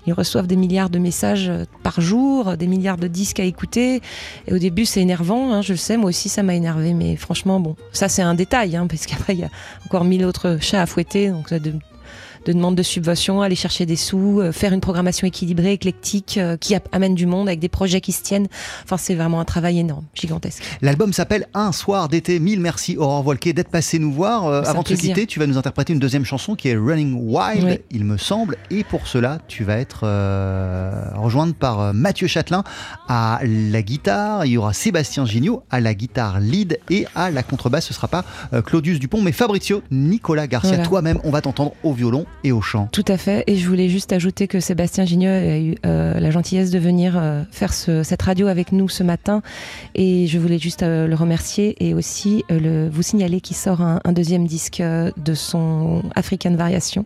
ils 0.05 0.13
reçoivent 0.13 0.45
des 0.45 0.57
milliards 0.57 0.89
de 0.89 0.99
messages 0.99 1.49
euh, 1.49 1.63
par 1.83 2.01
jour, 2.01 2.57
des 2.57 2.67
milliards 2.67 2.97
de 2.97 3.07
disques 3.07 3.39
à 3.39 3.43
écouter. 3.43 4.01
Et 4.47 4.53
au 4.53 4.59
début, 4.59 4.85
c'est 4.85 5.01
énervant, 5.01 5.53
hein, 5.53 5.61
je 5.61 5.73
le 5.73 5.77
sais, 5.77 5.97
moi 5.97 6.09
aussi, 6.09 6.27
ça 6.27 6.43
m'a 6.43 6.53
énervé. 6.53 6.93
Mais 6.93 7.15
franchement, 7.15 7.59
bon, 7.59 7.75
ça, 7.93 8.09
c'est 8.09 8.21
un 8.21 8.35
détail, 8.35 8.75
hein, 8.75 8.87
parce 8.87 9.05
qu'après, 9.05 9.33
il 9.33 9.39
y 9.39 9.43
a 9.43 9.49
encore 9.85 10.03
mille 10.03 10.25
autres 10.25 10.57
chats 10.59 10.81
à 10.81 10.85
fouetter. 10.85 11.29
Donc, 11.29 11.53
de, 11.53 11.73
de 12.45 12.53
demandes 12.53 12.75
de 12.75 12.83
subventions, 12.83 13.41
aller 13.41 13.55
chercher 13.55 13.85
des 13.85 13.95
sous, 13.95 14.39
euh, 14.39 14.51
faire 14.51 14.71
une 14.73 14.81
programmation 14.81 15.27
équilibrée, 15.27 15.73
éclectique, 15.73 16.37
euh, 16.37 16.57
qui 16.57 16.75
amène 16.91 17.15
du 17.15 17.25
monde 17.25 17.47
avec 17.47 17.59
des 17.59 17.69
projets 17.69 18.01
qui 18.01 18.11
se 18.11 18.21
tiennent. 18.21 18.47
Enfin, 18.83 18.97
c'est 18.97 19.15
vraiment 19.15 19.39
un 19.39 19.45
travail 19.45 19.79
énorme, 19.79 20.05
gigantesque. 20.13 20.63
L'album 20.81 21.11
s'appelle 21.11 21.47
Un 21.53 21.71
soir 21.71 22.07
d'été. 22.07 22.39
Mille 22.39 22.59
merci 22.59 22.97
Aurore 22.97 23.23
Voilquet 23.23 23.53
d'être 23.53 23.69
passé 23.69 23.99
nous 23.99 24.11
voir. 24.11 24.45
Euh, 24.45 24.61
avant 24.65 24.83
de 24.83 24.87
se 24.87 24.93
plaisir. 24.93 25.15
quitter, 25.15 25.25
tu 25.27 25.39
vas 25.39 25.47
nous 25.47 25.57
interpréter 25.57 25.93
une 25.93 25.99
deuxième 25.99 26.25
chanson 26.25 26.55
qui 26.55 26.69
est 26.69 26.75
Running 26.75 27.13
Wild, 27.15 27.63
Oui. 27.65 27.79
il 27.91 28.05
me 28.05 28.17
semble. 28.17 28.57
Et 28.69 28.83
pour 28.83 29.07
cela, 29.07 29.39
tu 29.47 29.63
vas 29.63 29.77
être 29.77 30.01
euh, 30.03 30.91
rejointe 31.15 31.55
par 31.55 31.93
Mathieu 31.93 32.27
Châtelain 32.27 32.63
à 33.07 33.39
la 33.43 33.81
guitare. 33.81 34.45
Il 34.45 34.51
y 34.51 34.57
aura 34.57 34.73
Sébastien 34.73 35.25
Gignot 35.25 35.63
à 35.71 35.79
la 35.79 35.93
guitare 35.93 36.39
lead 36.39 36.79
et 36.89 37.07
à 37.15 37.31
la 37.31 37.43
contrebasse. 37.43 37.85
Ce 37.87 37.93
sera 37.93 38.07
pas 38.07 38.23
Claudius 38.65 38.99
Dupont, 38.99 39.21
mais 39.21 39.31
Fabrizio 39.31 39.81
Nicolas 39.91 40.47
Garcia. 40.47 40.71
Voilà. 40.71 40.85
Toi-même, 40.85 41.19
on 41.23 41.31
va 41.31 41.41
t'entendre 41.41 41.73
au 41.83 41.93
violon 41.93 42.25
et 42.45 42.51
au 42.51 42.61
chant. 42.61 42.87
Tout 42.91 43.05
à 43.07 43.17
fait. 43.17 43.43
Et 43.47 43.55
je 43.57 43.67
voulais 43.67 43.89
juste 43.89 44.13
ajouter 44.13 44.47
que 44.47 44.59
Sébastien 44.59 45.03
Gigneux 45.05 45.31
a 45.31 45.57
eu 45.59 45.75
euh, 45.85 46.19
la 46.19 46.29
gentillesse 46.31 46.69
de 46.71 46.79
venir 46.79 47.15
euh, 47.17 47.43
faire 47.51 47.73
ce- 47.73 48.03
cette 48.03 48.21
radio 48.21 48.47
avec 48.47 48.71
nous 48.71 48.87
ce 48.87 49.03
matin. 49.03 49.41
Et 49.95 50.27
je 50.27 50.37
voulais 50.37 50.59
juste 50.59 50.83
euh, 50.83 51.07
le 51.07 51.15
remercier 51.15 51.75
et 51.85 51.93
aussi 51.93 52.43
vous 52.49 53.01
signaler 53.01 53.41
qu'il 53.41 53.55
sort 53.55 53.81
un, 53.81 53.99
deuxième 54.13 54.45
disque 54.47 54.81
de 54.81 55.33
son 55.33 56.03
African 56.15 56.51
Variation 56.55 57.05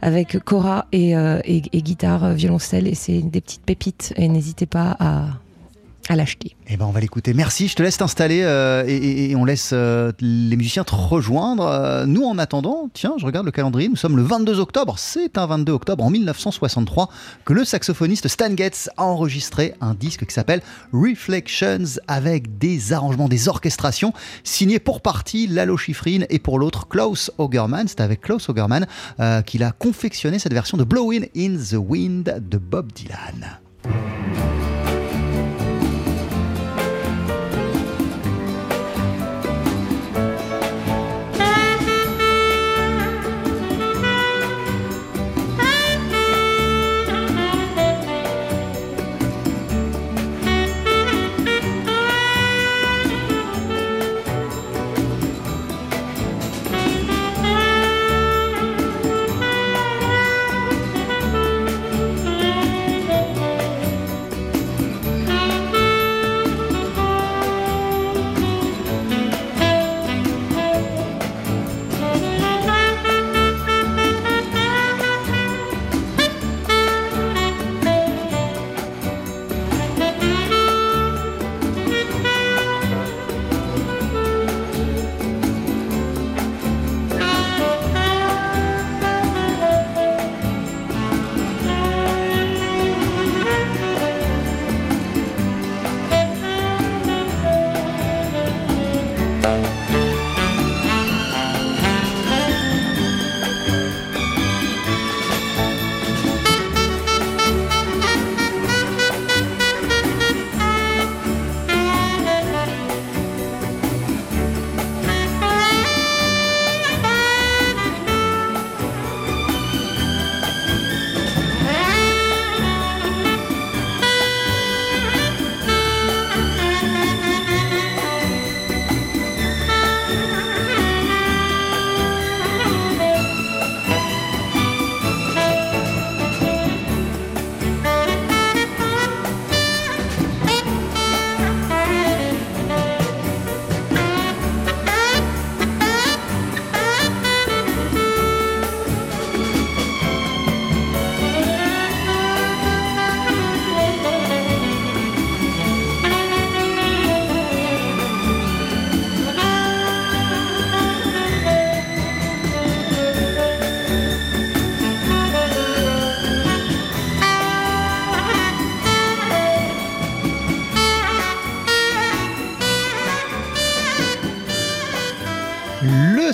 avec 0.00 0.38
Cora 0.44 0.86
et, 0.92 1.12
et- 1.44 1.60
guitare, 1.82 2.32
violoncelle. 2.32 2.88
Et 2.88 2.94
c'est 2.94 3.20
des 3.20 3.40
petites 3.40 3.62
pépites. 3.62 4.12
Et 4.16 4.28
n'hésitez 4.28 4.66
pas 4.66 4.96
à, 4.98 5.26
à 6.08 6.16
l'acheter. 6.16 6.56
Eh 6.68 6.76
ben 6.76 6.86
on 6.86 6.90
va 6.90 7.00
l'écouter. 7.00 7.34
Merci, 7.34 7.68
je 7.68 7.76
te 7.76 7.82
laisse 7.82 7.96
t'installer 7.96 8.42
euh, 8.42 8.84
et, 8.86 9.34
on 9.36 9.44
laisse 9.44 9.70
euh, 9.72 10.12
les 10.20 10.56
musiciens 10.56 10.84
te 10.84 10.94
rejoindre. 10.94 11.66
Euh, 11.66 12.06
nous, 12.06 12.24
en 12.24 12.38
attendant, 12.38 12.88
tiens, 12.92 13.14
je 13.18 13.26
regarde 13.26 13.46
le 13.46 13.52
calendrier, 13.52 13.88
nous 13.88 13.96
sommes 13.96 14.16
le 14.16 14.22
22 14.22 14.58
octobre. 14.58 14.94
C'est 14.98 15.38
un 15.38 15.46
22 15.46 15.72
octobre 15.72 16.04
en 16.04 16.10
1963 16.10 17.08
que 17.44 17.52
le 17.52 17.64
saxophoniste 17.64 18.28
Stan 18.28 18.56
Getz 18.56 18.90
a 18.96 19.04
enregistré 19.04 19.74
un 19.80 19.94
disque 19.94 20.26
qui 20.26 20.34
s'appelle 20.34 20.62
Reflections 20.92 22.00
avec 22.08 22.58
des 22.58 22.92
arrangements, 22.92 23.28
des 23.28 23.48
orchestrations 23.48 24.12
signé 24.44 24.78
pour 24.78 25.00
partie 25.00 25.46
Lalo 25.46 25.76
Schifrin 25.76 26.20
et 26.30 26.38
pour 26.38 26.58
l'autre 26.58 26.88
Klaus 26.88 27.30
Augerman. 27.38 27.86
C'est 27.86 28.00
avec 28.00 28.20
Klaus 28.20 28.48
Augerman 28.48 28.86
euh, 29.20 29.42
qu'il 29.42 29.62
a 29.62 29.72
confectionné 29.72 30.38
cette 30.38 30.52
version 30.52 30.76
de 30.76 30.84
Blowing 30.84 31.28
in 31.36 31.56
the 31.56 31.76
Wind 31.78 32.42
de 32.48 32.58
Bob 32.58 32.92
Dylan. 32.92 33.58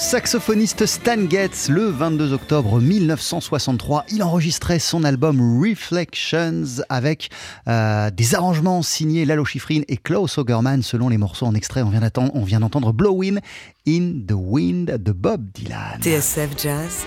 Saxophoniste 0.09 0.87
Stan 0.87 1.29
Getz, 1.29 1.69
le 1.69 1.85
22 1.91 2.33
octobre 2.33 2.81
1963, 2.81 4.07
il 4.11 4.23
enregistrait 4.23 4.79
son 4.79 5.05
album 5.05 5.61
Reflections 5.63 6.83
avec 6.89 7.29
euh, 7.69 8.09
des 8.09 8.35
arrangements 8.35 8.81
signés 8.81 9.27
Lalo 9.27 9.45
Schifrin 9.45 9.83
et 9.87 9.99
Klaus 9.99 10.39
Ogerman 10.39 10.83
selon 10.83 11.11
les 11.11 11.19
morceaux 11.19 11.45
en 11.45 11.55
extrait. 11.55 11.83
On 11.83 11.91
vient 11.91 12.61
d'entendre 12.61 12.95
Blowin' 12.95 13.41
in 13.87 14.13
the 14.27 14.33
Wind 14.33 14.97
de 14.97 15.13
Bob 15.13 15.45
Dylan. 15.53 16.01
TSF 16.01 16.57
Jazz, 16.57 17.05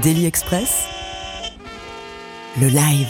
Daily 0.00 0.26
Express, 0.26 0.84
le 2.60 2.68
live. 2.68 3.08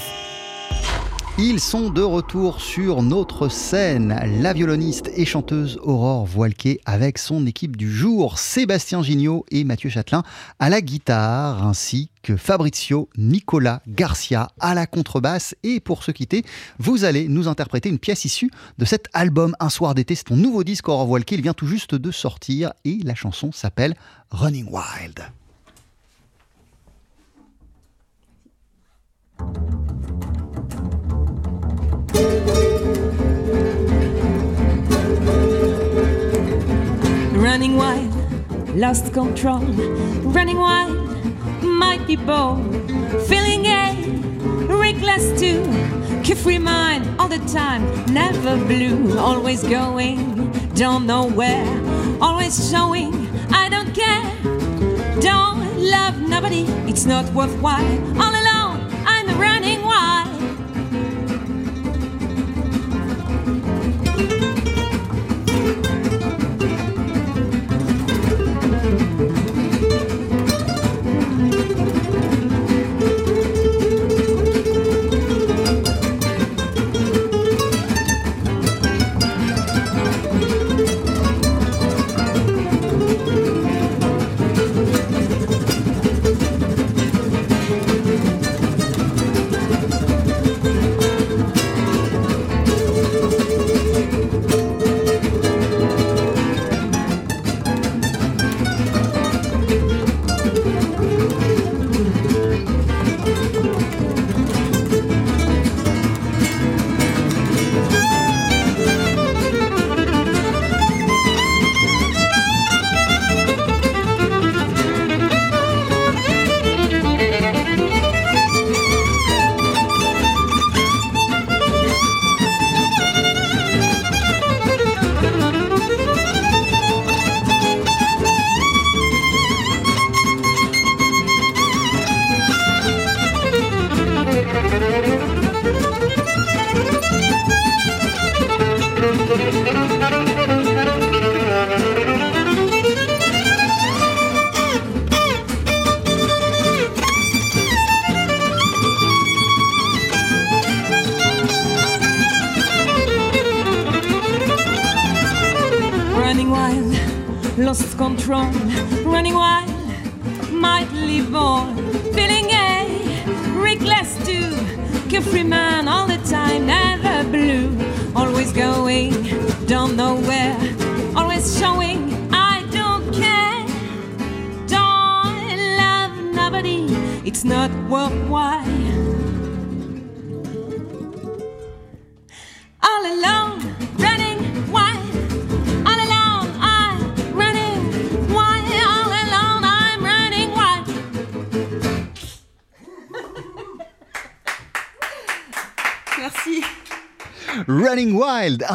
Ils 1.41 1.61
sont 1.61 1.91
de 1.91 2.03
retour 2.03 2.61
sur 2.61 3.01
notre 3.01 3.49
scène. 3.49 4.19
La 4.43 4.53
violoniste 4.53 5.09
et 5.15 5.25
chanteuse 5.25 5.79
Aurore 5.85 6.27
Voilquet 6.27 6.81
avec 6.85 7.17
son 7.17 7.47
équipe 7.47 7.77
du 7.77 7.89
jour, 7.89 8.41
Sébastien 8.41 9.05
Gignot 9.05 9.47
et 9.53 9.63
Mathieu 9.63 9.89
Châtelain 9.89 10.25
à 10.59 10.69
la 10.69 10.81
guitare, 10.81 11.65
ainsi 11.65 12.11
que 12.25 12.37
Fabrizio 12.37 13.09
Nicolas 13.17 13.83
Garcia 13.87 14.49
à 14.59 14.75
la 14.75 14.89
contrebasse. 14.89 15.55
Et 15.63 15.79
pour 15.79 16.03
se 16.03 16.11
quitter, 16.11 16.45
vous 16.81 17.05
allez 17.05 17.29
nous 17.29 17.47
interpréter 17.47 17.89
une 17.89 18.01
pièce 18.01 18.25
issue 18.25 18.51
de 18.79 18.85
cet 18.85 19.07
album 19.13 19.55
Un 19.61 19.71
soir 19.71 19.95
d'été. 19.95 20.17
C'est 20.17 20.25
ton 20.25 20.37
nouveau 20.37 20.65
disque 20.65 20.89
Aurore 20.89 21.07
Voilquet. 21.07 21.37
Il 21.37 21.43
vient 21.43 21.55
tout 21.55 21.69
juste 21.69 21.95
de 21.95 22.11
sortir 22.11 22.73
et 22.85 22.99
la 23.05 23.15
chanson 23.15 23.53
s'appelle 23.53 23.95
Running 24.33 24.67
Wild. 24.69 25.23
Running 37.35 37.77
wild, 37.77 38.77
lost 38.77 39.13
control. 39.13 39.61
Running 40.33 40.59
wild, 40.59 40.97
might 41.63 42.07
be 42.07 42.17
bold. 42.17 42.65
Feeling 43.29 43.63
gay, 43.63 43.95
reckless 44.67 45.41
too. 45.41 45.63
Keep 46.23 46.37
Carefree 46.37 46.59
mind 46.59 47.09
all 47.19 47.29
the 47.29 47.39
time, 47.53 47.83
never 48.13 48.57
blue. 48.67 49.19
Always 49.19 49.63
going, 49.63 50.51
don't 50.75 51.07
know 51.07 51.27
where. 51.27 51.67
Always 52.21 52.71
showing, 52.71 53.13
I 53.51 53.69
don't 53.69 53.95
care. 53.95 54.23
Don't 55.21 55.61
love 55.79 56.21
nobody, 56.21 56.65
it's 56.87 57.07
not 57.07 57.25
worthwhile. 57.33 57.99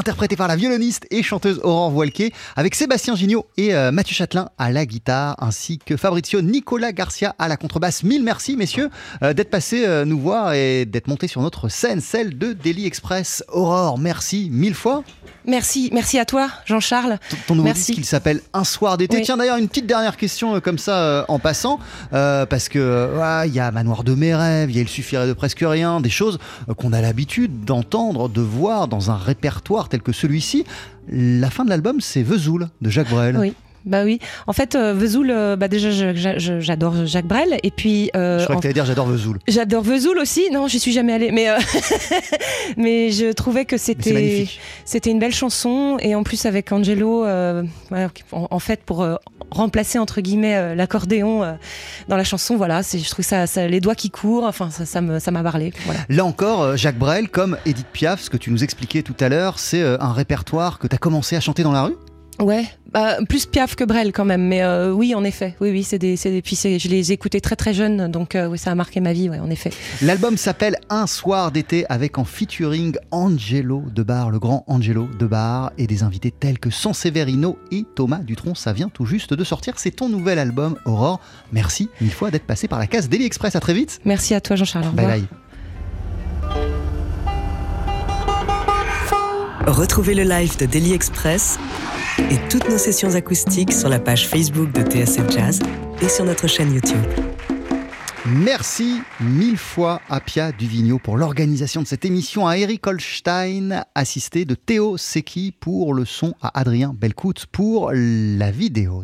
Interprété 0.04 0.36
par 0.36 0.50
la 0.50 0.58
violoniste 0.58 1.08
et 1.12 1.24
chanteuse 1.24 1.62
Aurore 1.64 1.90
Voilquet, 1.90 2.34
avec 2.58 2.76
Sébastien 2.76 3.16
Gignot 3.16 3.43
et 3.58 3.74
euh, 3.76 3.92
Mathieu 3.92 4.16
Châtelain 4.16 4.50
à 4.58 4.72
la 4.72 4.86
guitare, 4.86 5.36
ainsi 5.40 5.78
que 5.78 5.98
Fabrizio 5.98 6.42
Nicolas 6.42 6.92
Garcia 6.92 7.36
à 7.40 7.48
la 7.48 7.58
contrebasse. 7.58 8.04
Mille 8.04 8.24
merci, 8.24 8.56
messieurs, 8.58 8.90
euh, 9.22 9.34
d'être 9.34 9.50
passés 9.50 9.86
euh, 9.86 10.06
nous 10.06 10.20
voir 10.20 10.54
et 10.54 10.86
d'être 10.86 11.08
montés 11.08 11.28
sur 11.28 11.42
notre 11.42 11.70
scène, 11.70 12.02
celle 12.02 12.38
de 12.38 12.54
Daily 12.54 12.86
Express. 12.86 13.44
Aurore, 13.52 13.98
merci 13.98 14.50
mille 14.52 14.74
fois. 14.76 15.04
Merci, 15.46 15.90
merci 15.92 16.18
à 16.20 16.26
toi, 16.26 16.50
Jean-Charles. 16.66 17.20
Ton- 17.48 17.56
nouveau 17.56 17.66
Merci. 17.66 17.92
disque, 17.92 17.98
il 17.98 18.06
s'appelle 18.06 18.40
Un 18.54 18.64
soir 18.64 18.98
d'été. 18.98 19.18
Oui. 19.18 19.24
Tiens, 19.24 19.36
d'ailleurs, 19.36 19.58
une 19.58 19.68
petite 19.68 19.88
dernière 19.88 20.16
question 20.16 20.62
comme 20.62 20.78
ça 20.78 21.26
en 21.28 21.38
passant, 21.38 21.80
parce 22.12 22.70
que 22.70 23.18
ouais, 23.18 23.50
il 23.50 23.54
y 23.54 23.60
a 23.60 23.70
Manoir 23.72 24.06
de 24.06 24.16
mes 24.16 24.34
rêves, 24.34 24.70
il 24.72 24.78
y 24.78 24.80
a 24.80 24.84
Il 24.84 24.88
suffirait 24.90 25.28
de 25.28 25.34
presque 25.34 25.60
rien, 25.66 26.00
des 26.00 26.10
choses 26.10 26.40
qu'on 26.78 26.94
a 26.94 27.02
l'habitude 27.02 27.66
d'entendre, 27.66 28.30
de 28.30 28.40
voir 28.42 28.88
dans 28.88 29.12
un 29.12 29.18
répertoire 29.18 29.90
tel 29.90 30.02
que 30.02 30.14
celui-ci. 30.14 30.64
La 31.08 31.50
fin 31.50 31.66
de 31.66 31.70
l'album, 31.70 32.00
c'est 32.02 32.24
Vesoul 32.24 32.70
de 32.82 32.90
Jacques 32.90 33.10
Brel. 33.10 33.54
Bah 33.86 34.04
oui. 34.04 34.20
En 34.48 34.54
fait, 34.54 34.76
euh, 34.76 34.94
Vesoul, 34.94 35.30
euh, 35.32 35.56
bah 35.56 35.68
déjà, 35.68 35.90
j'adore 35.92 37.06
Jacques 37.06 37.28
Brel. 37.28 37.58
Et 37.64 37.72
puis. 37.72 38.10
euh, 38.16 38.40
Je 38.40 38.44
crois 38.46 38.56
en- 38.56 38.60
que 38.60 38.62
tu 38.64 38.68
allais 38.68 38.74
dire 38.74 38.86
j'adore 38.86 39.08
Vesoul. 39.08 39.40
J'adore 39.48 39.84
Vesoul 39.84 40.18
aussi. 40.20 40.50
Non, 40.52 40.68
j'y 40.68 40.80
suis 40.80 40.92
jamais 40.94 41.14
allée, 41.14 41.32
mais 41.32 41.50
euh, 41.50 41.58
mais 42.78 43.12
je 43.12 43.32
trouvais 43.32 43.66
que 43.66 43.78
c'était 43.78 44.48
c'était 44.86 45.12
une 45.12 45.20
belle 45.20 45.34
chanson 45.34 45.98
et 46.00 46.16
en 46.16 46.24
plus 46.24 46.46
avec 46.46 46.72
Angelo, 46.72 47.26
en, 47.26 47.64
en 48.32 48.60
fait 48.60 48.82
pour 48.84 49.06
remplacer 49.52 50.00
entre 50.00 50.22
guillemets 50.22 50.76
l'accordéon 50.76 51.58
dans 52.08 52.18
la 52.18 52.24
chanson, 52.24 52.56
voilà, 52.56 52.82
je 52.82 53.10
trouve 53.10 53.26
ça, 53.26 53.48
ça 53.48 53.68
les 53.68 53.80
doigts 53.80 53.96
qui 53.96 54.10
courent, 54.10 54.44
enfin 54.46 54.70
ça 54.70 54.86
ça 54.86 55.02
m'a 55.32 55.44
parlé. 55.44 55.74
Voilà. 55.86 56.00
Là 56.10 56.26
encore, 56.26 56.78
Jacques 56.78 56.98
Brel, 56.98 57.30
comme 57.30 57.58
Edith 57.66 57.88
Piaf, 57.92 58.22
ce 58.22 58.30
que 58.30 58.38
tu 58.38 58.52
nous 58.52 58.64
expliquais 58.64 59.02
tout 59.04 59.16
à 59.20 59.30
l'heure, 59.30 59.60
c'est 59.60 59.82
un 59.84 60.14
répertoire 60.14 60.80
que 60.80 60.88
tu 60.88 60.96
as 60.96 61.00
commencé 61.00 61.36
à 61.36 61.40
chanter 61.40 61.64
dans 61.64 61.72
la 61.72 61.84
rue? 61.84 61.96
Ouais, 62.40 62.66
bah, 62.92 63.18
plus 63.30 63.46
Piaf 63.46 63.76
que 63.76 63.84
Brel 63.84 64.12
quand 64.12 64.26
même, 64.26 64.48
mais 64.48 64.64
euh, 64.64 64.92
oui, 64.92 65.14
en 65.14 65.24
effet, 65.24 65.56
oui, 65.62 65.70
oui, 65.72 65.84
c'est 65.84 66.00
des, 66.00 66.16
des, 66.16 66.42
puis 66.42 66.56
c'est- 66.56 66.80
je 66.80 66.88
les 66.90 67.12
ai 67.12 67.14
écoutés 67.14 67.40
très 67.42 67.56
très 67.56 67.74
jeunes, 67.74 68.10
donc 68.12 68.34
euh, 68.36 68.48
oui, 68.48 68.58
ça 68.58 68.72
a 68.72 68.76
marqué 68.76 69.00
ma 69.02 69.14
vie, 69.14 69.30
ouais, 69.30 69.40
en 69.40 69.50
effet. 69.52 69.70
L'album 70.02 70.36
s'appelle 70.36 70.78
Un 70.90 71.06
soir 71.06 71.52
d'été 71.52 71.86
avec 71.90 72.18
en 72.18 72.24
featuring 72.26 72.96
Angelo 73.12 73.84
Debar, 73.94 74.32
le 74.32 74.40
grand 74.40 74.64
Angelo 74.68 75.08
Debar, 75.20 75.72
et 75.78 75.86
des 75.86 76.02
invités 76.04 76.32
tels 76.32 76.58
que 76.60 76.70
Sanseverino 76.72 77.58
et 77.72 77.86
Thomas 77.96 78.20
Dutronc. 78.20 78.56
Ça 78.56 78.74
vient 78.74 78.90
tout 78.90 79.06
juste 79.06 79.34
de 79.34 79.44
sortir. 79.44 79.76
C'est 79.78 79.92
ton 79.92 80.10
nouvel 80.10 80.40
album, 80.40 80.76
Aurore. 80.86 81.20
Merci 81.52 81.90
mille 82.02 82.12
fois 82.12 82.32
d'être 82.32 82.46
passé 82.48 82.68
par 82.68 82.80
la 82.80 82.88
case 82.88 83.10
Daily 83.10 83.26
Express. 83.26 83.56
À 83.56 83.60
très 83.60 83.74
vite. 83.76 84.00
Merci 84.06 84.34
à 84.34 84.42
toi, 84.42 84.56
Jean-Charles. 84.56 84.90
Bye 84.94 85.06
bye. 85.06 85.24
Retrouvez 89.66 90.14
le 90.14 90.24
live 90.24 90.58
de 90.58 90.66
Daily 90.66 90.94
Express 90.94 91.58
et 92.20 92.38
toutes 92.50 92.70
nos 92.70 92.78
sessions 92.78 93.16
acoustiques 93.16 93.74
sur 93.74 93.90
la 93.90 94.00
page 94.00 94.28
Facebook 94.28 94.72
de 94.72 94.82
TSF 94.82 95.30
Jazz 95.32 95.60
et 96.02 96.10
sur 96.10 96.26
notre 96.26 96.48
chaîne 96.48 96.74
YouTube. 96.74 97.02
Merci 98.26 99.02
mille 99.20 99.58
fois 99.58 100.02
à 100.10 100.22
Pia 100.22 100.52
Duvigneau 100.52 100.98
pour 100.98 101.18
l'organisation 101.18 101.82
de 101.82 101.88
cette 101.88 102.06
émission, 102.06 102.48
à 102.48 102.58
Eric 102.58 102.88
Holstein, 102.88 103.84
assisté 103.96 104.46
de 104.46 104.56
Théo 104.56 104.98
Seki 104.98 105.54
pour 105.60 105.94
le 105.94 106.06
son, 106.06 106.34
à 106.42 106.58
Adrien 106.60 106.94
Belcout 106.98 107.46
pour 107.52 107.92
la 107.94 108.50
vidéo. 108.50 109.04